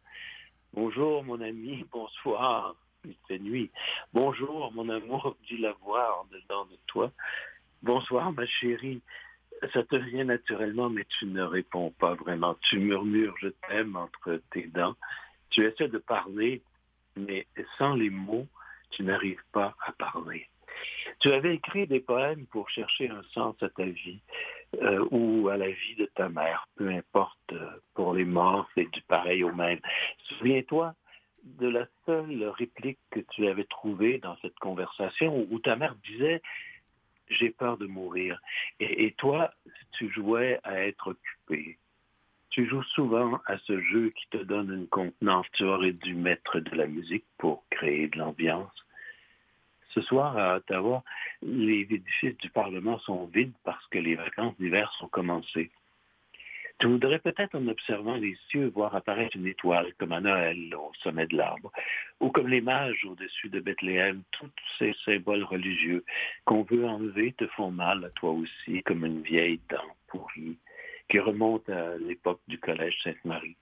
Bonjour, 0.74 1.24
mon 1.24 1.40
ami, 1.40 1.86
bonsoir. 1.92 2.76
Il 3.06 3.16
fait 3.28 3.40
nuit. 3.40 3.70
Bonjour, 4.14 4.72
mon 4.74 4.90
amour, 4.90 5.38
dis 5.48 5.58
la 5.58 5.74
voix 5.74 6.20
en 6.20 6.26
dedans 6.26 6.66
de 6.66 6.78
toi. 6.88 7.12
Bonsoir, 7.84 8.32
ma 8.32 8.46
chérie. 8.48 9.02
Ça 9.74 9.84
te 9.84 9.96
vient 9.96 10.24
naturellement, 10.24 10.90
mais 10.90 11.06
tu 11.20 11.28
ne 11.28 11.44
réponds 11.44 11.92
pas 12.00 12.16
vraiment. 12.16 12.56
Tu 12.62 12.80
murmures 12.80 13.36
je 13.40 13.50
t'aime 13.68 13.96
entre 13.96 14.42
tes 14.52 14.66
dents. 14.68 14.96
Tu 15.52 15.64
essaies 15.66 15.90
de 15.90 16.00
parler, 16.00 16.64
mais 17.16 17.46
sans 17.78 17.94
les 17.94 18.10
mots, 18.10 18.48
tu 18.92 19.04
n'arrives 19.04 19.44
pas 19.52 19.76
à 19.86 19.92
parler. 19.94 20.48
Tu 21.20 21.32
avais 21.32 21.56
écrit 21.56 21.88
des 21.88 22.00
poèmes 22.00 22.46
pour 22.48 22.70
chercher 22.70 23.10
un 23.10 23.24
sens 23.34 23.56
à 23.62 23.70
ta 23.70 23.86
vie 23.86 24.22
euh, 24.82 25.06
ou 25.12 25.50
à 25.50 25.58
la 25.58 25.70
vie 25.70 25.96
de 25.98 26.06
ta 26.06 26.30
mère, 26.30 26.68
peu 26.76 26.90
importe, 26.90 27.38
euh, 27.52 27.70
pour 27.94 28.14
les 28.14 28.26
morts, 28.26 28.68
c'est 28.74 28.90
du 28.92 29.02
pareil 29.04 29.44
au 29.44 29.54
même. 29.54 29.80
Souviens-toi 30.30 30.96
de 31.44 31.68
la 31.68 31.88
seule 32.06 32.44
réplique 32.58 33.00
que 33.10 33.20
tu 33.32 33.48
avais 33.48 33.66
trouvée 33.66 34.20
dans 34.20 34.38
cette 34.42 34.58
conversation 34.60 35.46
où 35.50 35.60
ta 35.60 35.76
mère 35.76 35.96
disait 36.08 36.42
j'ai 37.30 37.50
peur 37.50 37.78
de 37.78 37.86
mourir. 37.86 38.40
Et, 38.80 39.06
et 39.06 39.12
toi, 39.14 39.52
tu 39.94 40.12
jouais 40.12 40.60
à 40.64 40.86
être 40.86 41.08
occupé. 41.08 41.78
Tu 42.52 42.68
joues 42.68 42.84
souvent 42.84 43.40
à 43.46 43.58
ce 43.60 43.80
jeu 43.80 44.10
qui 44.10 44.28
te 44.30 44.44
donne 44.44 44.74
une 44.74 44.88
contenance. 44.88 45.46
Tu 45.54 45.64
aurais 45.64 45.94
dû 45.94 46.16
mettre 46.16 46.60
de 46.60 46.76
la 46.76 46.86
musique 46.86 47.24
pour 47.38 47.64
créer 47.70 48.10
de 48.10 48.18
l'ambiance. 48.18 48.74
Ce 49.92 50.02
soir, 50.02 50.38
à 50.38 50.58
Ottawa, 50.58 51.02
les 51.42 51.88
édifices 51.90 52.38
du 52.38 52.50
Parlement 52.50 53.00
sont 53.00 53.26
vides 53.28 53.54
parce 53.64 53.86
que 53.88 54.00
les 54.00 54.16
vacances 54.16 54.56
d'hiver 54.58 54.92
sont 55.00 55.08
commencées. 55.08 55.72
Tu 56.80 56.88
voudrais 56.88 57.20
peut-être, 57.20 57.56
en 57.56 57.68
observant 57.68 58.16
les 58.16 58.36
cieux, 58.50 58.68
voir 58.68 58.96
apparaître 58.96 59.38
une 59.38 59.48
étoile, 59.48 59.94
comme 59.98 60.12
à 60.12 60.20
Noël, 60.20 60.76
au 60.76 60.92
sommet 61.04 61.28
de 61.28 61.38
l'arbre, 61.38 61.72
ou 62.20 62.32
comme 62.32 62.48
les 62.50 62.60
mages 62.60 63.06
au-dessus 63.06 63.50
de 63.50 63.62
Bethléem, 63.62 64.24
tous 64.32 64.52
ces 64.78 64.94
symboles 65.06 65.44
religieux 65.44 66.04
qu'on 66.44 66.64
veut 66.64 66.86
enlever 66.86 67.34
te 67.34 67.48
font 67.48 67.72
mal 67.72 68.04
à 68.04 68.10
toi 68.10 68.32
aussi, 68.32 68.82
comme 68.84 69.06
une 69.06 69.22
vieille 69.22 69.62
dent 69.70 69.96
pourrie 70.08 70.58
qui 71.12 71.20
remonte 71.20 71.70
à 71.70 71.98
l'époque 71.98 72.40
du 72.48 72.58
collège 72.58 72.98
Sainte-Marie. 73.04 73.58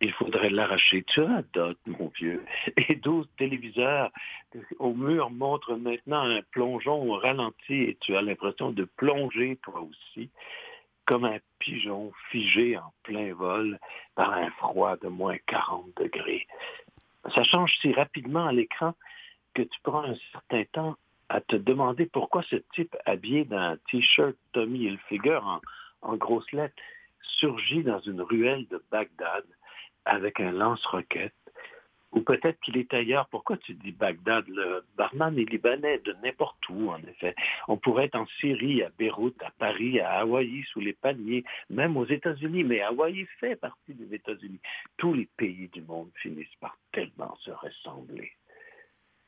Il 0.00 0.12
faudrait 0.12 0.50
l'arracher. 0.50 1.04
Tu 1.04 1.20
as 1.20 1.42
dot, 1.52 1.78
mon 1.86 2.08
vieux. 2.08 2.44
Et 2.88 2.96
12 2.96 3.28
téléviseurs 3.36 4.10
au 4.78 4.94
mur 4.94 5.30
montrent 5.30 5.76
maintenant 5.76 6.22
un 6.22 6.40
plongeon 6.50 7.12
ralenti 7.12 7.74
et 7.74 7.96
tu 8.00 8.16
as 8.16 8.22
l'impression 8.22 8.70
de 8.70 8.84
plonger 8.84 9.58
toi 9.62 9.80
aussi 9.82 10.30
comme 11.04 11.24
un 11.24 11.38
pigeon 11.60 12.12
figé 12.30 12.76
en 12.76 12.92
plein 13.04 13.32
vol 13.32 13.78
par 14.16 14.32
un 14.32 14.50
froid 14.52 14.96
de 14.96 15.08
moins 15.08 15.36
40 15.46 15.90
degrés. 15.96 16.46
Ça 17.34 17.44
change 17.44 17.72
si 17.80 17.92
rapidement 17.92 18.46
à 18.46 18.52
l'écran 18.52 18.94
que 19.54 19.62
tu 19.62 19.78
prends 19.82 20.04
un 20.04 20.16
certain 20.32 20.64
temps 20.72 20.96
à 21.28 21.40
te 21.40 21.56
demander 21.56 22.06
pourquoi 22.06 22.42
ce 22.42 22.56
type 22.74 22.96
habillé 23.04 23.44
d'un 23.44 23.76
t-shirt 23.90 24.34
Tommy 24.52 24.84
Hilfiger 24.84 25.38
en, 25.42 25.60
en 26.06 26.16
grosses 26.16 26.50
lettres 26.52 26.82
surgit 27.20 27.82
dans 27.82 28.00
une 28.00 28.20
ruelle 28.20 28.66
de 28.68 28.82
Bagdad 28.90 29.44
avec 30.04 30.40
un 30.40 30.52
lance-roquette. 30.52 31.34
Ou 32.12 32.20
peut-être 32.20 32.58
qu'il 32.60 32.78
est 32.78 32.94
ailleurs. 32.94 33.28
Pourquoi 33.28 33.56
tu 33.58 33.74
dis 33.74 33.92
Bagdad? 33.92 34.46
Le 34.48 34.84
barman 34.96 35.36
est 35.36 35.50
libanais, 35.50 35.98
de 35.98 36.14
n'importe 36.22 36.66
où, 36.70 36.88
en 36.90 36.98
effet. 36.98 37.34
On 37.68 37.76
pourrait 37.76 38.06
être 38.06 38.14
en 38.14 38.26
Syrie, 38.40 38.82
à 38.82 38.90
Beyrouth, 38.96 39.42
à 39.42 39.50
Paris, 39.58 40.00
à 40.00 40.20
Hawaï, 40.20 40.62
sous 40.72 40.80
les 40.80 40.94
palmiers, 40.94 41.44
même 41.68 41.96
aux 41.96 42.06
États-Unis. 42.06 42.64
Mais 42.64 42.80
Hawaï 42.80 43.26
fait 43.40 43.56
partie 43.56 43.92
des 43.92 44.14
États-Unis. 44.14 44.60
Tous 44.96 45.12
les 45.12 45.28
pays 45.36 45.68
du 45.68 45.82
monde 45.82 46.10
finissent 46.14 46.54
par 46.60 46.78
tellement 46.92 47.36
se 47.40 47.50
ressembler. 47.50 48.32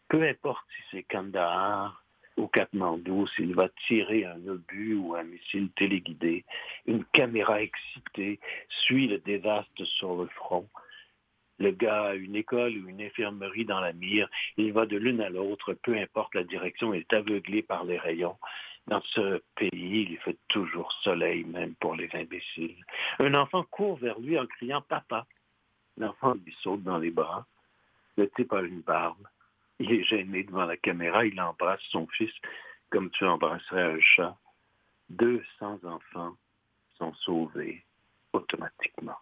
Peu 0.08 0.22
importe 0.22 0.64
si 0.76 0.82
c'est 0.90 1.02
Kandahar 1.02 2.02
ou 2.38 2.46
Katmandou, 2.46 3.26
s'il 3.28 3.54
va 3.54 3.68
tirer 3.86 4.24
un 4.24 4.46
obus 4.46 4.94
ou 4.94 5.14
un 5.14 5.24
missile 5.24 5.70
téléguidé, 5.76 6.44
une 6.86 7.04
caméra 7.06 7.60
excitée 7.60 8.40
suit 8.68 9.08
le 9.08 9.18
désastre 9.18 9.84
sur 9.84 10.16
le 10.16 10.26
front. 10.28 10.68
Le 11.58 11.72
gars 11.72 12.04
a 12.04 12.14
une 12.14 12.36
école 12.36 12.78
ou 12.78 12.88
une 12.88 13.02
infirmerie 13.02 13.64
dans 13.64 13.80
la 13.80 13.92
mire, 13.92 14.28
il 14.56 14.72
va 14.72 14.86
de 14.86 14.96
l'une 14.96 15.20
à 15.20 15.28
l'autre, 15.28 15.74
peu 15.74 15.96
importe 15.96 16.34
la 16.36 16.44
direction, 16.44 16.94
il 16.94 17.00
est 17.00 17.12
aveuglé 17.12 17.62
par 17.62 17.84
les 17.84 17.98
rayons. 17.98 18.36
Dans 18.86 19.02
ce 19.02 19.42
pays, 19.56 20.06
il 20.10 20.18
fait 20.18 20.38
toujours 20.48 20.90
soleil, 21.02 21.44
même 21.44 21.74
pour 21.74 21.94
les 21.94 22.08
imbéciles. 22.14 22.82
Un 23.18 23.34
enfant 23.34 23.64
court 23.64 23.96
vers 23.98 24.18
lui 24.18 24.38
en 24.38 24.46
criant 24.46 24.80
Papa. 24.80 25.26
L'enfant 25.98 26.34
lui 26.34 26.56
saute 26.62 26.82
dans 26.84 26.98
les 26.98 27.10
bras. 27.10 27.44
Le 28.16 28.30
type 28.30 28.52
a 28.52 28.62
une 28.62 28.80
barbe. 28.80 29.26
Il 29.80 29.92
est 29.92 30.04
gêné 30.04 30.42
devant 30.44 30.64
la 30.64 30.76
caméra, 30.76 31.24
il 31.24 31.40
embrasse 31.40 31.80
son 31.90 32.06
fils 32.08 32.32
comme 32.90 33.10
tu 33.10 33.24
embrasserais 33.24 33.82
un 33.94 34.00
chat. 34.00 34.36
200 35.10 35.78
enfants 35.84 36.34
sont 36.98 37.14
sauvés 37.14 37.84
automatiquement. 38.32 39.16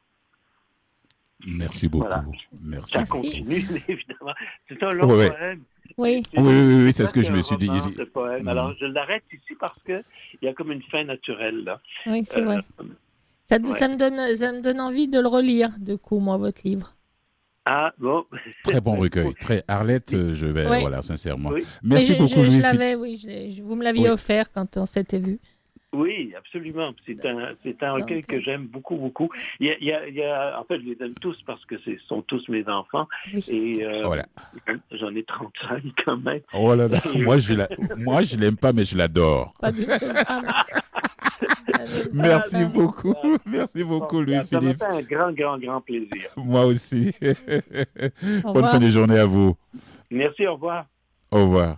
Merci 1.47 1.89
beaucoup. 1.89 2.07
Voilà. 2.07 2.25
Merci. 2.65 2.93
Ça 2.93 2.99
Merci. 3.01 3.13
continue, 3.13 3.57
évidemment. 3.89 4.33
C'est 4.69 4.83
un 4.83 4.91
long 4.93 5.09
Ouais. 5.17 5.31
poème. 5.31 5.63
Oui. 5.99 6.23
Oui, 6.37 6.43
oui, 6.43 6.85
oui, 6.85 6.93
c'est 6.93 7.07
ce 7.07 7.13
que 7.13 7.23
je 7.23 7.33
me 7.33 7.43
suis 7.43 7.57
dit. 7.59 7.69
poème. 8.13 8.43
Mhm. 8.43 8.49
Alors, 8.49 8.75
je 8.81 8.87
l'arrête 8.87 9.25
ici 9.33 9.55
parce 9.61 9.79
que 9.83 10.03
il 10.41 10.47
y 10.47 10.49
a 10.49 10.55
comme 10.55 10.73
une 10.73 10.83
fin 10.85 11.05
naturelle, 11.05 11.65
là. 11.65 11.81
Oui, 12.07 12.25
c'est 12.25 12.41
Euh, 12.41 12.45
vrai. 12.45 12.59
Ça, 13.45 13.59
ouais. 13.59 13.73
ça, 13.75 13.89
me 13.89 13.97
donne, 13.97 14.35
ça 14.35 14.53
me 14.53 14.61
donne 14.63 14.81
envie 14.81 15.07
de 15.09 15.21
le 15.21 15.29
relire, 15.29 15.71
de 15.79 15.95
coup, 15.95 16.19
moi, 16.19 16.37
votre 16.39 16.63
livre. 16.65 16.95
Ah, 17.69 17.93
bon. 17.99 18.25
Très 18.63 18.81
bon 18.81 18.95
recueil. 19.01 19.35
Très 19.35 19.65
Arlette, 19.67 20.15
euh, 20.15 20.35
je 20.35 20.47
vais, 20.47 20.69
Oui. 20.69 20.81
voilà, 20.81 21.03
sincèrement. 21.03 21.51
Oui. 21.51 21.65
Merci 21.83 22.15
je, 22.15 22.19
beaucoup, 22.23 22.45
je, 22.45 22.51
je 22.51 22.61
l'avais, 22.61 22.95
oui, 22.95 23.19
je 23.21 23.27
l'ai- 23.27 23.51
je- 23.51 23.63
vous 23.63 23.75
me 23.75 23.83
l'aviez 23.83 24.05
Oui. 24.05 24.11
offert 24.11 24.53
quand 24.53 24.77
on 24.77 24.87
s'était 24.87 25.19
vu. 25.19 25.41
Oui, 25.93 26.35
absolument. 26.37 26.93
C'est 27.07 27.25
un, 27.27 27.51
c'est 27.63 27.83
un 27.83 28.01
que 28.01 28.41
j'aime 28.41 28.67
beaucoup, 28.67 28.97
beaucoup. 28.97 29.29
Il 29.61 29.69
y 29.69 29.71
a, 29.71 29.79
il 29.79 29.87
y 29.87 29.93
a- 29.93 30.09
il 30.09 30.15
y 30.15 30.23
a- 30.23 30.59
en 30.61 30.65
fait, 30.65 30.79
je 30.81 30.85
les 30.85 30.97
aime 31.01 31.15
tous 31.15 31.41
parce 31.47 31.65
que 31.65 31.79
ce 31.79 31.97
sont 32.09 32.23
tous 32.23 32.49
mes 32.49 32.67
enfants. 32.69 33.07
Oui. 33.33 33.45
Et 33.51 33.85
euh, 33.85 34.03
Voilà. 34.05 34.25
j'en 34.93 35.15
ai 35.15 35.23
35 35.23 35.83
quand 36.05 36.17
même. 36.19 36.41
Oh 36.53 36.75
là 36.75 36.89
là. 36.89 37.01
Moi, 37.15 37.39
je 37.39 37.55
la... 37.55 37.69
Moi, 37.97 38.23
je 38.23 38.37
l'aime 38.37 38.57
pas, 38.57 38.73
mais 38.73 38.85
je 38.85 38.97
l'adore. 38.97 39.55
Seule 39.63 39.75
Merci 42.13 42.65
beaucoup. 42.65 43.15
Merci 43.47 43.85
beaucoup, 43.85 44.17
Bon, 44.17 44.23
Louis 44.23 44.37
ça 44.51 44.61
m'a 44.61 44.75
fait 44.75 44.85
un 44.85 45.03
grand, 45.03 45.33
grand, 45.33 45.59
grand 45.59 45.81
plaisir. 45.81 46.31
Moi 46.37 46.65
aussi. 46.65 47.13
Au 48.45 48.53
Bonne 48.53 48.65
fin 48.67 48.79
de 48.79 48.89
journée 48.89 49.19
à 49.19 49.27
vous. 49.27 49.57
Merci, 50.11 50.47
au 50.47 50.55
revoir. 50.55 50.87
Au 51.31 51.45
revoir. 51.45 51.77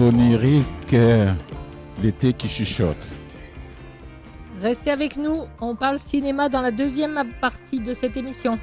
Électronérique, 0.00 0.94
euh, 0.94 1.30
l'été 2.02 2.32
qui 2.32 2.48
chuchote. 2.48 3.12
Restez 4.62 4.90
avec 4.90 5.18
nous, 5.18 5.44
on 5.60 5.76
parle 5.76 5.98
cinéma 5.98 6.48
dans 6.48 6.62
la 6.62 6.70
deuxième 6.70 7.22
partie 7.38 7.80
de 7.80 7.92
cette 7.92 8.16
émission. 8.16 8.58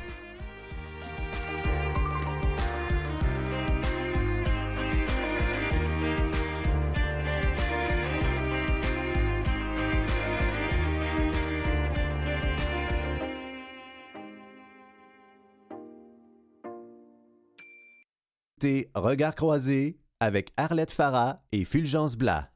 T'es 18.60 18.90
Regard 18.96 19.36
croisé 19.36 20.00
avec 20.20 20.52
Arlette 20.58 20.92
Farah 20.92 21.42
et 21.52 21.66
Fulgence 21.66 22.18
Blas. 22.18 22.50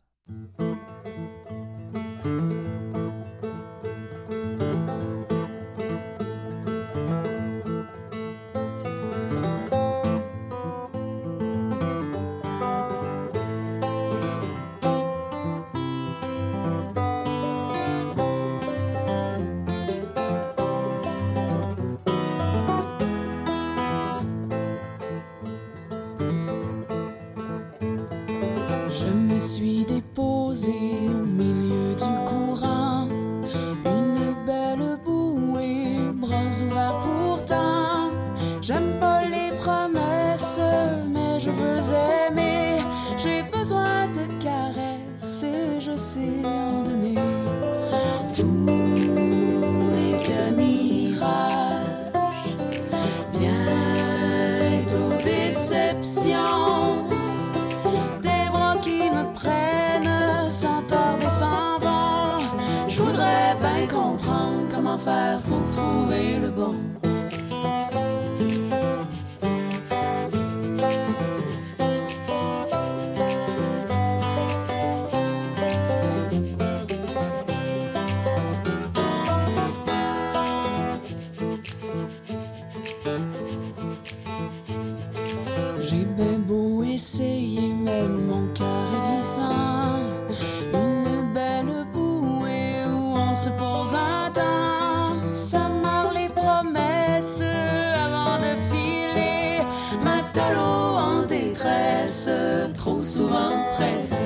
Trop 102.74 103.00
souvent 103.00 103.52
pressé. 103.74 104.21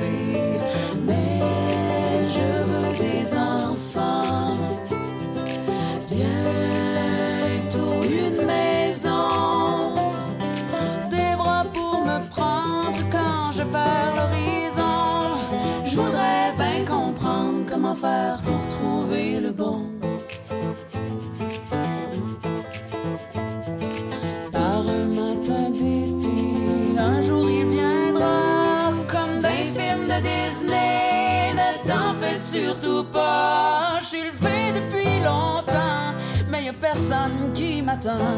Personne 36.87 37.51
qui 37.53 37.81
m'attend. 37.81 38.35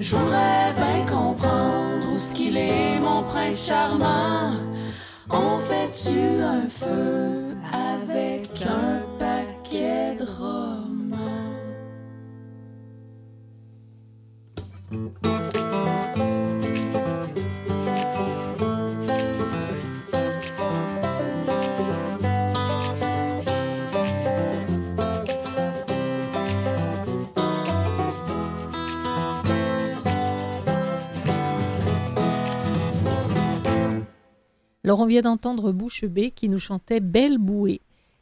Je 0.00 0.16
voudrais 0.16 0.72
bien 0.74 1.06
comprendre 1.06 2.04
où 2.12 2.18
ce 2.18 2.34
qu'il 2.34 2.56
est, 2.56 2.98
mon 3.00 3.22
prince 3.22 3.66
charmant. 3.66 4.50
On 5.30 5.58
fait-tu 5.58 6.18
un 6.42 6.68
feu 6.68 7.56
avec 7.72 8.50
un 8.66 9.00
paquet 9.18 10.16
de? 10.18 10.83
Alors 34.94 35.02
on 35.02 35.06
vient 35.08 35.22
d'entendre 35.22 35.72
Bouche 35.72 36.04
Bée 36.04 36.30
qui 36.30 36.48
nous 36.48 36.60
chantait 36.60 37.00
Belle 37.00 37.38
Bouée. 37.38 37.80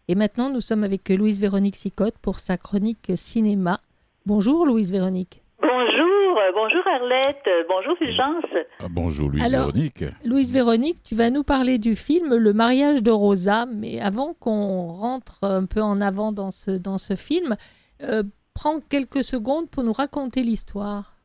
Et 0.09 0.15
maintenant 0.15 0.49
nous 0.49 0.63
sommes 0.63 0.85
avec 0.85 1.07
Louise 1.11 1.39
Véronique 1.39 1.77
Sicotte 1.77 2.17
pour 2.17 2.39
sa 2.39 2.57
chronique 2.57 3.13
cinéma. 3.15 3.79
Bonjour 4.25 4.65
Louise 4.65 4.91
Véronique. 4.91 5.43
Bonjour, 5.61 6.39
bonjour 6.55 6.81
Arlette, 6.87 7.47
bonjour 7.69 7.95
Fulgence. 7.99 8.65
Ah, 8.81 8.87
bonjour 8.89 9.29
Louise 9.29 9.43
Alors- 9.45 9.67
Véronique. 9.71 10.05
Louise 10.25 10.51
Véronique, 10.51 11.03
tu 11.05 11.15
vas 11.15 11.29
nous 11.29 11.43
parler 11.43 11.77
du 11.77 11.95
film 11.95 12.35
Le 12.35 12.55
mariage 12.55 13.03
de 13.03 13.11
Rosa, 13.11 13.67
mais 13.67 14.01
avant 14.01 14.33
qu'on 14.33 14.87
rentre 14.87 15.45
un 15.45 15.67
peu 15.67 15.83
en 15.83 16.01
avant 16.01 16.33
dans 16.33 16.51
ce, 16.53 16.71
dans 16.71 16.97
ce 16.97 17.17
film, 17.17 17.55
euh, 18.03 18.23
prends 18.55 18.81
quelques 18.81 19.25
secondes 19.25 19.69
pour 19.69 19.83
nous 19.85 19.93
raconter 19.93 20.43
l'histoire. 20.43 21.17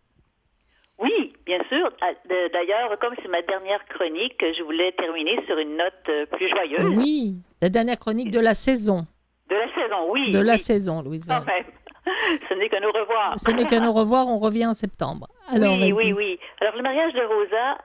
Oui, 1.02 1.27
bien 1.48 1.60
sûr. 1.70 1.90
Ah, 2.02 2.12
D'ailleurs, 2.54 3.00
comme 3.00 3.16
c'est 3.22 3.28
ma 3.30 3.42
dernière 3.42 3.84
chronique, 3.88 4.38
je 4.56 4.62
voulais 4.64 4.92
terminer 4.92 5.40
sur 5.48 5.58
une 5.58 5.78
note 5.78 5.94
euh, 6.10 6.26
plus 6.28 6.48
joyeuse 6.50 6.94
Oui, 6.96 7.36
la 7.62 7.70
dernière 7.70 7.98
chronique 7.98 8.30
de 8.32 8.40
la 8.40 8.54
saison. 8.54 9.08
de 9.50 9.56
la 9.56 9.68
saison. 9.74 10.12
Oui, 10.12 10.32
De 10.32 10.40
la 10.40 10.54
oui, 10.54 10.60
saison, 10.60 11.02
Louise 11.02 11.26
quand 11.26 11.46
même. 11.46 11.66
Ce 12.50 12.54
n'est 12.54 12.70
que 12.70 12.82
nous 12.82 12.92
revoir. 12.92 13.40
Ce 13.40 13.52
n'est 13.52 13.66
qu'à 13.66 13.80
nous 13.80 13.92
revoir, 13.94 14.28
on 14.28 14.38
revient 14.40 14.66
en 14.68 14.74
septembre. 14.74 15.28
Alors, 15.50 15.74
oui, 15.78 15.92
oui, 15.92 16.14
oui. 16.14 16.40
Alors, 16.62 16.76
le 16.76 16.84
mariage 16.84 17.14
de 17.14 17.22
Rosa, 17.22 17.78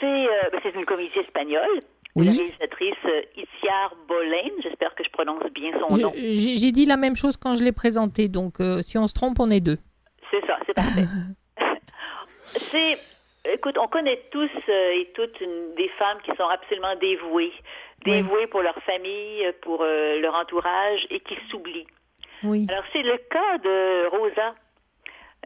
c'est 0.00 0.26
euh, 0.28 0.58
c'est 0.62 0.74
une 0.74 0.84
comédie 0.84 1.18
espagnole. 1.18 1.76
de 2.16 2.24
La 2.24 2.30
Oui. 2.32 2.36
réalisatrice 2.38 2.94
euh, 3.04 3.22
Itziar 3.36 3.94
Bolen, 4.08 4.50
j'espère 4.62 4.94
que 4.94 5.04
je 5.04 5.10
prononce 5.10 5.44
bien 5.54 5.70
son 5.80 5.94
Je- 5.94 6.02
nom. 6.02 6.12
J'ai 6.16 6.72
dit 6.72 6.86
la 6.86 6.96
même 6.96 7.14
chose 7.16 7.36
quand 7.36 7.54
je 7.56 7.62
l'ai 7.62 7.72
présenté, 7.72 8.28
donc 8.28 8.60
euh, 8.60 8.80
si 8.82 8.96
on 8.98 9.06
se 9.06 9.14
trompe, 9.14 9.38
on 9.38 9.50
est 9.50 9.60
deux. 9.60 9.78
C'est 10.30 10.44
ça, 10.46 10.56
c'est 10.66 10.74
parfait. 10.74 11.04
c'est, 12.70 12.98
écoute, 13.52 13.76
on 13.78 13.88
connaît 13.88 14.20
tous 14.30 14.50
euh, 14.68 14.90
et 14.92 15.06
toutes 15.14 15.40
une- 15.40 15.74
des 15.74 15.88
femmes 15.90 16.18
qui 16.22 16.30
sont 16.36 16.48
absolument 16.48 16.94
dévouées, 16.96 17.52
dévouées 18.04 18.46
pour 18.46 18.62
leur 18.62 18.76
famille, 18.82 19.50
pour 19.62 19.82
euh, 19.82 20.18
leur 20.20 20.34
entourage 20.34 21.06
et 21.10 21.20
qui 21.20 21.36
s'oublient. 21.50 21.86
Oui. 22.42 22.66
Alors 22.68 22.84
c'est 22.92 23.02
le 23.02 23.16
cas 23.18 23.58
de 23.58 24.06
Rosa, 24.08 24.54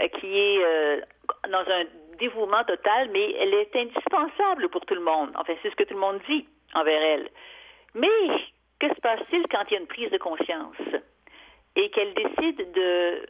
euh, 0.00 0.08
qui 0.18 0.38
est 0.38 0.58
dans 1.48 1.64
un 1.72 1.84
dévouement 2.18 2.64
total, 2.64 3.08
mais 3.12 3.32
elle 3.38 3.54
est 3.54 3.74
indispensable 3.76 4.68
pour 4.68 4.84
tout 4.84 4.94
le 4.94 5.00
monde. 5.00 5.30
Enfin, 5.36 5.54
c'est 5.62 5.70
ce 5.70 5.76
que 5.76 5.84
tout 5.84 5.94
le 5.94 6.00
monde 6.00 6.20
dit 6.28 6.46
envers 6.74 7.00
elle. 7.02 7.28
Mais 7.94 8.08
que 8.78 8.88
se 8.88 9.00
passe-t-il 9.00 9.46
quand 9.48 9.62
il 9.68 9.74
y 9.74 9.76
a 9.76 9.80
une 9.80 9.86
prise 9.86 10.10
de 10.10 10.18
conscience 10.18 10.76
et 11.76 11.88
qu'elle 11.90 12.12
décide 12.14 12.72
de 12.72 13.26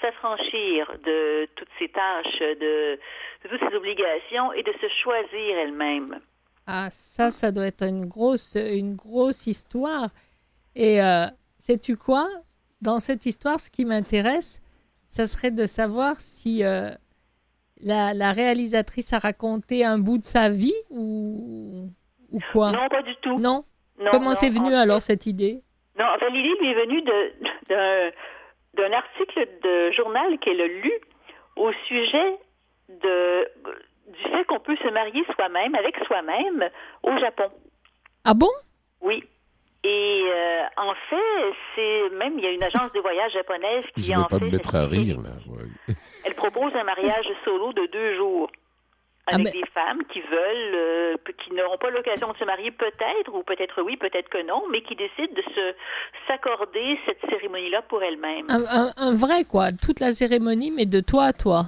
s'affranchir 0.00 0.90
de 1.04 1.46
toutes 1.56 1.68
ses 1.78 1.88
tâches, 1.88 2.38
de, 2.40 2.98
de 3.44 3.48
toutes 3.48 3.68
ses 3.70 3.76
obligations 3.76 4.52
et 4.52 4.62
de 4.62 4.72
se 4.80 4.88
choisir 5.02 5.58
elle-même? 5.58 6.20
Ah, 6.66 6.88
ça, 6.90 7.30
ça 7.30 7.50
doit 7.50 7.66
être 7.66 7.82
une 7.86 8.06
grosse, 8.06 8.56
une 8.56 8.94
grosse 8.94 9.46
histoire. 9.46 10.10
Et 10.76 11.02
euh, 11.02 11.26
sais-tu 11.58 11.96
quoi? 11.96 12.28
Dans 12.82 13.00
cette 13.00 13.26
histoire, 13.26 13.58
ce 13.58 13.70
qui 13.70 13.84
m'intéresse, 13.84 14.60
ça 15.08 15.26
serait 15.26 15.50
de 15.50 15.66
savoir 15.66 16.20
si 16.20 16.62
euh, 16.62 16.90
la, 17.80 18.12
la 18.14 18.32
réalisatrice 18.32 19.12
a 19.12 19.18
raconté 19.18 19.84
un 19.84 19.98
bout 19.98 20.18
de 20.18 20.24
sa 20.24 20.48
vie 20.50 20.74
ou, 20.90 21.88
ou 22.30 22.38
quoi? 22.52 22.70
Non, 22.72 22.88
pas 22.88 23.02
du 23.02 23.16
tout. 23.16 23.38
Non? 23.38 23.64
Non, 23.98 24.10
Comment 24.12 24.34
c'est 24.34 24.50
venu 24.50 24.74
en 24.74 24.78
alors 24.78 25.02
cette 25.02 25.26
idée? 25.26 25.62
Non, 25.98 26.04
enfin, 26.14 26.28
l'idée 26.28 26.54
lui 26.60 26.68
est 26.70 26.74
venue 26.74 27.02
de- 27.02 27.32
d'un 27.68 28.10
d'un 28.78 28.92
article 28.92 29.46
de 29.62 29.90
journal 29.92 30.38
qu'elle 30.38 30.60
a 30.60 30.66
lu 30.66 30.92
au 31.56 31.72
sujet 31.88 32.38
de, 32.88 33.48
du 34.06 34.22
fait 34.30 34.44
qu'on 34.46 34.60
peut 34.60 34.76
se 34.76 34.88
marier 34.90 35.24
soi-même, 35.34 35.74
avec 35.74 35.96
soi-même, 36.06 36.70
au 37.02 37.16
Japon. 37.18 37.50
Ah 38.24 38.34
bon? 38.34 38.50
Oui. 39.00 39.24
Et 39.84 40.22
euh, 40.26 40.62
en 40.76 40.94
fait, 41.10 41.54
c'est 41.74 42.10
même 42.16 42.38
il 42.38 42.44
y 42.44 42.48
a 42.48 42.50
une 42.50 42.62
agence 42.62 42.92
de 42.92 43.00
voyage 43.00 43.32
japonaise 43.32 43.84
qui 43.94 44.02
Je 44.02 44.14
en 44.14 44.22
vais 44.22 44.28
pas 44.28 44.38
fait 44.38 44.44
me 44.46 44.50
mettre 44.50 44.74
à 44.74 44.86
rire, 44.86 45.18
là. 45.20 45.30
ouais. 45.48 45.94
elle 46.24 46.34
propose 46.34 46.74
un 46.74 46.84
mariage 46.84 47.28
solo 47.44 47.72
de 47.72 47.86
deux 47.86 48.16
jours 48.16 48.50
Ah, 49.30 49.34
avec 49.34 49.46
mais- 49.46 49.60
des 49.60 49.66
femmes 49.74 50.02
qui 50.10 50.20
veulent, 50.20 50.74
euh, 50.74 51.16
qui 51.38 51.52
n'auront 51.52 51.78
pas 51.78 51.90
l'occasion 51.90 52.32
de 52.32 52.36
se 52.38 52.44
marier 52.44 52.70
peut-être, 52.70 53.32
ou 53.34 53.42
peut-être 53.42 53.82
oui, 53.82 53.96
peut-être 53.96 54.28
que 54.28 54.42
non, 54.42 54.64
mais 54.70 54.80
qui 54.82 54.96
décident 54.96 55.32
de 55.34 55.42
se 55.54 55.74
s'accorder 56.26 56.98
cette 57.06 57.20
cérémonie-là 57.28 57.82
pour 57.82 58.02
elles-mêmes. 58.02 58.46
un, 58.50 58.64
un- 58.64 58.92
un 58.96 59.14
vrai 59.14 59.44
quoi, 59.44 59.70
toute 59.72 60.00
la 60.00 60.12
cérémonie, 60.12 60.70
mais 60.70 60.86
de 60.86 61.00
toi 61.00 61.24
à 61.24 61.32
toi. 61.32 61.62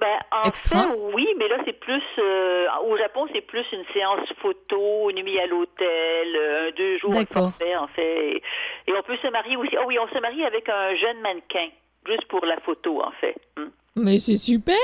Ben, 0.00 0.18
en 0.32 0.48
Extra? 0.48 0.82
fait, 0.82 0.88
oui, 1.14 1.26
mais 1.38 1.46
là, 1.48 1.56
c'est 1.64 1.78
plus, 1.78 2.02
euh, 2.18 2.66
au 2.88 2.96
Japon, 2.96 3.26
c'est 3.32 3.40
plus 3.42 3.64
une 3.72 3.84
séance 3.94 4.28
photo, 4.42 5.08
une 5.10 5.22
nuit 5.22 5.38
à 5.38 5.46
l'hôtel, 5.46 6.36
euh, 6.36 6.68
un 6.68 6.70
deux 6.72 6.98
jours 6.98 7.14
forfait, 7.32 7.76
en 7.76 7.86
fait. 7.88 8.42
Et, 8.86 8.92
on 8.92 9.02
peut 9.02 9.16
se 9.22 9.28
marier 9.28 9.56
aussi. 9.56 9.76
Ah 9.76 9.84
oui, 9.86 9.96
on 9.98 10.08
se 10.08 10.18
marie 10.18 10.44
avec 10.44 10.68
un 10.68 10.94
jeune 10.96 11.20
mannequin, 11.20 11.68
juste 12.06 12.24
pour 12.26 12.44
la 12.44 12.58
photo, 12.60 13.02
en 13.02 13.12
fait. 13.12 13.36
Hmm. 13.56 13.68
Mais 13.96 14.18
c'est 14.18 14.36
super 14.36 14.74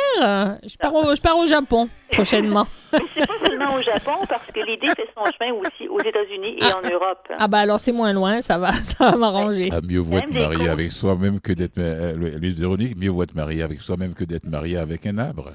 je 0.64 0.77
pars, 0.77 0.94
au, 0.94 1.14
je 1.14 1.20
pars 1.20 1.37
au 1.37 1.46
Japon 1.46 1.88
prochainement. 2.12 2.66
Mais 2.92 2.99
c'est 3.14 3.27
pas 3.27 3.46
seulement 3.49 3.75
au 3.75 3.83
Japon, 3.83 4.12
parce 4.29 4.46
que 4.46 4.61
l'idée 4.61 4.87
fait 4.88 5.07
son 5.16 5.25
chemin 5.25 5.53
aussi 5.55 5.88
aux 5.88 6.01
États-Unis 6.01 6.57
et 6.61 6.64
en 6.73 6.81
Europe. 6.92 7.29
Ah 7.38 7.49
bah 7.49 7.59
alors 7.59 7.79
c'est 7.81 7.92
moins 7.92 8.12
loin, 8.12 8.40
ça 8.42 8.59
va, 8.59 8.73
ça 8.73 9.11
va 9.11 9.16
m'arranger. 9.16 9.68
Ah, 9.73 9.81
mieux 9.83 9.99
vaut 10.01 10.18
être 10.18 10.31
marié 10.33 10.68
avec 10.68 10.92
soi-même 10.92 11.40
que 11.40 11.53
d'être. 11.53 11.79
euh, 11.79 12.14
Louise 12.16 12.59
Véronique, 12.61 12.96
mieux 12.96 13.11
vaut 13.11 13.23
être 13.25 13.35
marié 13.35 13.62
avec 13.62 13.81
soi-même 13.81 14.14
que 14.14 14.25
d'être 14.25 14.46
marié 14.46 14.77
avec 14.77 15.07
un 15.07 15.18
arbre. 15.18 15.51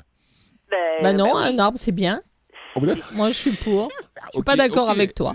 Ben, 0.70 0.78
Bah 1.04 1.13
non, 1.13 1.34
ben 1.34 1.39
oui. 1.44 1.56
un 1.56 1.60
arbre 1.60 1.78
c'est 1.80 1.91
bien. 1.94 2.22
Oh. 2.76 2.82
Moi 3.13 3.30
je 3.30 3.36
suis 3.36 3.52
pour. 3.52 3.89
Je 4.28 4.32
suis 4.34 4.44
pas 4.44 4.56
d'accord 4.58 4.89
avec 4.89 5.13
toi. 5.15 5.34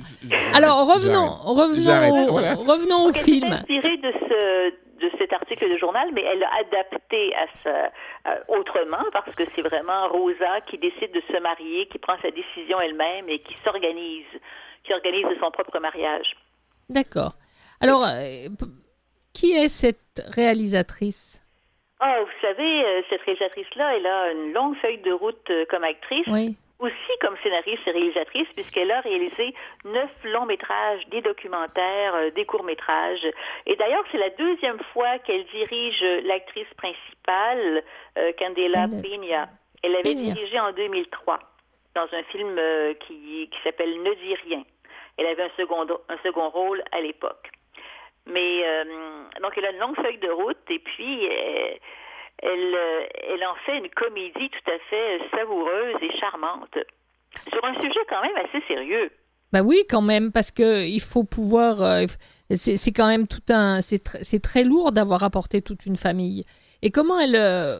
Alors 0.54 0.86
revenons, 0.86 1.36
au, 1.46 1.54
voilà. 1.54 2.54
revenons 2.54 3.06
au 3.08 3.12
film. 3.12 3.50
inspirée 3.52 3.96
de, 3.96 4.12
ce, 4.28 4.72
de 5.00 5.10
cet 5.18 5.32
article 5.32 5.70
de 5.70 5.76
journal, 5.78 6.10
mais 6.12 6.22
elle 6.22 6.38
l'a 6.38 6.50
adapté 6.60 7.34
à 7.34 8.40
autrement 8.48 9.04
parce 9.12 9.34
que 9.34 9.44
c'est 9.54 9.62
vraiment 9.62 10.08
Rosa 10.08 10.60
qui 10.66 10.78
décide 10.78 11.12
de 11.12 11.22
se 11.32 11.40
marier, 11.40 11.86
qui 11.86 11.98
prend 11.98 12.16
sa 12.22 12.30
décision 12.30 12.80
elle-même 12.80 13.28
et 13.28 13.38
qui 13.40 13.56
s'organise, 13.64 14.26
qui 14.84 14.92
organise 14.92 15.26
son 15.40 15.50
propre 15.50 15.78
mariage. 15.80 16.36
D'accord. 16.88 17.34
Alors, 17.80 18.04
euh, 18.04 18.48
qui 19.32 19.52
est 19.52 19.68
cette 19.68 20.22
réalisatrice? 20.34 21.42
Ah, 22.00 22.18
vous 22.20 22.40
savez, 22.40 22.84
euh, 22.84 23.02
cette 23.08 23.22
réalisatrice-là, 23.22 23.96
elle 23.96 24.06
a 24.06 24.32
une 24.32 24.52
longue 24.52 24.76
feuille 24.78 24.98
de 24.98 25.12
route 25.12 25.50
euh, 25.50 25.64
comme 25.70 25.84
actrice, 25.84 26.26
Oui. 26.28 26.56
Aussi 26.80 27.18
comme 27.20 27.36
scénariste 27.42 27.86
et 27.86 27.90
réalisatrice, 27.90 28.48
puisqu'elle 28.54 28.90
a 28.90 29.00
réalisé 29.00 29.54
neuf 29.84 30.10
longs 30.24 30.46
métrages, 30.46 31.06
des 31.08 31.20
documentaires, 31.20 32.14
euh, 32.14 32.30
des 32.30 32.44
courts 32.46 32.64
métrages. 32.64 33.26
Et 33.66 33.76
d'ailleurs, 33.76 34.04
c'est 34.10 34.18
la 34.18 34.30
deuxième 34.30 34.80
fois 34.92 35.18
qu'elle 35.20 35.44
dirige 35.46 36.02
l'actrice 36.24 36.72
principale, 36.76 37.82
euh, 38.18 38.32
Candela. 38.38 38.88
Peña. 39.02 39.48
Elle 39.82 39.92
l'avait 39.92 40.14
Peña. 40.14 40.34
dirigé 40.34 40.58
en 40.58 40.72
2003 40.72 41.38
dans 41.94 42.08
un 42.12 42.22
film 42.24 42.56
euh, 42.58 42.94
qui, 42.94 43.48
qui 43.50 43.58
s'appelle 43.62 44.02
Ne 44.02 44.14
dis 44.14 44.34
rien. 44.46 44.62
Elle 45.18 45.26
avait 45.26 45.44
un 45.44 45.50
second, 45.56 45.86
un 46.08 46.18
second 46.22 46.48
rôle 46.48 46.82
à 46.92 47.00
l'époque. 47.00 47.50
Mais 48.26 48.62
euh, 48.64 48.84
donc 49.42 49.52
elle 49.56 49.66
a 49.66 49.70
une 49.72 49.78
longue 49.78 49.96
feuille 49.96 50.18
de 50.18 50.30
route 50.30 50.58
et 50.68 50.78
puis 50.78 51.28
elle, 52.42 52.74
euh, 52.74 53.06
elle 53.34 53.44
en 53.46 53.54
fait 53.66 53.78
une 53.78 53.88
comédie 53.90 54.50
tout 54.50 54.70
à 54.70 54.78
fait 54.88 55.18
euh, 55.20 55.24
savoureuse 55.36 55.96
et 56.02 56.16
charmante 56.18 56.78
sur 57.52 57.64
un 57.64 57.74
sujet 57.80 58.00
quand 58.08 58.22
même 58.22 58.36
assez 58.36 58.60
sérieux. 58.66 59.10
Bah 59.52 59.62
oui, 59.62 59.84
quand 59.88 60.02
même, 60.02 60.30
parce 60.32 60.50
que 60.52 60.86
il 60.86 61.00
faut 61.00 61.24
pouvoir. 61.24 61.82
euh, 61.82 62.06
c'est 62.54 62.92
quand 62.92 63.08
même 63.08 63.26
tout 63.26 63.42
un. 63.52 63.80
C'est 63.80 64.04
tr- 64.04 64.22
c'est 64.22 64.40
très 64.42 64.64
lourd 64.64 64.92
d'avoir 64.92 65.22
apporté 65.24 65.60
toute 65.62 65.86
une 65.86 65.96
famille. 65.96 66.44
Et 66.82 66.90
comment 66.90 67.18
elle. 67.18 67.36
euh, 67.36 67.78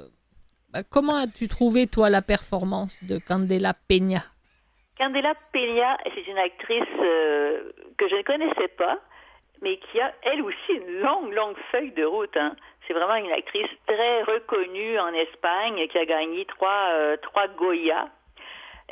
bah, 0.72 0.82
comment 0.82 1.16
as-tu 1.16 1.48
trouvé 1.48 1.86
toi 1.86 2.10
la 2.10 2.22
performance 2.22 3.02
de 3.04 3.18
Candela 3.18 3.74
Peña? 3.88 4.22
Candela 4.98 5.34
Peña, 5.52 5.96
c'est 6.14 6.26
une 6.30 6.38
actrice 6.38 6.82
euh, 7.00 7.72
que 7.98 8.08
je 8.08 8.16
ne 8.16 8.22
connaissais 8.22 8.68
pas, 8.76 8.98
mais 9.62 9.78
qui 9.78 10.00
a 10.00 10.12
elle 10.22 10.42
aussi 10.42 10.72
une 10.72 11.00
longue, 11.00 11.32
longue 11.32 11.56
feuille 11.70 11.92
de 11.92 12.04
route. 12.04 12.36
hein. 12.36 12.54
C'est 12.86 12.94
vraiment 12.94 13.16
une 13.16 13.30
actrice 13.32 13.68
très 13.86 14.22
reconnue 14.22 14.98
en 14.98 15.12
Espagne 15.14 15.86
qui 15.88 15.98
a 15.98 16.04
gagné 16.04 16.44
trois, 16.46 16.88
euh, 16.92 17.16
trois 17.18 17.46
Goya. 17.48 18.08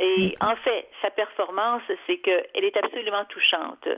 Et 0.00 0.34
en 0.40 0.54
fait, 0.56 0.88
sa 1.02 1.10
performance, 1.10 1.82
c'est 2.06 2.18
qu'elle 2.18 2.46
est 2.64 2.76
absolument 2.76 3.24
touchante. 3.24 3.88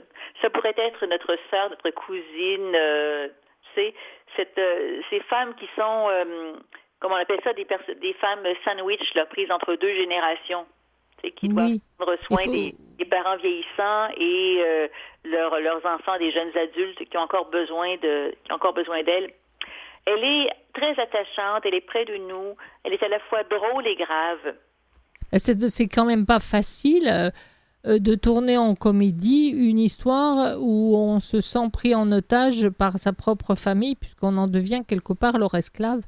Ça 0.41 0.49
pourrait 0.49 0.73
être 0.77 1.05
notre 1.05 1.37
sœur, 1.51 1.69
notre 1.69 1.91
cousine, 1.91 2.73
euh, 2.75 3.27
tu 3.75 3.81
sais, 3.81 3.93
cette, 4.35 4.57
euh, 4.57 5.01
ces 5.11 5.19
femmes 5.21 5.53
qui 5.55 5.69
sont, 5.75 6.07
euh, 6.09 6.53
comment 6.99 7.15
on 7.15 7.19
appelle 7.19 7.41
ça, 7.43 7.53
des, 7.53 7.67
des 8.01 8.13
femmes 8.13 8.43
sandwich, 8.65 9.13
là, 9.13 9.27
prises 9.27 9.51
entre 9.51 9.75
deux 9.75 9.93
générations, 9.93 10.65
tu 11.21 11.27
sais, 11.27 11.31
qui 11.33 11.47
doivent 11.49 11.67
Oui. 11.67 11.81
prendre 11.99 12.17
soin 12.23 12.43
faut- 12.45 12.51
des, 12.51 12.73
des 12.97 13.05
parents 13.05 13.37
vieillissants 13.37 14.07
et 14.17 14.63
euh, 14.65 14.87
leurs- 15.25 15.59
leurs 15.59 15.85
enfants, 15.85 16.17
des 16.17 16.31
jeunes 16.31 16.57
adultes 16.57 17.07
qui 17.07 17.17
ont 17.17 17.21
encore 17.21 17.45
besoin 17.51 17.97
de, 17.97 18.33
qui 18.43 18.51
ont 18.51 18.55
encore 18.55 18.73
besoin 18.73 19.03
d'elle. 19.03 19.31
Elle 20.05 20.23
est 20.23 20.49
très 20.73 20.91
attachante, 20.99 21.63
elle 21.65 21.75
est 21.75 21.85
près 21.85 22.05
de 22.05 22.15
nous, 22.17 22.55
elle 22.83 22.93
est 22.93 23.03
à 23.03 23.07
la 23.09 23.19
fois 23.19 23.43
drôle 23.43 23.85
et 23.87 23.95
grave. 23.95 24.55
C'est 25.33 25.87
quand 25.87 26.05
même 26.05 26.25
pas 26.25 26.39
facile 26.39 27.07
euh, 27.07 27.29
euh, 27.85 27.99
de 27.99 28.15
tourner 28.15 28.57
en 28.57 28.75
comédie 28.75 29.49
une 29.49 29.79
histoire 29.79 30.57
où 30.59 30.95
on 30.97 31.19
se 31.19 31.39
sent 31.39 31.69
pris 31.71 31.95
en 31.95 32.11
otage 32.11 32.67
par 32.69 32.97
sa 32.97 33.13
propre 33.13 33.55
famille, 33.55 33.95
puisqu'on 33.95 34.37
en 34.37 34.47
devient 34.47 34.81
quelque 34.87 35.13
part 35.13 35.37
leur 35.37 35.53
esclave. 35.55 36.01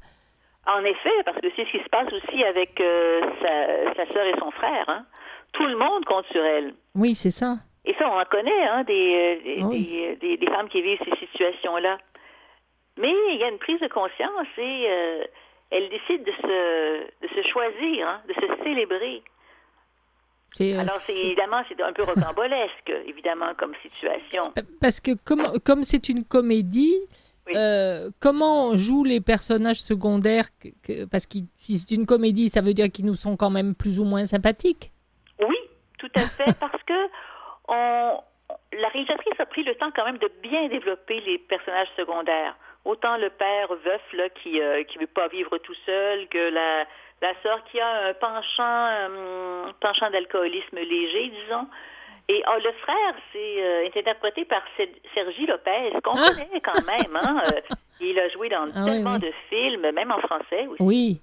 En 0.66 0.84
effet, 0.84 1.10
parce 1.26 1.40
que 1.40 1.48
c'est 1.56 1.66
ce 1.66 1.72
qui 1.72 1.84
se 1.84 1.90
passe 1.90 2.12
aussi 2.12 2.44
avec 2.44 2.80
euh, 2.82 3.22
sa, 3.42 3.94
sa 4.06 4.14
sœur 4.14 4.26
et 4.26 4.38
son 4.40 4.52
frère. 4.52 4.86
hein. 4.88 5.06
Tout 5.54 5.66
le 5.68 5.78
monde 5.78 6.04
compte 6.06 6.26
sur 6.32 6.44
elle. 6.44 6.74
Oui, 6.96 7.16
c'est 7.16 7.30
ça. 7.30 7.58
Et 7.86 7.94
ça, 7.96 8.10
on 8.10 8.18
en 8.20 8.26
connaît, 8.26 8.64
hein, 8.68 8.84
des, 8.86 9.42
des, 9.44 9.64
oui. 9.64 9.86
des- 9.86 10.16
des- 10.16 10.38
des 10.38 10.48
femmes 10.48 10.70
qui 10.70 10.82
vivent 10.82 11.00
ces 11.06 11.16
situations-là. 11.28 11.98
Mais 12.98 13.14
il 13.32 13.38
y 13.40 13.44
a 13.44 13.50
une 13.50 13.58
prise 13.60 13.80
de 13.80 13.88
conscience 13.88 14.48
et 14.58 14.86
euh, 14.90 15.24
elle 15.72 15.90
décide 15.90 16.24
de 16.24 16.32
se, 16.32 17.04
de 17.24 17.28
se 17.42 17.48
choisir, 17.50 18.08
hein, 18.08 18.22
de 18.28 18.34
se 18.34 18.64
célébrer. 18.64 19.24
Euh, 20.62 20.80
Alors, 20.80 20.94
c'est 20.96 21.14
c'est- 21.14 21.26
évidemment, 21.26 21.64
c'est 21.68 21.82
un 21.82 21.94
peu 21.94 22.04
rocambolesque, 22.04 22.90
évidemment, 23.08 23.54
comme 23.58 23.74
situation. 23.82 24.54
Parce 24.80 25.00
que 25.00 25.12
comme 25.26 25.60
comme 25.66 25.84
c'est 25.84 26.10
une 26.10 26.24
comédie, 26.24 26.96
Oui. 27.48 27.54
euh, 27.56 28.12
comment 28.20 28.78
jouent 28.78 29.04
les 29.04 29.20
personnages 29.20 29.82
secondaires 29.82 30.50
que- 30.60 30.70
que- 30.84 31.06
Parce 31.06 31.26
que 31.26 31.40
si 31.56 31.80
c'est 31.80 31.96
une 31.96 32.06
comédie, 32.06 32.50
ça 32.50 32.62
veut 32.62 32.76
dire 32.76 32.92
qu'ils 32.92 33.06
nous 33.06 33.16
sont 33.16 33.36
quand 33.36 33.50
même 33.50 33.74
plus 33.74 34.00
ou 34.00 34.04
moins 34.06 34.26
sympathiques. 34.28 34.92
Oui, 35.40 35.58
tout 35.98 36.12
à 36.16 36.22
fait, 36.22 36.54
parce 36.60 36.84
que 36.84 37.00
on, 37.68 38.20
la 38.80 38.88
réalisatrice 38.90 39.40
a 39.40 39.46
pris 39.48 39.64
le 39.64 39.74
temps 39.76 39.90
quand 39.96 40.06
même 40.06 40.20
de 40.20 40.30
bien 40.44 40.68
développer 40.68 41.20
les 41.22 41.40
personnages 41.40 41.90
secondaires. 41.98 42.56
Autant 42.86 43.16
le 43.18 43.30
père 43.30 43.70
veuf 43.74 44.02
là, 44.14 44.30
qui 44.30 44.60
ne 44.60 44.84
qui 44.84 44.98
veut 44.98 45.08
pas 45.08 45.28
vivre 45.30 45.58
tout 45.60 45.76
seul, 45.86 46.28
que 46.28 46.50
la, 46.50 46.86
la 47.22 47.34
sœur 47.42 47.64
qui 47.66 47.80
a 47.80 48.08
un 48.08 48.14
penchant, 48.14 48.88
euh, 48.88 49.72
penchant 49.80 50.10
d'alcoolisme 50.10 50.78
léger, 50.78 51.30
disons. 51.30 51.68
Et 52.30 52.42
ah, 52.46 52.58
le 52.58 52.72
frère, 52.74 53.16
c'est 53.32 53.64
euh, 53.64 53.84
est 53.86 53.98
interprété 53.98 54.46
par 54.46 54.64
Ser- 54.78 55.02
Sergi 55.14 55.46
Lopez, 55.46 55.92
qu'on 56.04 56.14
Ah! 56.16 56.30
connaît 56.30 56.62
quand 56.62 56.86
même. 56.86 57.16
Hein, 57.16 57.44
euh, 57.48 57.62
il 58.02 58.20
a 58.20 58.28
joué 58.30 58.50
dans 58.50 58.68
Ah 58.76 58.86
tellement 58.86 59.14
oui. 59.16 59.20
de 59.20 59.32
films, 59.50 59.92
même 59.92 60.12
en 60.12 60.20
français 60.20 60.68
aussi. 60.68 60.82
Oui. 60.82 61.22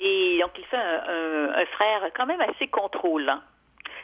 Et 0.00 0.38
donc, 0.40 0.50
il 0.58 0.64
fait 0.66 0.76
un, 0.76 1.02
un- 1.08 1.52
un 1.54 1.66
frère 1.66 2.10
quand 2.16 2.26
même 2.26 2.40
assez 2.40 2.68
contrôlant. 2.68 3.40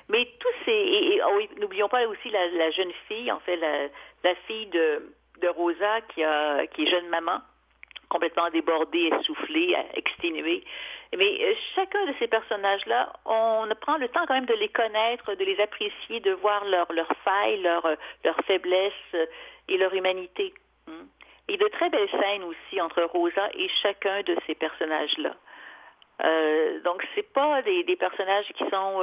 Mais 0.09 0.29
tous 0.39 0.65
ces... 0.65 0.71
Et, 0.73 1.15
et- 1.17 1.23
oh 1.23 1.33
oui, 1.37 1.49
n'oublions 1.59 1.89
pas 1.89 2.07
aussi 2.07 2.31
la, 2.31 2.47
la 2.49 2.71
jeune 2.71 2.93
fille, 3.09 3.31
en 3.33 3.41
fait, 3.41 3.57
la, 3.57 3.89
la 4.25 4.35
fille 4.47 4.67
de, 4.67 5.13
de 5.41 5.49
Rosa 5.49 6.01
qui, 6.13 6.23
a, 6.23 6.67
qui 6.69 6.85
est 6.85 6.91
jeune 6.91 7.09
maman, 7.09 7.41
complètement 8.09 8.51
débordée, 8.51 9.11
essoufflée, 9.19 9.77
exténuée. 9.95 10.65
Mais 11.17 11.39
euh, 11.43 11.55
chacun 11.75 12.05
de 12.07 12.15
ces 12.19 12.29
personnages-là, 12.29 13.13
on 13.25 13.67
prend 13.81 13.97
le 13.97 14.09
temps 14.09 14.25
quand 14.27 14.35
même 14.35 14.47
de 14.47 14.55
les 14.55 14.69
connaître, 14.69 15.35
de 15.35 15.45
les 15.45 15.59
apprécier, 15.61 16.21
de 16.21 16.33
voir 16.33 16.65
leurs 16.67 16.93
leurs 16.93 17.13
failles, 17.25 17.61
leurs 17.63 17.97
leurs 18.25 18.41
faiblesses 18.47 18.93
euh, 19.15 19.27
et 19.69 19.77
leur 19.77 19.93
humanité. 19.93 20.55
Hmm. 20.87 21.07
Et 21.49 21.57
de 21.57 21.67
très 21.69 21.91
belles 21.91 22.11
scènes 22.11 22.45
aussi 22.45 22.81
entre 22.81 23.03
Rosa 23.03 23.49
et 23.55 23.69
chacun 23.83 24.23
de 24.23 24.37
ces 24.47 24.55
personnages-là. 24.55 25.35
Euh, 26.23 26.81
donc 26.83 27.05
c'est 27.15 27.33
pas 27.33 27.63
des, 27.63 27.97
personnages 27.97 28.47
qui 28.55 28.65
sont 28.71 29.03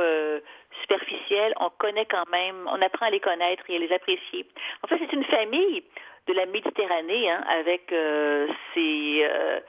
superficiels. 0.82 1.54
On 1.60 1.70
connaît 1.72 2.06
quand 2.06 2.30
même, 2.30 2.70
on 2.72 2.82
apprend 2.82 3.08
à 3.08 3.10
les 3.10 3.20
connaître 3.20 3.64
et 3.70 3.76
à 3.76 3.80
les 3.80 3.92
apprécier. 3.92 4.46
En 4.84 4.88
fait, 4.88 4.98
c'est 5.00 5.12
une 5.12 5.26
famille 5.26 5.84
de 6.28 6.34
la 6.34 6.46
Méditerranée 6.46 7.30
hein, 7.30 7.44
avec 7.60 7.92
euh, 7.92 8.48
ses, 8.74 9.22
euh, 9.24 9.60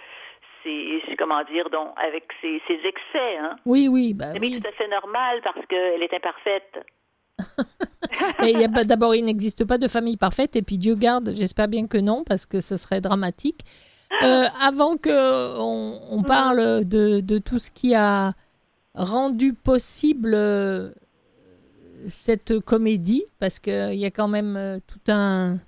ses, 0.63 1.17
comment 1.17 1.43
dire, 1.45 1.71
donc 1.71 1.89
avec 1.97 2.25
ses, 2.41 2.61
ses 2.67 2.81
excès. 2.87 3.39
Hein. 3.41 3.57
Oui, 3.65 3.89
oui, 3.89 4.15
bah 4.15 4.33
Mais 4.35 4.41
oui. 4.41 4.61
tout 4.61 4.69
à 4.69 4.73
fait 4.73 4.89
normal 4.89 5.41
parce 5.43 5.65
qu'elle 5.67 6.03
est 6.03 6.15
imparfaite. 6.15 6.85
D'abord, 8.87 9.15
il 9.15 9.25
n'existe 9.25 9.65
pas 9.65 9.79
de 9.79 9.87
famille 9.87 10.17
parfaite, 10.17 10.57
et 10.57 10.63
puis 10.63 10.79
Dieu 10.79 10.95
garde, 10.95 11.33
j'espère 11.35 11.69
bien 11.69 11.87
que 11.87 11.99
non, 11.99 12.25
parce 12.25 12.47
que 12.47 12.61
ce 12.61 12.77
serait 12.77 13.01
dramatique. 13.01 13.61
Euh, 14.23 14.47
avant 14.61 14.97
que 14.97 15.59
on, 15.61 16.23
parle 16.23 16.85
de, 16.85 17.21
de 17.21 17.39
tout 17.39 17.59
ce 17.59 17.71
qui 17.71 17.95
a 17.95 18.33
rendu 18.95 19.53
possible 19.55 20.37
cette 22.09 22.59
comédie, 22.61 23.25
parce 23.39 23.61
qu'il 23.61 23.95
y 23.95 24.07
a 24.07 24.11
quand 24.11 24.29
même 24.29 24.81
tout 24.89 25.13
un 25.13 25.59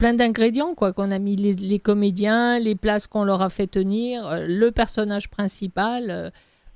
plein 0.00 0.14
d'ingrédients 0.14 0.74
quoi 0.74 0.92
qu'on 0.92 1.10
a 1.10 1.18
mis 1.18 1.36
les, 1.36 1.52
les 1.52 1.78
comédiens, 1.78 2.58
les 2.58 2.74
places 2.74 3.06
qu'on 3.06 3.22
leur 3.22 3.42
a 3.42 3.50
fait 3.50 3.66
tenir, 3.68 4.26
euh, 4.26 4.46
le 4.48 4.72
personnage 4.72 5.28
principal. 5.30 6.10
euh, 6.10 6.30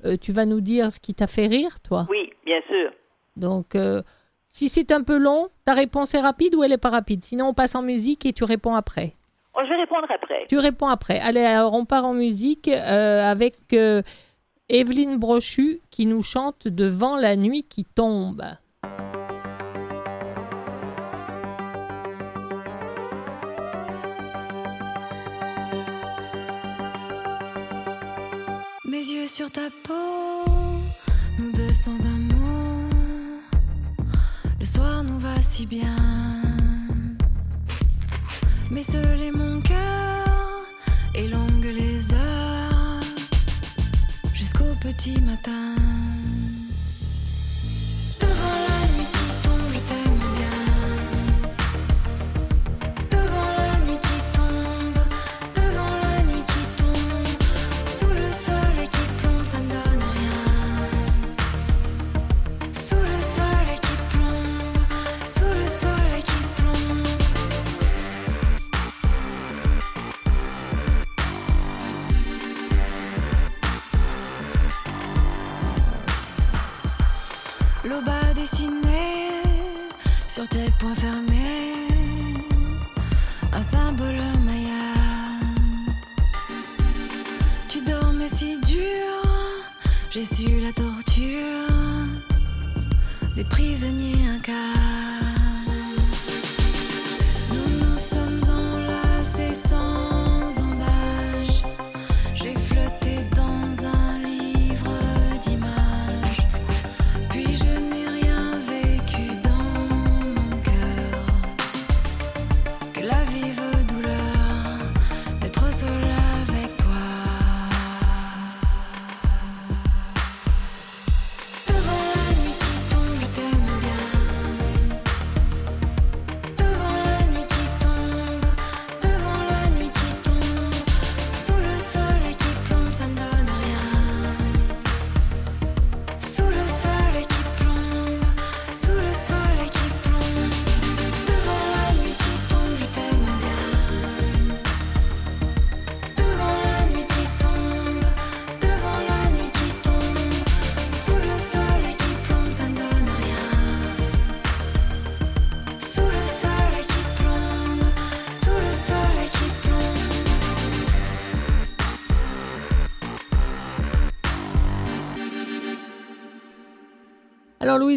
euh, 0.05 0.17
tu 0.21 0.33
vas 0.33 0.45
nous 0.45 0.61
dire 0.61 0.93
ce 0.93 1.01
qui 1.01 1.15
t'a 1.15 1.27
fait 1.27 1.47
rire, 1.47 1.81
toi? 1.81 2.07
Oui, 2.11 2.31
bien 2.45 2.61
sûr. 2.69 2.93
Donc, 3.37 3.75
euh, 3.75 4.03
si 4.45 4.69
c'est 4.69 4.93
un 4.93 5.03
peu 5.03 5.17
long, 5.17 5.49
ta 5.65 5.73
réponse 5.73 6.15
est 6.15 6.21
rapide 6.21 6.55
ou 6.55 6.63
elle 6.63 6.73
est 6.73 6.79
pas 6.79 6.91
rapide? 6.91 7.25
Sinon, 7.25 7.49
on 7.49 7.55
passe 7.55 7.75
en 7.75 7.83
musique 7.83 8.27
et 8.27 8.35
tu 8.35 8.45
réponds 8.45 8.75
après. 8.75 9.15
Oh, 9.57 9.61
je 9.65 9.71
vais 9.71 9.77
répondre 9.77 10.07
après. 10.11 10.47
Tu 10.49 10.59
réponds 10.59 10.89
après. 10.89 11.19
Allez, 11.21 11.41
alors 11.41 11.73
on 11.73 11.87
part 11.87 12.05
en 12.05 12.13
musique 12.13 12.69
avec 12.69 13.55
Evelyne 14.69 15.17
Brochu 15.17 15.81
qui 15.91 16.07
nous 16.07 16.23
chante 16.23 16.69
Devant 16.69 17.17
la 17.17 17.37
nuit 17.37 17.63
qui 17.63 17.85
tombe. 17.85 18.43
Ta 29.55 29.71
peau, 29.85 30.83
nous 31.39 31.53
deux 31.53 31.73
sans 31.73 32.05
un 32.07 32.19
mot. 32.35 32.91
Le 34.59 34.65
soir 34.65 35.05
nous 35.05 35.21
va 35.21 35.41
si 35.43 35.65
bien. 35.65 35.95
Mais 38.73 38.83
seul 38.83 39.23
est 39.23 39.31
mon 39.31 39.61
cœur 39.61 40.57
et 41.15 41.29
longues 41.29 41.73
les 41.73 42.13
heures 42.13 43.01
jusqu'au 44.35 44.75
petit 44.81 45.21
matin. 45.21 45.94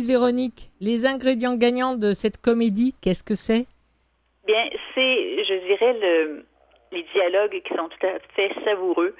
Véronique, 0.07 0.71
les 0.79 1.05
ingrédients 1.05 1.55
gagnants 1.55 1.95
de 1.95 2.13
cette 2.13 2.37
comédie, 2.41 2.95
qu'est-ce 3.01 3.23
que 3.23 3.35
c'est? 3.35 3.65
Bien, 4.45 4.69
c'est, 4.95 5.43
je 5.43 5.55
dirais, 5.67 5.93
le, 6.01 6.45
les 6.93 7.03
dialogues 7.13 7.61
qui 7.61 7.73
sont 7.75 7.89
tout 7.89 8.07
à 8.07 8.19
fait 8.35 8.51
savoureux. 8.63 9.13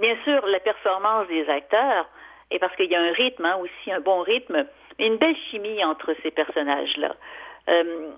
Bien 0.00 0.16
sûr, 0.24 0.46
la 0.46 0.60
performance 0.60 1.26
des 1.26 1.48
acteurs, 1.48 2.08
et 2.52 2.58
parce 2.60 2.74
qu'il 2.76 2.90
y 2.90 2.94
a 2.94 3.00
un 3.00 3.12
rythme, 3.12 3.44
hein, 3.44 3.56
aussi 3.56 3.92
un 3.92 4.00
bon 4.00 4.20
rythme, 4.22 4.66
une 4.98 5.16
belle 5.16 5.36
chimie 5.50 5.84
entre 5.84 6.14
ces 6.22 6.30
personnages-là. 6.30 7.16
Euh, 7.68 8.10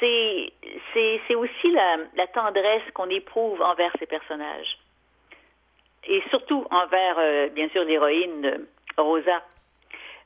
c'est, 0.00 0.52
c'est, 0.92 1.34
aussi 1.34 1.70
la, 1.70 1.96
la 2.16 2.26
tendresse 2.26 2.82
qu'on 2.94 3.08
éprouve 3.08 3.60
envers 3.62 3.92
ces 3.98 4.06
personnages. 4.06 4.78
Et 6.06 6.22
surtout 6.30 6.66
envers, 6.70 7.16
euh, 7.18 7.48
bien 7.48 7.68
sûr, 7.70 7.84
l'héroïne 7.84 8.44
euh, 8.44 9.02
Rosa. 9.02 9.42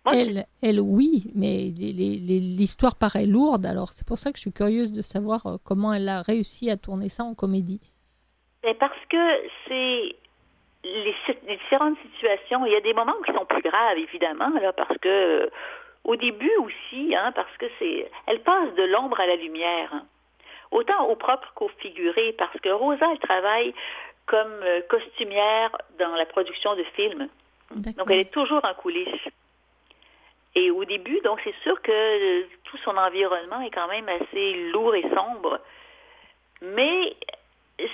Moi, 0.05 0.17
elle, 0.17 0.47
elle, 0.63 0.81
oui, 0.81 1.31
mais 1.35 1.71
l'histoire 1.77 2.97
paraît 2.97 3.27
lourde, 3.27 3.65
alors 3.67 3.91
c'est 3.91 4.07
pour 4.07 4.19
ça 4.19 4.33
que 4.33 4.37
je 4.37 4.43
suis 4.43 4.53
curieuse 4.53 4.93
de 4.93 5.01
savoir 5.03 5.47
euh, 5.47 5.57
comment 5.65 5.93
elle 5.93 6.09
a 6.09 6.23
réussi 6.23 6.71
à 6.71 6.77
tourner 6.77 7.09
ça 7.09 7.23
en 7.23 7.35
comédie. 7.35 7.81
Ben, 8.65 8.75
parce 8.75 8.99
que 9.09 9.17
c'est 9.69 10.17
les, 10.85 11.15
différentes 11.49 11.99
situations. 12.13 12.67
Il 12.67 12.73
y 12.73 12.77
a 12.77 12.81
des 12.81 12.95
moments 12.95 13.15
qui 13.25 13.33
sont 13.33 13.45
plus 13.45 13.63
graves, 13.63 13.97
évidemment, 13.97 14.51
là, 14.61 14.73
parce 14.73 14.97
que 14.99 15.09
euh, 15.45 15.51
au 16.05 16.17
début 16.17 16.53
aussi, 16.59 17.15
hein, 17.15 17.31
parce 17.33 17.57
que 17.59 17.67
c'est, 17.79 18.11
elle 18.27 18.41
passe 18.41 18.75
de 18.75 18.83
l'ombre 18.83 19.21
à 19.21 19.27
la 19.27 19.37
lumière, 19.37 19.91
hein. 19.93 20.05
autant 20.73 21.07
au 21.09 21.15
propre 21.15 21.53
qu'au 21.55 21.71
figuré, 21.79 22.35
parce 22.37 22.59
que 22.61 22.71
Rosa, 22.71 23.07
elle 23.13 23.21
travaille 23.21 23.73
comme 24.27 24.53
euh, 24.63 24.81
costumière 24.89 25.71
dans 26.01 26.15
la 26.17 26.27
production 26.27 26.75
de 26.75 26.83
films. 26.97 27.29
Donc, 27.75 28.11
elle 28.11 28.19
est 28.19 28.33
toujours 28.33 28.65
en 28.65 28.75
coulisses. 28.75 29.29
Et 30.55 30.71
au 30.71 30.85
début, 30.85 31.21
donc, 31.25 31.41
c'est 31.45 31.55
sûr 31.63 31.81
que 31.81 31.91
euh, 31.91 32.47
tout 32.65 32.77
son 32.79 32.97
environnement 32.97 33.61
est 33.61 33.71
quand 33.71 33.89
même 33.89 34.09
assez 34.09 34.71
lourd 34.71 34.95
et 34.95 35.05
sombre. 35.15 35.61
Mais 36.61 37.17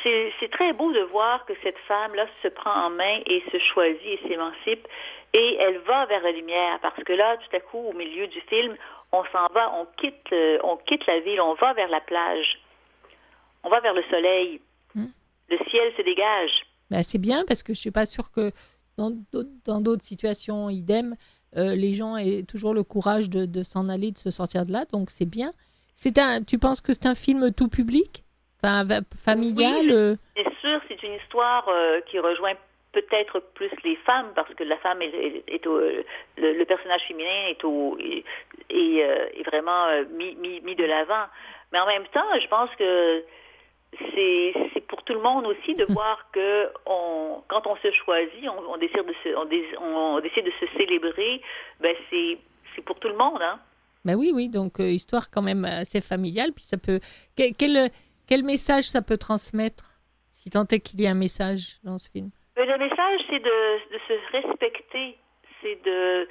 c'est 0.02 0.50
très 0.50 0.72
beau 0.72 0.92
de 0.92 1.00
voir 1.00 1.44
que 1.46 1.52
cette 1.62 1.78
femme-là 1.86 2.26
se 2.42 2.48
prend 2.48 2.86
en 2.86 2.90
main 2.90 3.20
et 3.26 3.42
se 3.52 3.58
choisit 3.58 4.04
et 4.04 4.20
s'émancipe. 4.28 4.86
Et 5.32 5.56
elle 5.56 5.78
va 5.78 6.06
vers 6.06 6.22
la 6.22 6.32
lumière 6.32 6.78
parce 6.80 7.02
que 7.04 7.12
là, 7.12 7.36
tout 7.36 7.56
à 7.56 7.60
coup, 7.60 7.78
au 7.78 7.92
milieu 7.92 8.26
du 8.26 8.40
film, 8.42 8.76
on 9.12 9.24
s'en 9.26 9.46
va, 9.54 9.72
on 9.74 9.86
quitte, 9.96 10.32
euh, 10.32 10.58
on 10.64 10.76
quitte 10.76 11.06
la 11.06 11.20
ville, 11.20 11.40
on 11.40 11.54
va 11.54 11.72
vers 11.74 11.88
la 11.88 12.00
plage. 12.00 12.58
On 13.62 13.68
va 13.68 13.80
vers 13.80 13.94
le 13.94 14.02
soleil. 14.10 14.60
Hmm. 14.94 15.06
Le 15.48 15.58
ciel 15.70 15.92
se 15.96 16.02
dégage. 16.02 16.66
Bah, 16.90 17.02
c'est 17.02 17.18
bien 17.18 17.44
parce 17.46 17.62
que 17.62 17.72
je 17.72 17.78
suis 17.78 17.90
pas 17.90 18.06
sûre 18.06 18.30
que 18.30 18.52
dans 18.96 19.80
d'autres 19.80 20.04
situations, 20.04 20.68
idem, 20.68 21.14
euh, 21.56 21.74
les 21.74 21.94
gens 21.94 22.16
aient 22.16 22.42
toujours 22.42 22.74
le 22.74 22.82
courage 22.82 23.30
de, 23.30 23.46
de 23.46 23.62
s'en 23.62 23.88
aller, 23.88 24.10
de 24.12 24.18
se 24.18 24.30
sortir 24.30 24.66
de 24.66 24.72
là. 24.72 24.84
Donc 24.92 25.10
c'est 25.10 25.24
bien. 25.28 25.50
C'est 25.94 26.18
un. 26.18 26.42
Tu 26.42 26.58
penses 26.58 26.80
que 26.80 26.92
c'est 26.92 27.06
un 27.06 27.14
film 27.14 27.52
tout 27.52 27.68
public, 27.68 28.22
enfin 28.62 28.84
familial 29.16 29.80
Oui, 29.86 29.92
euh, 29.92 30.16
Bien 30.36 30.50
sûr, 30.60 30.80
c'est 30.88 31.02
une 31.02 31.14
histoire 31.14 31.66
euh, 31.68 32.00
qui 32.10 32.18
rejoint 32.18 32.54
peut-être 32.92 33.40
plus 33.54 33.70
les 33.84 33.96
femmes 33.96 34.30
parce 34.34 34.52
que 34.54 34.64
la 34.64 34.76
femme 34.78 35.02
est, 35.02 35.08
est- 35.14 35.44
est 35.46 35.66
au, 35.66 35.78
le, 35.78 36.04
le 36.36 36.64
personnage 36.64 37.02
féminin 37.06 37.48
est, 37.48 37.62
au, 37.64 37.98
est, 37.98 38.24
est, 38.70 39.42
vraiment 39.46 39.86
mis, 40.16 40.34
mis, 40.36 40.60
mis 40.62 40.74
de 40.74 40.84
l'avant. 40.84 41.26
Mais 41.72 41.78
en 41.80 41.86
même 41.86 42.06
temps, 42.14 42.24
je 42.40 42.46
pense 42.48 42.70
que 42.78 43.22
c'est 44.14 44.80
pour 44.88 45.02
tout 45.04 45.12
le 45.14 45.20
monde 45.20 45.46
aussi 45.46 45.74
de 45.74 45.84
voir 45.92 46.30
que 46.32 46.68
on, 46.86 47.42
quand 47.48 47.66
on 47.66 47.76
se 47.76 47.90
choisit, 47.92 48.48
on, 48.48 48.72
on 48.72 48.76
décide 48.76 49.04
de 49.06 49.14
se, 49.24 49.34
on, 49.36 49.44
dé- 49.44 49.76
on 49.80 50.20
décide 50.20 50.44
de 50.44 50.52
se 50.60 50.66
célébrer, 50.76 51.40
ben 51.80 51.94
c'est 52.10 52.38
pour 52.82 52.98
tout 53.00 53.08
le 53.08 53.16
monde, 53.16 53.40
hein. 53.42 53.58
Bah 54.04 54.14
oui, 54.14 54.30
oui. 54.32 54.48
Donc 54.48 54.78
euh, 54.80 54.88
histoire 54.90 55.30
quand 55.30 55.42
même 55.42 55.64
assez 55.64 56.00
familiale. 56.00 56.52
Puis 56.54 56.64
ça 56.64 56.78
peut. 56.78 57.00
Quel, 57.36 57.54
quel, 57.56 57.90
quel 58.28 58.44
message 58.44 58.84
ça 58.84 59.02
peut 59.02 59.18
transmettre 59.18 59.90
si 60.30 60.48
tant 60.50 60.64
est 60.70 60.78
qu'il 60.80 61.00
y 61.00 61.06
a 61.06 61.10
un 61.10 61.14
message 61.14 61.78
dans 61.82 61.98
ce 61.98 62.08
film? 62.08 62.30
Mais 62.56 62.64
le 62.66 62.78
message, 62.78 63.20
c'est 63.28 63.40
de, 63.40 63.92
de 63.94 63.98
se 64.06 64.32
respecter. 64.36 65.18
C'est 65.60 65.82
de. 65.84 66.28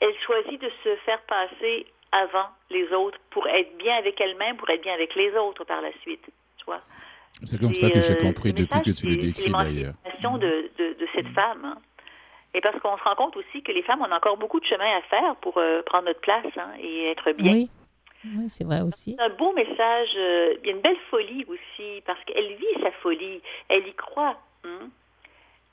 Elle 0.00 0.14
choisit 0.20 0.60
de 0.60 0.70
se 0.84 0.96
faire 1.06 1.22
passer 1.22 1.86
avant 2.12 2.48
les 2.70 2.88
autres 2.92 3.18
pour 3.30 3.46
être 3.48 3.76
bien 3.78 3.96
avec 3.96 4.20
elle-même, 4.20 4.56
pour 4.56 4.68
être 4.70 4.82
bien 4.82 4.94
avec 4.94 5.14
les 5.14 5.32
autres 5.36 5.64
par 5.64 5.80
la 5.80 5.90
suite. 6.02 6.24
Tu 6.58 6.64
vois? 6.66 6.80
C'est 7.44 7.58
comme 7.60 7.74
ça 7.74 7.90
que 7.90 8.00
j'ai 8.00 8.12
euh, 8.16 8.22
compris 8.22 8.52
depuis 8.52 8.80
que 8.82 8.90
tu 8.90 9.06
le 9.06 9.14
c'est 9.14 9.26
décris 9.26 9.50
d'ailleurs. 9.50 9.94
de, 10.38 10.70
de, 10.78 10.92
de 10.94 11.08
cette 11.14 11.28
femme. 11.28 11.64
hein. 11.64 11.78
Et 12.54 12.60
parce 12.60 12.78
qu'on 12.80 12.96
se 12.98 13.02
rend 13.02 13.14
compte 13.14 13.36
aussi 13.36 13.62
que 13.62 13.72
les 13.72 13.82
femmes, 13.82 14.00
on 14.02 14.12
a 14.12 14.16
encore 14.16 14.36
beaucoup 14.36 14.60
de 14.60 14.66
chemin 14.66 14.96
à 14.98 15.00
faire 15.02 15.36
pour 15.36 15.56
euh, 15.56 15.82
prendre 15.82 16.04
notre 16.04 16.20
place 16.20 16.44
hein, 16.56 16.70
et 16.80 17.06
être 17.10 17.32
bien. 17.32 17.52
Oui. 17.52 17.70
Oui, 18.36 18.44
c'est 18.48 18.62
vrai 18.62 18.82
aussi. 18.82 19.16
C'est 19.18 19.24
un 19.24 19.30
beau 19.30 19.52
message. 19.54 20.10
euh, 20.16 20.54
il 20.62 20.66
y 20.66 20.70
a 20.70 20.74
une 20.76 20.80
belle 20.82 20.98
folie 21.10 21.44
aussi, 21.48 22.02
parce 22.06 22.22
qu'elle 22.24 22.54
vit 22.54 22.82
sa 22.82 22.92
folie. 23.02 23.40
Elle 23.68 23.88
y 23.88 23.94
croit. 23.94 24.38
hein. 24.64 24.88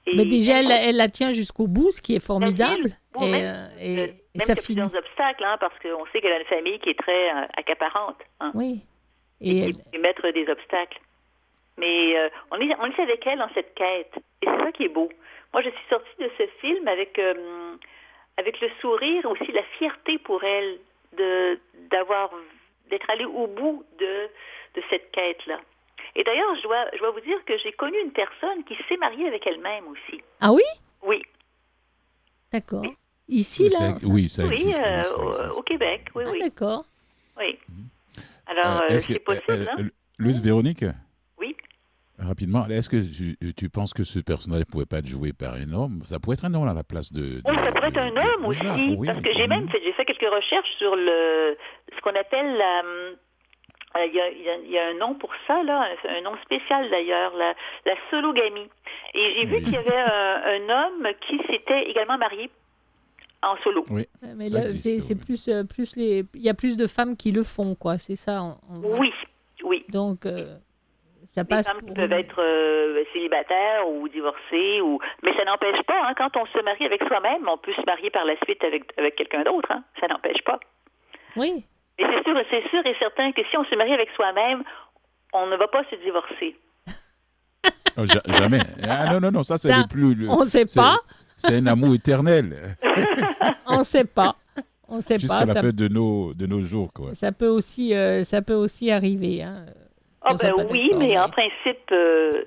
Et 0.07 0.15
Mais 0.15 0.25
déjà, 0.25 0.59
elle, 0.61 0.95
la 0.95 1.09
tient 1.09 1.31
jusqu'au 1.31 1.67
bout, 1.67 1.91
ce 1.91 2.01
qui 2.01 2.15
est 2.15 2.25
formidable. 2.25 2.97
Et, 3.21 3.43
et 3.79 4.13
même 4.39 4.47
ça 4.47 4.55
finit. 4.55 4.79
plusieurs 4.81 4.95
obstacles, 4.95 5.43
hein, 5.43 5.57
parce 5.59 5.77
qu'on 5.79 6.05
sait 6.07 6.21
qu'elle 6.21 6.33
a 6.33 6.39
une 6.39 6.45
famille 6.45 6.79
qui 6.79 6.89
est 6.89 6.99
très 6.99 7.29
euh, 7.33 7.45
accaparante. 7.57 8.19
hein, 8.39 8.51
Oui. 8.55 8.83
et 9.41 9.49
Et 9.49 9.53
qui 9.73 9.79
elle- 9.79 9.91
peut 9.91 9.99
mettre 10.01 10.29
des 10.31 10.47
obstacles. 10.49 10.99
Mais 11.77 12.17
euh, 12.17 12.29
on, 12.51 12.59
est, 12.59 12.75
on 12.79 12.85
est 12.85 12.99
avec 12.99 13.25
elle 13.25 13.39
dans 13.39 13.49
cette 13.53 13.73
quête. 13.75 14.13
Et 14.41 14.45
c'est 14.47 14.59
ça 14.63 14.71
qui 14.71 14.83
est 14.85 14.89
beau. 14.89 15.09
Moi, 15.53 15.61
je 15.61 15.69
suis 15.69 15.85
sortie 15.89 16.15
de 16.19 16.29
ce 16.37 16.45
film 16.59 16.87
avec, 16.87 17.17
euh, 17.19 17.75
avec 18.37 18.59
le 18.61 18.69
sourire, 18.81 19.25
aussi 19.25 19.51
la 19.51 19.63
fierté 19.77 20.17
pour 20.19 20.43
elle 20.43 20.77
de 21.17 21.59
d'avoir 21.89 22.29
d'être 22.89 23.09
allée 23.09 23.25
au 23.25 23.47
bout 23.47 23.83
de, 23.99 24.27
de 24.75 24.83
cette 24.89 25.11
quête-là. 25.11 25.59
Et 26.15 26.23
d'ailleurs, 26.23 26.53
je 26.55 26.63
dois, 26.63 26.85
je 26.93 26.97
dois 26.99 27.11
vous 27.11 27.19
dire 27.21 27.43
que 27.45 27.57
j'ai 27.59 27.71
connu 27.71 27.97
une 27.99 28.11
personne 28.11 28.63
qui 28.65 28.75
s'est 28.87 28.97
mariée 28.97 29.27
avec 29.27 29.45
elle-même 29.47 29.87
aussi. 29.87 30.21
Ah 30.41 30.51
oui? 30.51 30.63
Oui, 31.03 31.21
D'accord. 32.51 32.83
Ici, 33.29 33.69
là 33.69 33.93
oui, 34.03 34.27
ça 34.27 34.43
oui, 34.45 34.53
existe. 34.53 34.83
euh, 34.85 35.03
ça 35.03 35.17
au, 35.19 35.29
existe. 35.29 35.45
au 35.57 35.61
Québec, 35.61 36.05
oui, 36.15 36.23
Ah, 36.25 36.29
oui. 36.31 36.39
d'accord. 36.39 36.85
oui. 37.37 37.57
Alors, 38.47 38.65
Euh, 38.65 38.79
euh, 38.81 38.87
est-ce 38.95 39.07
que- 39.07 39.13
c'est 39.13 39.19
possible, 39.19 39.43
euh, 39.49 39.65
hein? 39.77 39.83
Luce 40.17 40.41
Véronique? 40.41 40.83
Oui. 41.39 41.55
Rapidement, 42.17 42.65
est-ce 42.67 42.89
que 42.89 42.97
tu, 42.97 43.37
tu 43.53 43.69
penses 43.69 43.93
que 43.93 44.03
ce 44.03 44.19
personnage 44.19 44.59
ne 44.61 44.65
pouvait 44.65 44.85
pas 44.87 44.97
être 44.97 45.07
joué 45.07 45.31
par 45.31 45.53
un 45.53 45.71
homme? 45.71 46.01
Ça 46.05 46.19
pourrait 46.19 46.33
être 46.33 46.45
un 46.45 46.53
homme 46.53 46.67
à 46.67 46.73
la 46.73 46.83
place 46.83 47.13
de. 47.13 47.21
de- 47.21 47.41
Oui, 47.45 47.55
ça 47.55 47.71
pourrait 47.71 47.89
être 47.89 47.97
un 47.97 48.17
homme 48.17 48.45
aussi, 48.45 48.65
oui. 48.97 49.07
parce 49.07 49.21
que 49.21 49.31
j'ai 49.33 49.43
Mhm. 49.43 49.49
même 49.49 49.69
fait, 49.69 49.81
j'ai 49.83 49.93
fait 49.93 50.05
quelques 50.05 50.29
recherches 50.33 50.71
sur 50.77 50.95
le 50.95 51.55
ce 51.95 52.01
qu'on 52.01 52.15
appelle 52.15 52.57
la 52.57 52.81
il 54.05 54.13
y, 54.15 54.19
a, 54.21 54.29
il 54.29 54.41
y 54.43 54.49
a- 54.49 54.57
il 54.57 54.69
y 54.71 54.77
a 54.77 54.87
un 54.89 54.93
nom 54.95 55.15
pour 55.15 55.31
ça, 55.47 55.63
là, 55.63 55.87
un, 56.05 56.17
un 56.17 56.21
nom 56.21 56.35
spécial 56.45 56.89
d'ailleurs, 56.91 57.33
la, 57.35 57.53
la 57.85 57.95
sologamie. 58.11 58.69
Et 59.15 59.33
j'ai 59.35 59.45
vu 59.45 59.63
qu'il 59.63 59.73
y 59.73 59.77
avait 59.77 59.97
un, 59.97 60.41
un 60.45 60.69
homme 60.69 61.07
qui 61.21 61.37
s'était 61.49 61.83
également 61.89 62.17
marié 62.19 62.49
en 63.41 63.55
solo. 63.63 63.85
Oui. 63.89 64.05
Mais 64.35 64.49
là, 64.49 64.65
existe, 64.65 65.07
c'est 65.07 65.13
oui. 65.15 65.19
plus, 65.19 65.47
euh, 65.47 65.63
plus 65.63 65.95
les. 65.95 66.25
Il 66.33 66.41
y 66.41 66.49
a 66.49 66.53
plus 66.53 66.77
de 66.77 66.87
femmes 66.87 67.15
qui 67.15 67.31
le 67.31 67.43
font, 67.43 67.75
quoi. 67.75 67.97
C'est 67.97 68.15
ça. 68.15 68.57
Oui, 68.83 69.13
oui. 69.63 69.85
Donc, 69.89 70.25
euh, 70.25 70.57
ça 71.25 71.43
Des 71.43 71.49
passe. 71.49 71.67
femmes 71.67 71.81
qui 71.85 71.93
peuvent 71.93 72.11
être 72.11 72.41
euh, 72.41 73.03
célibataires 73.13 73.87
ou 73.87 74.07
divorcées, 74.09 74.81
ou 74.81 74.99
mais 75.23 75.33
ça 75.37 75.45
n'empêche 75.45 75.81
pas, 75.83 76.07
hein, 76.07 76.13
quand 76.17 76.35
on 76.37 76.45
se 76.47 76.63
marie 76.63 76.85
avec 76.85 77.01
soi-même, 77.03 77.47
on 77.47 77.57
peut 77.57 77.73
se 77.73 77.81
marier 77.85 78.09
par 78.09 78.25
la 78.25 78.35
suite 78.43 78.63
avec, 78.63 78.83
avec 78.97 79.15
quelqu'un 79.15 79.43
d'autre, 79.43 79.69
hein. 79.71 79.83
ça 79.99 80.07
n'empêche 80.07 80.41
pas. 80.43 80.59
Oui. 81.35 81.63
Mais 81.99 82.05
c'est 82.17 82.23
sûr, 82.23 82.41
c'est 82.49 82.67
sûr 82.69 82.85
et 82.85 82.95
certain 82.99 83.31
que 83.31 83.41
si 83.49 83.57
on 83.57 83.63
se 83.65 83.75
marie 83.75 83.93
avec 83.93 84.09
soi-même, 84.15 84.63
on 85.33 85.47
ne 85.47 85.55
va 85.57 85.67
pas 85.67 85.83
se 85.91 85.95
divorcer. 85.97 86.55
Oh, 87.97 88.05
ja- 88.05 88.21
jamais. 88.39 88.59
Ah 88.83 89.11
non, 89.13 89.19
non, 89.19 89.31
non, 89.31 89.43
ça, 89.43 89.57
c'est 89.57 89.67
Ça, 89.67 89.77
le 89.79 89.87
plus. 89.87 90.15
le- 90.15 90.29
On 90.29 90.43
sait 90.45 90.65
c'est- 90.67 90.75
pas. 90.79 90.95
C'est 91.39 91.55
un 91.55 91.65
amour 91.67 91.93
éternel. 91.95 92.75
On 93.67 93.83
sait 93.83 94.05
pas. 94.05 94.35
On 94.87 95.01
sait 95.01 95.19
Jusqu'à 95.19 95.39
pas. 95.39 95.45
la 95.45 95.53
Ça, 95.53 95.61
fin 95.61 95.69
de 95.69 95.87
nos, 95.87 96.33
de 96.33 96.45
nos 96.47 96.61
jours, 96.61 96.91
quoi. 96.93 97.13
ça 97.13 97.31
peut 97.31 97.47
aussi, 97.47 97.93
euh, 97.93 98.23
ça 98.23 98.41
peut 98.41 98.55
aussi 98.55 98.89
arriver. 98.91 99.43
Hein. 99.43 99.65
Sommes 100.31 100.37
ben 100.57 100.67
oui, 100.71 100.91
mais 100.97 101.07
mais- 101.09 101.19
en 101.19 101.29
principe, 101.29 101.91
euh, 101.91 102.43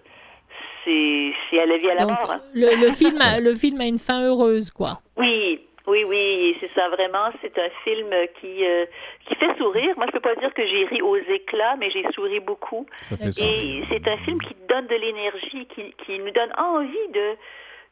c'est 0.84 1.32
c'est 1.50 1.60
à 1.60 1.66
la 1.66 1.78
vie 1.78 1.88
à 1.90 1.94
la 1.94 2.00
Donc, 2.06 2.20
mort. 2.20 2.30
hein. 2.32 2.40
le, 2.54 2.84
le 2.84 2.90
film 2.90 3.20
a, 3.20 3.38
le 3.40 3.54
film 3.54 3.80
a 3.80 3.86
une 3.86 3.98
fin 3.98 4.22
heureuse, 4.24 4.70
quoi. 4.70 5.00
Oui, 5.16 5.60
oui, 5.86 6.04
oui, 6.06 6.56
c'est 6.60 6.70
ça 6.74 6.88
vraiment. 6.88 7.30
C'est 7.40 7.56
un 7.58 7.70
film 7.84 8.08
qui 8.40 8.64
euh, 8.64 8.86
qui 9.28 9.36
fait 9.36 9.56
sourire. 9.58 9.94
Moi, 9.96 10.06
je 10.08 10.12
peux 10.12 10.20
pas 10.20 10.34
dire 10.36 10.52
que 10.52 10.66
j'ai 10.66 10.84
ri 10.86 11.00
aux 11.00 11.16
éclats, 11.16 11.76
mais 11.78 11.90
j'ai 11.90 12.04
souri 12.12 12.40
beaucoup. 12.40 12.86
Ça 13.02 13.16
fait. 13.16 13.30
Et 13.40 13.84
c'est 13.88 14.06
un 14.08 14.16
film 14.18 14.40
qui 14.42 14.54
donne 14.68 14.86
de 14.88 14.96
l'énergie, 14.96 15.66
qui, 15.74 15.94
qui 16.04 16.18
nous 16.18 16.30
donne 16.32 16.52
envie 16.58 17.08
de 17.14 17.36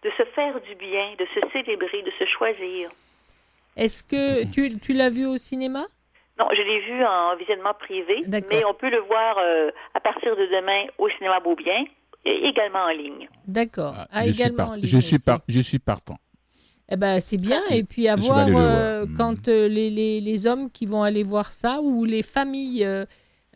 de 0.02 0.10
se 0.16 0.24
faire 0.34 0.60
du 0.62 0.74
bien, 0.76 1.14
de 1.18 1.26
se 1.34 1.40
célébrer, 1.52 2.02
de 2.02 2.10
se 2.18 2.24
choisir. 2.26 2.90
Est-ce 3.76 4.02
que 4.02 4.44
tu, 4.50 4.78
tu 4.78 4.92
l'as 4.92 5.10
vu 5.10 5.26
au 5.26 5.36
cinéma? 5.36 5.86
Non, 6.38 6.46
je 6.54 6.62
l'ai 6.62 6.80
vu 6.80 7.04
en 7.04 7.36
visionnement 7.36 7.74
privé, 7.74 8.22
mais 8.48 8.64
on 8.64 8.74
peut 8.74 8.90
le 8.90 9.00
voir 9.00 9.36
euh, 9.38 9.70
à 9.94 10.00
partir 10.00 10.34
de 10.36 10.46
demain 10.46 10.84
au 10.98 11.08
cinéma 11.10 11.38
Beaubien 11.40 11.84
et 12.24 12.46
également 12.46 12.80
en 12.84 12.88
ligne. 12.90 13.28
D'accord. 13.46 13.94
Ah, 13.96 14.08
Ah, 14.10 14.26
je, 14.26 14.32
suis 14.32 14.44
je, 15.18 15.24
par- 15.24 15.40
je 15.48 15.78
partant. 15.78 16.18
Eh 16.92 16.96
ben, 16.96 17.20
c'est 17.20 17.36
bien. 17.36 17.62
Et 17.70 17.84
puis 17.84 18.08
à 18.08 18.16
voir 18.16 18.38
aller 18.38 18.52
le 18.52 18.58
voir. 18.58 18.74
euh, 18.74 19.06
Mhm. 19.06 19.16
quand 19.16 19.48
euh, 19.48 19.68
les, 19.68 19.90
les, 19.90 20.20
les 20.20 20.46
hommes 20.46 20.70
qui 20.70 20.86
vont 20.86 21.02
aller 21.02 21.22
voir 21.22 21.52
ça 21.52 21.80
ou 21.82 22.04
les 22.04 22.22
familles. 22.22 22.84
euh, 22.84 23.04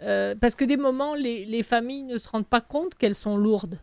euh, 0.03 0.35
parce 0.41 0.55
que 0.55 0.65
des 0.65 0.77
moments, 0.77 1.15
les, 1.15 1.45
les 1.47 1.63
familles 1.63 2.03
ne 2.03 2.19
se 2.19 2.29
rendent 2.29 2.49
pas 2.49 2.61
compte 2.61 2.95
qu'elles 2.97 3.15
sont 3.15 3.37
lourdes. 3.37 3.79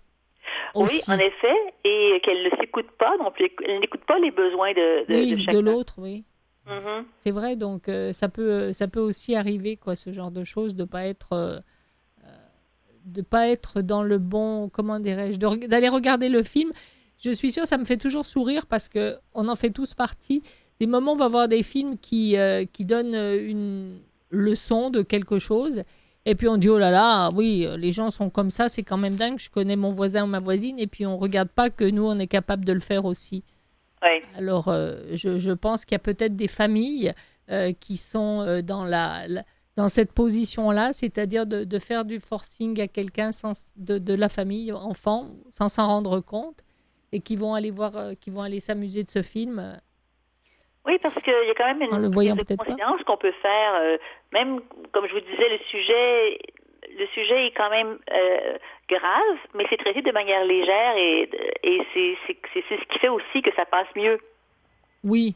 Aussi. 0.74 1.01
Oui, 1.09 1.15
en 1.15 1.19
effet, 1.19 1.74
et 1.84 2.22
qu'elle 2.24 2.43
ne 2.43 2.49
s'écoute 2.59 2.89
pas, 2.97 3.17
non 3.17 3.32
plus, 3.32 3.49
elle 3.67 3.80
n'écoute 3.80 4.05
pas 4.07 4.19
les 4.19 4.32
besoins 4.32 4.72
de, 4.72 5.05
de, 5.07 5.13
Oui, 5.13 5.45
de 5.45 5.59
l'autre, 5.59 5.95
oui. 5.97 6.24
Mhm. 6.67 7.05
C'est 7.19 7.32
vrai, 7.32 7.55
donc 7.55 7.89
euh, 7.89 8.13
ça, 8.13 8.30
peut, 8.30 8.72
ça 8.72 8.88
peut 8.88 8.99
aussi 8.99 9.36
arriver, 9.36 9.78
quoi, 9.78 9.95
ce 9.95 10.13
genre 10.13 10.32
de 10.32 10.43
choses, 10.43 10.76
de 10.76 10.84
pas 10.84 11.05
être, 11.05 11.34
euh, 11.34 11.59
euh, 12.24 12.28
de 13.05 13.22
pas 13.22 13.47
être 13.47 13.82
dans 13.82 14.03
le 14.03 14.17
bon, 14.17 14.69
comment 14.69 14.99
dirais-je, 14.99 15.38
d'aller 15.38 15.89
regarder 15.89 16.30
le 16.30 16.43
film. 16.43 16.72
Je 17.24 17.32
suis 17.32 17.51
sûre, 17.51 17.67
ça 17.67 17.78
me 17.78 17.86
fait 17.86 17.97
toujours 17.97 18.26
sourire 18.26 18.65
parce 18.65 18.89
que 18.89 19.17
on 19.34 19.47
en 19.47 19.55
fait 19.55 19.69
tous 19.69 19.93
partie. 19.93 20.41
Des 20.80 20.88
moments, 20.88 21.13
on 21.13 21.17
va 21.17 21.28
voir 21.28 21.47
des 21.47 21.61
films 21.61 21.99
qui, 21.99 22.36
euh, 22.36 22.65
qui 22.65 22.86
donnent 22.86 23.13
euh, 23.13 23.47
une 23.47 23.99
leçon 24.32 24.89
de 24.89 25.03
quelque 25.03 25.38
chose. 25.38 25.84
Et 26.26 26.36
puis 26.36 26.47
on 26.47 26.57
dit, 26.57 26.69
oh 26.69 26.78
là 26.78 26.91
là, 26.91 27.30
oui, 27.36 27.65
euh, 27.65 27.78
les 27.78 27.91
gens 27.91 28.11
sont 28.11 28.30
comme 28.30 28.51
ça, 28.51 28.69
c'est 28.69 28.84
quand 28.84 28.97
même 28.97 29.15
dingue, 29.15 29.39
je 29.39 29.49
connais 29.49 29.76
mon 29.76 29.89
voisin 29.89 30.24
ou 30.26 30.28
ma 30.28 30.39
voisine, 30.39 30.78
et 30.78 30.86
puis 30.88 31.05
on 31.05 31.17
regarde 31.17 31.49
pas 31.49 31.69
que 31.72 31.84
nous, 31.84 32.05
on 32.05 32.19
est 32.19 32.28
capable 32.28 32.63
de 32.63 32.74
le 32.74 32.80
faire 32.80 33.05
aussi. 33.05 33.43
Ouais. 34.03 34.22
Alors, 34.36 34.67
euh, 34.67 35.01
je, 35.13 35.39
je 35.39 35.51
pense 35.51 35.84
qu'il 35.86 35.93
y 35.93 35.95
a 35.95 35.99
peut-être 35.99 36.36
des 36.36 36.47
familles 36.47 37.11
euh, 37.49 37.74
qui 37.74 37.97
sont 37.97 38.61
dans, 38.61 38.86
la, 38.86 39.28
la- 39.28 39.43
dans 39.78 39.89
cette 39.89 40.11
position-là, 40.11 40.93
c'est-à-dire 40.93 41.45
de, 41.47 41.63
de 41.63 41.80
faire 41.80 42.05
du 42.05 42.19
forcing 42.19 42.80
à 42.82 42.88
quelqu'un 42.88 43.32
de, 43.78 43.97
de 43.97 44.13
la 44.13 44.30
famille, 44.30 44.72
enfant, 44.72 45.30
sans 45.49 45.69
s'en 45.69 45.88
rendre 45.88 46.19
compte, 46.19 46.59
et 47.11 47.19
qui 47.19 47.36
vont 47.36 47.55
aller 47.55 47.72
voir, 47.72 47.93
qui 48.19 48.30
vont 48.30 48.41
aller 48.41 48.59
s'amuser 48.59 49.03
de 49.03 49.09
ce 49.09 49.22
film. 49.24 49.80
Oui, 50.86 50.97
parce 51.01 51.13
qu'il 51.21 51.32
y 51.32 51.51
a 51.51 51.53
quand 51.55 51.73
même 51.73 51.93
En 51.93 51.99
le 51.99 52.05
une 52.07 52.13
voyant 52.13 52.36
conscience 52.36 53.03
qu'on 53.03 53.17
peut 53.17 53.34
faire, 53.41 53.75
euh, 53.75 53.97
même 54.34 54.61
comme 54.91 55.07
je 55.07 55.13
vous 55.13 55.19
disais, 55.19 55.49
le 55.49 55.59
sujet, 55.69 56.39
le 56.97 57.05
sujet 57.13 57.47
est 57.47 57.51
quand 57.51 57.69
même 57.69 57.99
euh, 58.11 58.57
grave, 58.89 59.38
mais 59.53 59.65
c'est 59.69 59.77
traité 59.77 60.01
de 60.01 60.11
manière 60.11 60.43
légère 60.43 60.95
et, 60.97 61.29
et 61.63 61.82
c'est 61.93 62.17
ce 62.27 62.86
qui 62.86 62.99
fait 62.99 63.09
aussi 63.09 63.41
que 63.43 63.53
ça 63.55 63.65
passe 63.65 63.88
mieux. 63.95 64.19
Oui. 65.03 65.36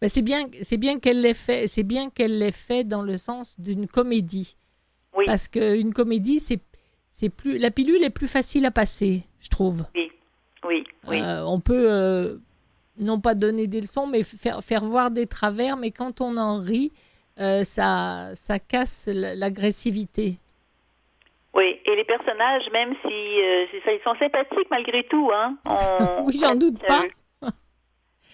Ben, 0.00 0.08
c'est 0.08 0.22
bien, 0.22 0.46
c'est 0.62 0.76
bien 0.76 1.00
qu'elle 1.00 1.20
l'ait 1.20 1.34
fait. 1.34 1.66
C'est 1.66 1.82
bien 1.82 2.08
qu'elle 2.08 2.38
l'ait 2.38 2.52
fait 2.52 2.84
dans 2.84 3.02
le 3.02 3.16
sens 3.16 3.58
d'une 3.58 3.88
comédie. 3.88 4.56
Oui. 5.16 5.24
Parce 5.26 5.48
qu'une 5.48 5.92
comédie, 5.92 6.38
c'est, 6.38 6.60
c'est 7.08 7.30
plus, 7.30 7.58
la 7.58 7.72
pilule 7.72 8.04
est 8.04 8.10
plus 8.10 8.28
facile 8.28 8.64
à 8.64 8.70
passer, 8.70 9.24
je 9.40 9.48
trouve. 9.48 9.84
Oui, 9.96 10.12
oui, 10.64 10.84
oui. 11.08 11.20
Euh, 11.20 11.42
on 11.44 11.58
peut 11.58 12.40
non 12.98 13.20
pas 13.20 13.34
donner 13.34 13.66
des 13.66 13.80
leçons, 13.80 14.06
mais 14.06 14.22
faire, 14.22 14.62
faire 14.62 14.84
voir 14.84 15.10
des 15.10 15.26
travers. 15.26 15.76
Mais 15.76 15.90
quand 15.90 16.20
on 16.20 16.36
en 16.36 16.58
rit, 16.60 16.92
euh, 17.40 17.64
ça, 17.64 18.30
ça 18.34 18.58
casse 18.58 19.08
l'agressivité. 19.12 20.36
Oui, 21.54 21.80
et 21.84 21.96
les 21.96 22.04
personnages, 22.04 22.70
même 22.72 22.94
si 23.02 23.42
euh, 23.42 23.64
ils 23.86 24.00
sont 24.04 24.14
sympathiques 24.18 24.70
malgré 24.70 25.02
tout, 25.04 25.30
hein. 25.34 25.56
On- 25.66 26.24
Oui, 26.26 26.38
j'en 26.40 26.54
doute 26.54 26.78
pas. 26.86 27.02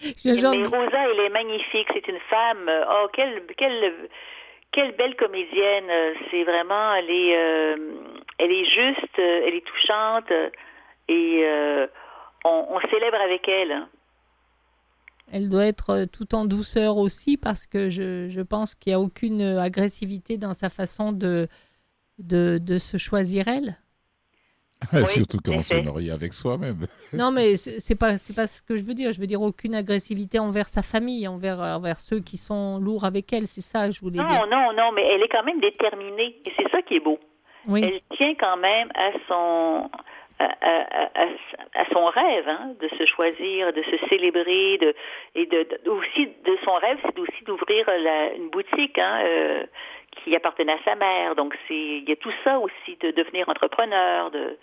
Je- 0.01 0.49
Mais 0.51 0.65
Rosa, 0.67 1.09
elle 1.11 1.19
est 1.21 1.29
magnifique. 1.29 1.87
C'est 1.93 2.07
une 2.07 2.19
femme. 2.29 2.67
euh, 2.67 2.83
Oh, 2.89 3.07
quelle, 3.13 3.43
quelle, 3.57 3.93
quelle 4.71 4.91
belle 4.95 5.15
comédienne. 5.15 5.89
C'est 6.29 6.43
vraiment, 6.43 6.93
elle 6.95 7.09
est, 7.09 7.35
euh, 7.37 7.77
elle 8.37 8.51
est 8.51 8.65
juste, 8.65 9.17
elle 9.17 9.53
est 9.55 9.65
touchante, 9.65 10.29
et 11.07 11.41
euh, 11.45 11.87
on, 12.43 12.65
on 12.71 12.79
célèbre 12.89 13.17
avec 13.21 13.47
elle. 13.47 13.87
Elle 15.31 15.49
doit 15.49 15.65
être 15.65 15.89
euh, 15.91 16.05
tout 16.05 16.35
en 16.35 16.45
douceur 16.45 16.97
aussi 16.97 17.35
parce 17.37 17.65
que 17.65 17.89
je, 17.89 18.27
je 18.29 18.41
pense 18.41 18.75
qu'il 18.75 18.91
n'y 18.91 18.95
a 18.95 18.99
aucune 18.99 19.41
euh, 19.41 19.59
agressivité 19.61 20.37
dans 20.37 20.53
sa 20.53 20.69
façon 20.69 21.11
de, 21.11 21.47
de, 22.19 22.59
de 22.61 22.77
se 22.77 22.97
choisir 22.97 23.47
elle. 23.47 23.77
Oui, 24.93 25.01
Surtout 25.09 25.39
quand 25.43 25.53
on 25.53 25.61
se 25.61 25.73
marie 25.75 26.11
avec 26.11 26.33
soi-même. 26.33 26.85
Non, 27.13 27.31
mais 27.31 27.55
c'est 27.55 27.95
pas, 27.95 28.17
c'est 28.17 28.33
pas 28.33 28.45
ce 28.45 28.61
que 28.61 28.75
je 28.77 28.83
veux 28.83 28.93
dire. 28.93 29.13
Je 29.13 29.21
veux 29.21 29.25
dire 29.27 29.41
aucune 29.41 29.73
agressivité 29.73 30.37
envers 30.37 30.67
sa 30.67 30.81
famille, 30.83 31.27
envers, 31.29 31.59
envers 31.59 31.97
ceux 31.99 32.19
qui 32.19 32.35
sont 32.35 32.77
lourds 32.77 33.05
avec 33.05 33.31
elle. 33.31 33.47
C'est 33.47 33.61
ça 33.61 33.87
que 33.87 33.93
je 33.93 34.01
voulais 34.01 34.19
Non, 34.19 34.25
dire. 34.27 34.47
non, 34.51 34.73
non, 34.75 34.91
mais 34.93 35.03
elle 35.07 35.23
est 35.23 35.29
quand 35.29 35.43
même 35.45 35.61
déterminée, 35.61 36.35
et 36.45 36.51
c'est 36.57 36.69
ça 36.69 36.81
qui 36.81 36.95
est 36.95 36.99
beau. 36.99 37.17
Oui, 37.67 37.81
Elle 37.83 38.01
tient 38.17 38.35
quand 38.35 38.57
même 38.57 38.89
à 38.95 39.11
son 39.29 39.89
à, 40.39 40.45
à- 40.45 41.23
à- 41.23 41.81
à 41.81 41.85
son 41.93 42.05
rêve 42.05 42.47
hein, 42.47 42.73
de 42.79 42.87
se 42.97 43.05
choisir, 43.05 43.71
de 43.73 43.83
se 43.83 43.97
célébrer, 44.09 44.77
de 44.77 44.93
et 45.35 45.45
de, 45.45 45.63
de- 45.85 45.89
aussi 45.89 46.27
de 46.27 46.57
son 46.63 46.73
rêve, 46.75 46.97
c'est 47.03 47.17
aussi 47.19 47.43
d'ouvrir 47.45 47.87
une 48.35 48.49
boutique 48.49 48.97
hein, 48.99 49.19
euh, 49.23 49.65
qui 50.11 50.35
appartenait 50.35 50.73
à 50.73 50.83
sa 50.83 50.95
mère. 50.95 51.35
Donc 51.35 51.55
il 51.69 52.07
y 52.07 52.11
a 52.11 52.15
tout 52.17 52.33
ça 52.43 52.59
aussi 52.59 52.97
de 53.01 53.11
devenir 53.11 53.47
entrepreneur, 53.49 54.31
de 54.31 54.57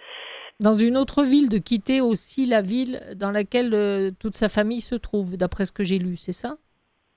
dans 0.60 0.76
une 0.76 0.96
autre 0.96 1.24
ville, 1.24 1.48
de 1.48 1.58
quitter 1.58 2.00
aussi 2.00 2.46
la 2.46 2.60
ville 2.60 3.00
dans 3.16 3.30
laquelle 3.30 3.72
euh, 3.74 4.10
toute 4.20 4.36
sa 4.36 4.48
famille 4.48 4.80
se 4.82 4.94
trouve, 4.94 5.36
d'après 5.36 5.66
ce 5.66 5.72
que 5.72 5.82
j'ai 5.82 5.98
lu, 5.98 6.16
c'est 6.16 6.32
ça? 6.32 6.56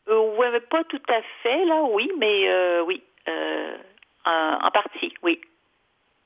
Euh, 0.08 0.36
ouais, 0.38 0.60
pas 0.62 0.84
tout 0.86 1.02
à 1.10 1.22
fait 1.44 1.66
là, 1.66 1.84
oui, 1.92 2.10
mais 2.18 2.50
euh, 2.50 2.84
oui, 2.84 3.04
en, 4.26 4.58
en 4.64 4.72
partie, 4.72 5.14
oui. 5.24 5.40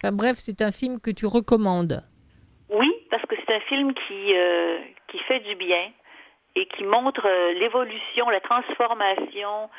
Enfin, 0.01 0.13
Bref, 0.13 0.37
c'est 0.37 0.61
un 0.61 0.71
film 0.71 0.99
que 1.01 1.11
tu 1.11 1.25
recommandes. 1.25 2.03
Oui, 2.69 2.91
parce 3.09 3.23
que 3.25 3.35
c'est 3.35 3.53
un 3.55 3.59
film 3.61 3.93
qui, 3.93 4.33
euh, 4.35 4.79
qui 5.07 5.17
fait 5.19 5.39
du 5.39 5.55
bien 5.55 5.91
et 6.55 6.65
qui 6.67 6.83
montre 6.83 7.25
euh, 7.25 7.53
l'évolution, 7.53 8.29
la 8.29 8.39
transformation 8.41 9.69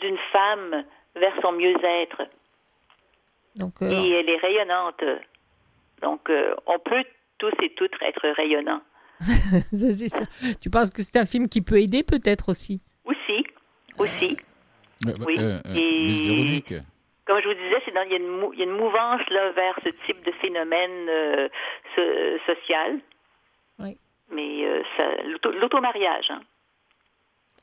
d'une 0.00 0.18
femme 0.32 0.84
vers 1.14 1.34
son 1.42 1.52
mieux-être. 1.52 2.22
Donc, 3.56 3.74
euh, 3.82 3.90
Et 3.90 4.10
elle 4.12 4.28
est 4.28 4.38
rayonnante. 4.38 5.04
Donc, 6.00 6.28
euh, 6.30 6.54
on 6.66 6.78
peut 6.78 7.04
tous 7.38 7.52
et 7.62 7.74
toutes 7.74 7.94
être 8.00 8.26
rayonnants. 8.36 8.82
ça, 9.20 9.90
c'est 9.92 10.08
sûr. 10.08 10.26
Tu 10.60 10.70
penses 10.70 10.90
que 10.90 11.02
c'est 11.02 11.18
un 11.18 11.26
film 11.26 11.48
qui 11.48 11.60
peut 11.60 11.80
aider 11.80 12.02
peut-être 12.02 12.48
aussi? 12.48 12.80
Aussi, 13.04 13.44
aussi. 13.98 14.36
Euh, 15.06 15.12
Oui, 15.26 15.36
euh, 15.38 15.60
euh, 15.66 15.74
et- 15.76 16.62
Comme 17.24 17.40
je 17.40 17.48
vous 17.48 17.54
disais, 17.54 17.76
c'est 17.84 17.94
dans, 17.94 18.02
il, 18.02 18.10
y 18.10 18.14
a 18.14 18.18
une, 18.18 18.26
mou- 18.28 18.52
il 18.52 18.58
y 18.58 18.62
a 18.62 18.64
une 18.64 18.76
mouvance 18.76 19.20
là, 19.30 19.52
vers 19.52 19.78
ce 19.84 19.90
type 20.06 20.24
de 20.24 20.32
phénomène 20.32 21.08
euh, 21.08 21.48
so- 21.94 22.38
social. 22.52 22.98
Oui. 23.78 23.96
Mais 24.30 24.64
euh, 24.64 24.82
l'automariage, 25.60 26.30
hein. 26.30 26.40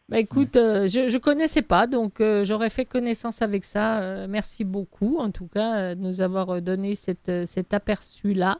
Bah 0.07 0.17
écoute, 0.17 0.55
euh, 0.55 0.87
je 0.87 1.01
ne 1.13 1.19
connaissais 1.19 1.61
pas, 1.61 1.85
donc 1.85 2.19
euh, 2.19 2.43
j'aurais 2.43 2.71
fait 2.71 2.85
connaissance 2.85 3.43
avec 3.43 3.63
ça. 3.63 4.25
Merci 4.27 4.65
beaucoup, 4.65 5.17
en 5.19 5.29
tout 5.29 5.47
cas, 5.47 5.93
de 5.93 6.01
nous 6.01 6.21
avoir 6.21 6.63
donné 6.63 6.95
cette, 6.95 7.45
cet 7.45 7.75
aperçu-là. 7.75 8.57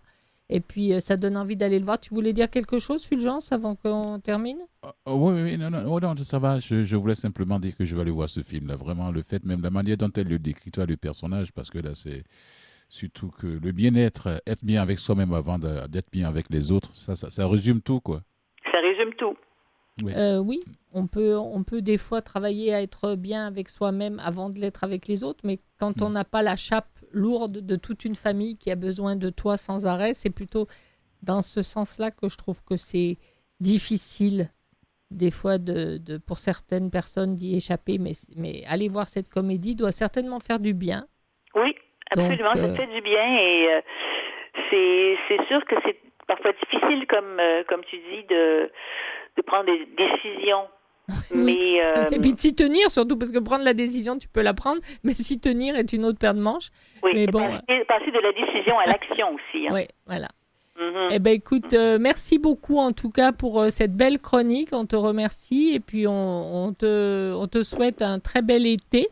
Et 0.52 0.62
puis, 0.62 0.94
euh, 0.94 1.00
ça 1.00 1.16
donne 1.16 1.38
envie 1.38 1.56
d'aller 1.56 1.78
le 1.78 1.86
voir. 1.86 2.00
Tu 2.00 2.14
voulais 2.14 2.34
dire 2.34 2.50
quelque 2.50 2.80
chose, 2.80 3.06
Fulgence, 3.06 3.52
avant 3.52 3.76
qu'on 3.76 4.20
termine? 4.20 4.58
Oh, 4.84 4.90
oh, 5.06 5.30
oui, 5.32 5.42
oui, 5.44 5.58
non, 5.58 5.70
non, 5.70 5.84
oh, 5.88 6.00
non, 6.00 6.16
ça 6.24 6.40
va. 6.40 6.60
Je, 6.60 6.84
je 6.84 6.96
voulais 6.96 7.16
simplement 7.16 7.60
dire 7.60 7.78
que 7.78 7.86
je 7.86 7.96
vais 7.96 8.02
aller 8.02 8.12
voir 8.12 8.30
ce 8.30 8.42
film-là. 8.42 8.76
Vraiment, 8.76 9.12
le 9.12 9.22
fait, 9.22 9.46
même 9.46 9.62
la 9.62 9.70
manière 9.70 9.98
dont 9.98 10.10
elle 10.16 10.28
le 10.28 10.40
décrit, 10.40 10.72
toi, 10.72 10.86
le 10.88 10.98
personnage, 10.98 11.52
parce 11.52 11.70
que 11.70 11.78
là, 11.78 11.92
c'est 11.94 12.24
surtout 12.88 13.30
que 13.30 13.46
le 13.46 13.72
bien-être, 13.72 14.28
euh, 14.28 14.38
être 14.48 14.66
bien 14.66 14.82
avec 14.82 14.98
soi-même 14.98 15.34
avant 15.34 15.60
d'être 15.60 16.10
bien 16.12 16.28
avec 16.28 16.48
les 16.50 16.72
autres, 16.72 16.96
ça, 16.96 17.16
ça, 17.16 17.30
ça 17.30 17.48
résume 17.48 17.82
tout, 17.82 18.00
quoi. 18.00 18.24
ça 18.72 18.80
résume 18.82 19.14
tout. 19.14 19.36
Oui. 20.02 20.14
Euh, 20.16 20.40
Oui, 20.40 20.62
on 20.94 21.06
peut, 21.06 21.38
on 21.38 21.64
peut 21.64 21.82
des 21.84 21.98
fois 21.98 22.22
travailler 22.24 22.74
à 22.74 22.82
être 22.82 23.16
bien 23.16 23.46
avec 23.46 23.70
soi-même 23.70 24.20
avant 24.24 24.50
de 24.50 24.58
l'être 24.60 24.84
avec 24.84 25.08
les 25.08 25.24
autres, 25.24 25.42
mais 25.44 25.60
quand 25.78 26.02
on 26.02 26.10
n'a 26.10 26.24
pas 26.24 26.42
la 26.42 26.56
chape 26.56 26.88
lourde 27.12 27.66
de 27.66 27.76
toute 27.76 28.06
une 28.06 28.16
famille 28.16 28.58
qui 28.58 28.72
a 28.72 28.76
besoin 28.76 29.16
de 29.16 29.30
toi 29.30 29.58
sans 29.58 29.86
arrêt, 29.86 30.14
c'est 30.14 30.30
plutôt 30.30 30.68
dans 31.24 31.42
ce 31.42 31.62
sens-là 31.62 32.12
que 32.12 32.30
je 32.30 32.38
trouve 32.38 32.64
que 32.64 32.78
c'est 32.78 33.18
difficile 33.60 34.50
des 35.12 35.32
fois 35.32 35.58
de, 35.58 35.98
de- 35.98 36.18
pour 36.18 36.38
certaines 36.38 36.90
personnes 36.92 37.36
d'y 37.36 37.56
échapper, 37.58 37.98
mais, 37.98 38.12
mais 38.36 38.64
aller 38.68 38.88
voir 38.88 39.08
cette 39.08 39.28
comédie 39.30 39.76
doit 39.76 39.92
certainement 39.92 40.40
faire 40.40 40.60
du 40.60 40.74
bien. 40.74 41.08
Oui, 41.56 41.76
absolument, 42.12 42.54
Donc, 42.54 42.58
euh, 42.64 42.68
ça 42.70 42.76
fait 42.76 42.94
du 42.94 43.02
bien 43.02 43.38
et 43.38 43.68
euh, 43.74 43.82
c'est 44.70 45.18
c'est 45.28 45.46
sûr 45.48 45.66
que 45.66 45.76
c'est 45.84 45.98
parfois 46.28 46.52
difficile, 46.54 47.08
comme 47.08 47.40
euh, 47.40 47.64
comme 47.68 47.84
tu 47.86 47.98
dis, 47.98 48.24
de 48.30 48.72
de 49.38 49.42
prendre 49.42 49.66
des 49.66 49.86
décisions. 49.98 50.68
Mais 51.36 51.82
euh, 51.84 52.06
Et 52.12 52.20
puis 52.20 52.34
de 52.34 52.40
s'y 52.40 52.56
tenir, 52.56 52.90
surtout 52.92 53.18
parce 53.18 53.32
que 53.32 53.40
prendre 53.40 53.64
la 53.64 53.74
décision, 53.74 54.18
tu 54.18 54.28
peux 54.28 54.42
la 54.42 54.54
prendre, 54.54 54.82
mais 55.04 55.14
s'y 55.14 55.40
tenir 55.40 55.76
est 55.76 55.94
une 55.94 56.06
autre 56.06 56.20
paire 56.20 56.34
de 56.34 56.42
manches. 56.42 56.70
oui, 57.04 57.12
mais 57.14 57.24
et 57.24 57.28
bon, 57.28 57.40
passer, 57.40 57.84
passer 57.88 58.12
de 58.12 58.20
la 58.20 58.32
décision 58.34 58.78
à 58.80 58.86
l'action 58.86 59.36
aussi. 59.36 59.68
hein. 59.68 59.72
Oui, 59.74 59.88
voilà. 60.06 60.28
Mhm. 60.80 61.10
Eh 61.12 61.20
ben 61.20 61.34
écoute, 61.34 61.74
euh, 61.74 61.98
merci 62.00 62.40
beaucoup 62.40 62.78
en 62.78 62.94
tout 62.94 63.10
cas 63.10 63.34
pour 63.34 63.60
euh, 63.60 63.70
cette 63.70 63.96
belle 63.98 64.18
chronique. 64.20 64.70
On 64.72 64.86
te 64.86 64.96
remercie 64.96 65.72
et 65.74 65.82
puis 65.82 66.08
on, 66.08 66.66
on 66.68 66.74
te, 66.74 67.34
on 67.36 67.48
te 67.48 67.64
souhaite 67.64 68.02
un 68.02 68.20
très 68.20 68.42
bel 68.42 68.66
été. 68.66 69.10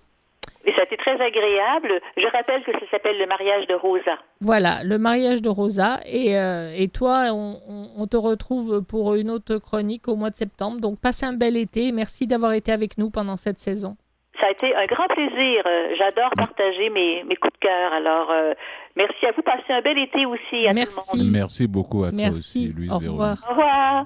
Et 0.67 0.73
ça 0.73 0.81
a 0.81 0.83
été 0.83 0.97
très 0.97 1.19
agréable. 1.19 2.01
Je 2.17 2.27
rappelle 2.27 2.61
que 2.63 2.73
ça 2.73 2.85
s'appelle 2.91 3.17
le 3.17 3.25
mariage 3.25 3.65
de 3.67 3.73
Rosa. 3.73 4.17
Voilà, 4.41 4.83
le 4.83 4.97
mariage 4.99 5.41
de 5.41 5.47
Rosa. 5.49 6.01
Et, 6.05 6.37
euh, 6.37 6.71
et 6.75 6.89
toi, 6.89 7.29
on, 7.31 7.59
on- 7.67 7.89
on 7.97 8.05
te 8.05 8.17
retrouve 8.17 8.81
pour 8.83 9.15
une 9.15 9.29
autre 9.31 9.55
chronique 9.57 10.07
au 10.09 10.15
mois 10.17 10.29
de 10.29 10.35
septembre. 10.35 10.81
Donc 10.81 10.99
passe 10.99 11.23
un 11.23 11.31
bel 11.33 11.55
été. 11.55 11.91
Merci 11.93 12.27
d'avoir 12.27 12.51
été 12.51 12.71
avec 12.73 12.97
nous 12.97 13.09
pendant 13.09 13.37
cette 13.37 13.57
saison. 13.59 13.95
Ça 14.41 14.47
a 14.47 14.51
été 14.51 14.75
un 14.75 14.85
grand 14.85 15.07
plaisir. 15.07 15.63
Euh, 15.65 15.95
J'adore 15.97 16.29
partager 16.35 16.89
mes, 16.91 17.23
mes 17.23 17.35
coups 17.37 17.53
de 17.53 17.59
cœur. 17.59 17.93
Alors, 17.93 18.29
euh, 18.29 18.53
merci 18.97 19.25
à 19.25 19.31
vous. 19.31 19.41
Passez 19.41 19.71
un 19.73 19.81
bel 19.81 19.97
été 19.97 20.25
aussi 20.27 20.67
à 20.67 20.73
Merci. 20.73 20.99
tout 21.09 21.17
le 21.17 21.23
monde. 21.23 21.31
Merci 21.31 21.67
beaucoup 21.67 22.03
à 22.03 22.09
toi 22.09 22.17
Merci. 22.17 22.37
aussi, 22.37 22.73
Louise 22.73 22.91
Au 22.91 22.99
Véronique. 22.99 23.19
revoir. 23.21 23.45
Au 23.47 23.51
revoir. 23.51 24.05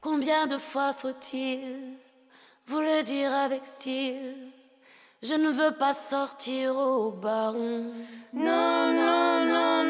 Combien 0.00 0.46
de 0.46 0.56
fois 0.56 0.92
faut-il 0.92 1.58
vous 2.66 2.80
le 2.80 3.04
dire 3.04 3.32
avec 3.32 3.66
style? 3.66 4.34
Je 5.26 5.32
ne 5.32 5.48
veux 5.48 5.70
pas 5.70 5.94
sortir 5.94 6.76
au 6.76 7.10
baron. 7.10 7.84
Non, 8.34 8.92
non, 8.92 9.46
non, 9.46 9.83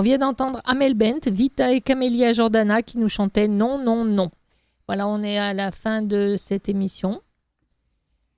On 0.00 0.02
vient 0.02 0.16
d'entendre 0.16 0.62
Amel 0.64 0.94
Bent, 0.94 1.28
Vita 1.30 1.74
et 1.74 1.82
Camélia 1.82 2.32
Jordana 2.32 2.80
qui 2.80 2.96
nous 2.96 3.10
chantaient 3.10 3.48
Non, 3.48 3.76
non, 3.76 4.06
non. 4.06 4.30
Voilà, 4.86 5.06
on 5.06 5.22
est 5.22 5.36
à 5.36 5.52
la 5.52 5.70
fin 5.72 6.00
de 6.00 6.36
cette 6.38 6.70
émission. 6.70 7.20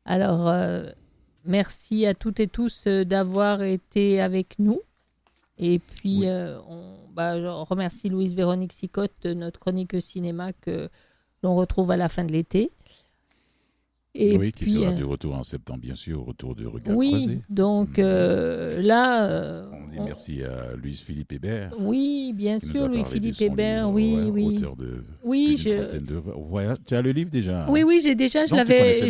Alors, 0.04 0.48
euh, 0.48 0.90
merci 1.44 2.04
à 2.04 2.14
toutes 2.14 2.40
et 2.40 2.48
tous 2.48 2.88
euh, 2.88 3.04
d'avoir 3.04 3.62
été 3.62 4.20
avec 4.20 4.58
nous. 4.58 4.80
Et 5.56 5.78
puis, 5.78 6.22
Oui. 6.22 6.26
euh, 6.26 6.58
on, 6.68 6.96
bah, 7.14 7.40
je 7.40 7.46
remercie 7.46 8.08
Louise 8.08 8.34
Véronique 8.34 8.72
Sicotte 8.72 9.12
de 9.22 9.32
notre 9.32 9.60
chronique 9.60 10.02
cinéma 10.02 10.52
que 10.52 10.88
l'on 11.44 11.54
retrouve 11.54 11.92
à 11.92 11.96
la 11.96 12.08
fin 12.08 12.24
de 12.24 12.32
l'été. 12.32 12.72
Et 14.14 14.36
oui, 14.36 14.52
qui 14.52 14.68
sera 14.70 14.90
euh, 14.90 14.92
de 14.92 15.04
retour 15.04 15.34
en 15.34 15.42
septembre, 15.42 15.80
bien 15.80 15.94
sûr, 15.94 16.20
au 16.20 16.24
retour 16.24 16.54
de 16.54 16.66
Regard 16.66 16.94
oui, 16.94 17.08
Croisé. 17.12 17.38
donc 17.48 17.98
euh, 17.98 18.82
là, 18.82 19.24
euh, 19.26 19.64
On 19.72 19.88
dit 19.90 19.96
on- 20.00 20.04
merci 20.04 20.42
à 20.44 20.76
Louise-Philippe 20.76 21.32
Hébert. 21.32 21.72
oui, 21.78 22.34
bien 22.34 22.58
sûr, 22.58 22.88
Louis-Philippe 22.88 23.36
son 23.36 23.44
Hébert, 23.44 23.86
livre, 23.86 23.94
oui, 23.94 24.14
ouais, 24.16 24.30
oui. 24.30 24.56
Auteur 24.58 24.76
de 24.76 25.02
Oui, 25.24 25.56
je- 25.58 25.70
de. 25.70 26.76
Tu 26.86 26.94
as 26.94 27.00
le 27.00 27.10
livre 27.12 27.30
déjà 27.30 27.66
Oui, 27.70 27.84
oui, 27.84 28.02
j'ai 28.04 28.14
déjà, 28.14 28.44
je 28.44 28.54
l'avais. 28.54 29.00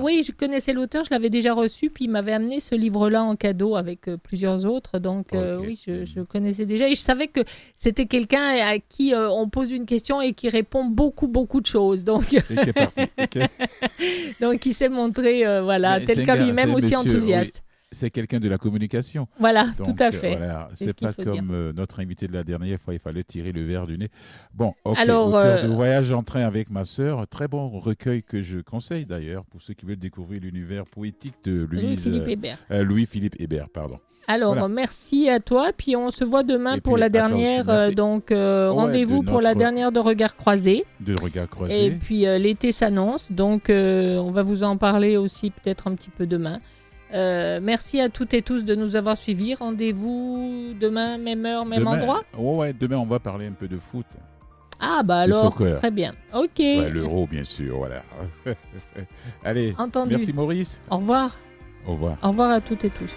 Oui, 0.00 0.22
je 0.24 0.30
connaissais 0.30 0.72
l'auteur, 0.72 1.02
je 1.04 1.10
l'avais 1.10 1.30
déjà 1.30 1.54
reçu, 1.54 1.90
puis 1.90 2.04
il 2.04 2.10
m'avait 2.12 2.32
amené 2.32 2.60
ce 2.60 2.76
livre-là 2.76 3.24
en 3.24 3.34
cadeau 3.34 3.74
avec 3.74 4.06
euh, 4.06 4.16
plusieurs 4.16 4.64
autres. 4.64 5.00
Donc, 5.00 5.30
oui, 5.32 5.76
je, 5.84 6.04
je 6.04 6.20
connaissais 6.20 6.66
déjà. 6.66 6.88
Et 6.88 6.94
je 6.94 7.00
savais 7.00 7.26
que 7.26 7.40
c'était 7.74 8.06
quelqu'un 8.06 8.44
à 8.64 8.78
qui 8.78 9.12
on 9.16 9.48
pose 9.48 9.72
une 9.72 9.86
question 9.86 10.20
et 10.22 10.34
qui 10.34 10.48
répond 10.48 10.84
beaucoup, 10.84 11.26
beaucoup 11.26 11.60
de 11.60 11.66
choses. 11.66 12.04
Donc, 12.04 12.32
Et 12.32 12.40
qui 12.42 12.52
est 12.68 12.72
parti. 12.72 13.00
Donc 14.40 14.51
il 14.64 14.74
s'est 14.74 14.88
montré, 14.88 15.46
euh, 15.46 15.62
voilà, 15.62 15.98
Mais 15.98 16.06
tel 16.06 16.24
gars, 16.24 16.36
lui-même 16.36 16.74
aussi 16.74 16.94
monsieur, 16.94 16.98
enthousiaste. 16.98 17.62
C'est 17.94 18.08
quelqu'un 18.08 18.40
de 18.40 18.48
la 18.48 18.56
communication. 18.56 19.28
Voilà, 19.38 19.66
Donc, 19.76 19.86
tout 19.86 20.02
à 20.02 20.06
euh, 20.06 20.12
fait. 20.12 20.36
voilà, 20.36 20.70
C'est 20.74 20.88
ce 20.88 20.92
pas 20.94 21.12
comme 21.12 21.50
euh, 21.52 21.72
notre 21.74 22.00
invité 22.00 22.26
de 22.26 22.32
la 22.32 22.42
dernière 22.42 22.80
fois, 22.80 22.94
il 22.94 23.00
fallait 23.00 23.22
tirer 23.22 23.52
le 23.52 23.62
verre 23.64 23.86
du 23.86 23.98
nez. 23.98 24.08
Bon, 24.54 24.72
ok. 24.86 24.96
Alors, 24.98 25.36
euh, 25.36 25.64
de 25.64 25.68
Voyage 25.68 26.10
en 26.10 26.22
train 26.22 26.40
avec 26.40 26.70
ma 26.70 26.86
sœur, 26.86 27.28
très 27.28 27.48
bon 27.48 27.68
recueil 27.68 28.22
que 28.22 28.40
je 28.42 28.60
conseille 28.60 29.04
d'ailleurs 29.04 29.44
pour 29.44 29.60
ceux 29.60 29.74
qui 29.74 29.84
veulent 29.84 29.96
découvrir 29.96 30.40
l'univers 30.40 30.86
poétique 30.86 31.34
de 31.44 31.68
Louise, 31.70 31.82
Louis-Philippe 31.82 32.22
euh, 32.22 32.30
Hébert. 32.30 32.58
euh, 32.70 32.82
Louis-Philippe 32.82 33.36
Hébert, 33.38 33.68
pardon. 33.68 33.98
Alors, 34.28 34.52
Voilà. 34.52 34.68
merci 34.68 35.28
à 35.28 35.40
toi. 35.40 35.70
Puis 35.76 35.96
on 35.96 36.10
se 36.10 36.24
voit 36.24 36.42
demain 36.44 36.78
pour 36.78 36.94
puis, 36.94 37.00
la 37.00 37.08
dernière. 37.08 37.68
euh, 37.68 37.90
donc, 37.90 38.30
euh, 38.30 38.68
Ouais, 38.70 38.74
rendez-vous 38.76 39.22
de 39.22 39.28
pour 39.28 39.40
la 39.40 39.54
dernière 39.54 39.90
de 39.92 39.98
Regard 39.98 40.36
Croisé. 40.36 40.84
De 41.00 41.14
regard 41.20 41.48
croisé. 41.48 41.86
Et 41.86 41.90
puis 41.90 42.26
euh, 42.26 42.38
l'été 42.38 42.70
s'annonce, 42.72 43.32
donc 43.32 43.64
on 43.68 44.30
va 44.30 44.42
vous 44.42 44.62
en 44.62 44.76
parler 44.76 45.16
aussi 45.16 45.50
peut-être 45.50 45.88
un 45.88 45.94
petit 45.94 46.10
peu 46.10 46.26
demain. 46.26 46.60
Merci 47.12 48.00
à 48.00 48.08
toutes 48.08 48.32
et 48.32 48.42
tous 48.42 48.64
de 48.64 48.74
nous 48.74 48.96
avoir 48.96 49.16
suivis. 49.16 49.54
Rendez-vous 49.54 50.72
demain, 50.80 51.18
même 51.18 51.44
heure, 51.44 51.66
même 51.66 51.80
Demain- 51.80 51.98
endroit? 52.00 52.22
Ouais, 52.38 52.56
ouais, 52.56 52.72
demain 52.72 52.96
on 52.98 53.06
va 53.06 53.18
parler 53.18 53.46
un 53.46 53.52
peu 53.52 53.68
de 53.68 53.76
foot. 53.76 54.06
Ah 54.80 55.02
bah 55.04 55.18
alors, 55.18 55.52
soccer. 55.52 55.78
très 55.78 55.90
bien. 55.90 56.12
Ok, 56.34 56.58
L'euro, 56.90 57.26
bien 57.26 57.44
sûr, 57.44 57.76
voilà. 57.78 58.02
Allez, 59.44 59.74
entendu. 59.78 60.10
merci 60.10 60.32
Maurice. 60.32 60.80
Au 60.90 60.96
revoir. 60.96 61.36
Au 61.86 61.92
revoir. 61.92 62.16
Au 62.22 62.28
revoir 62.28 62.50
à 62.50 62.60
toutes 62.60 62.84
et 62.84 62.90
tous. 62.90 63.12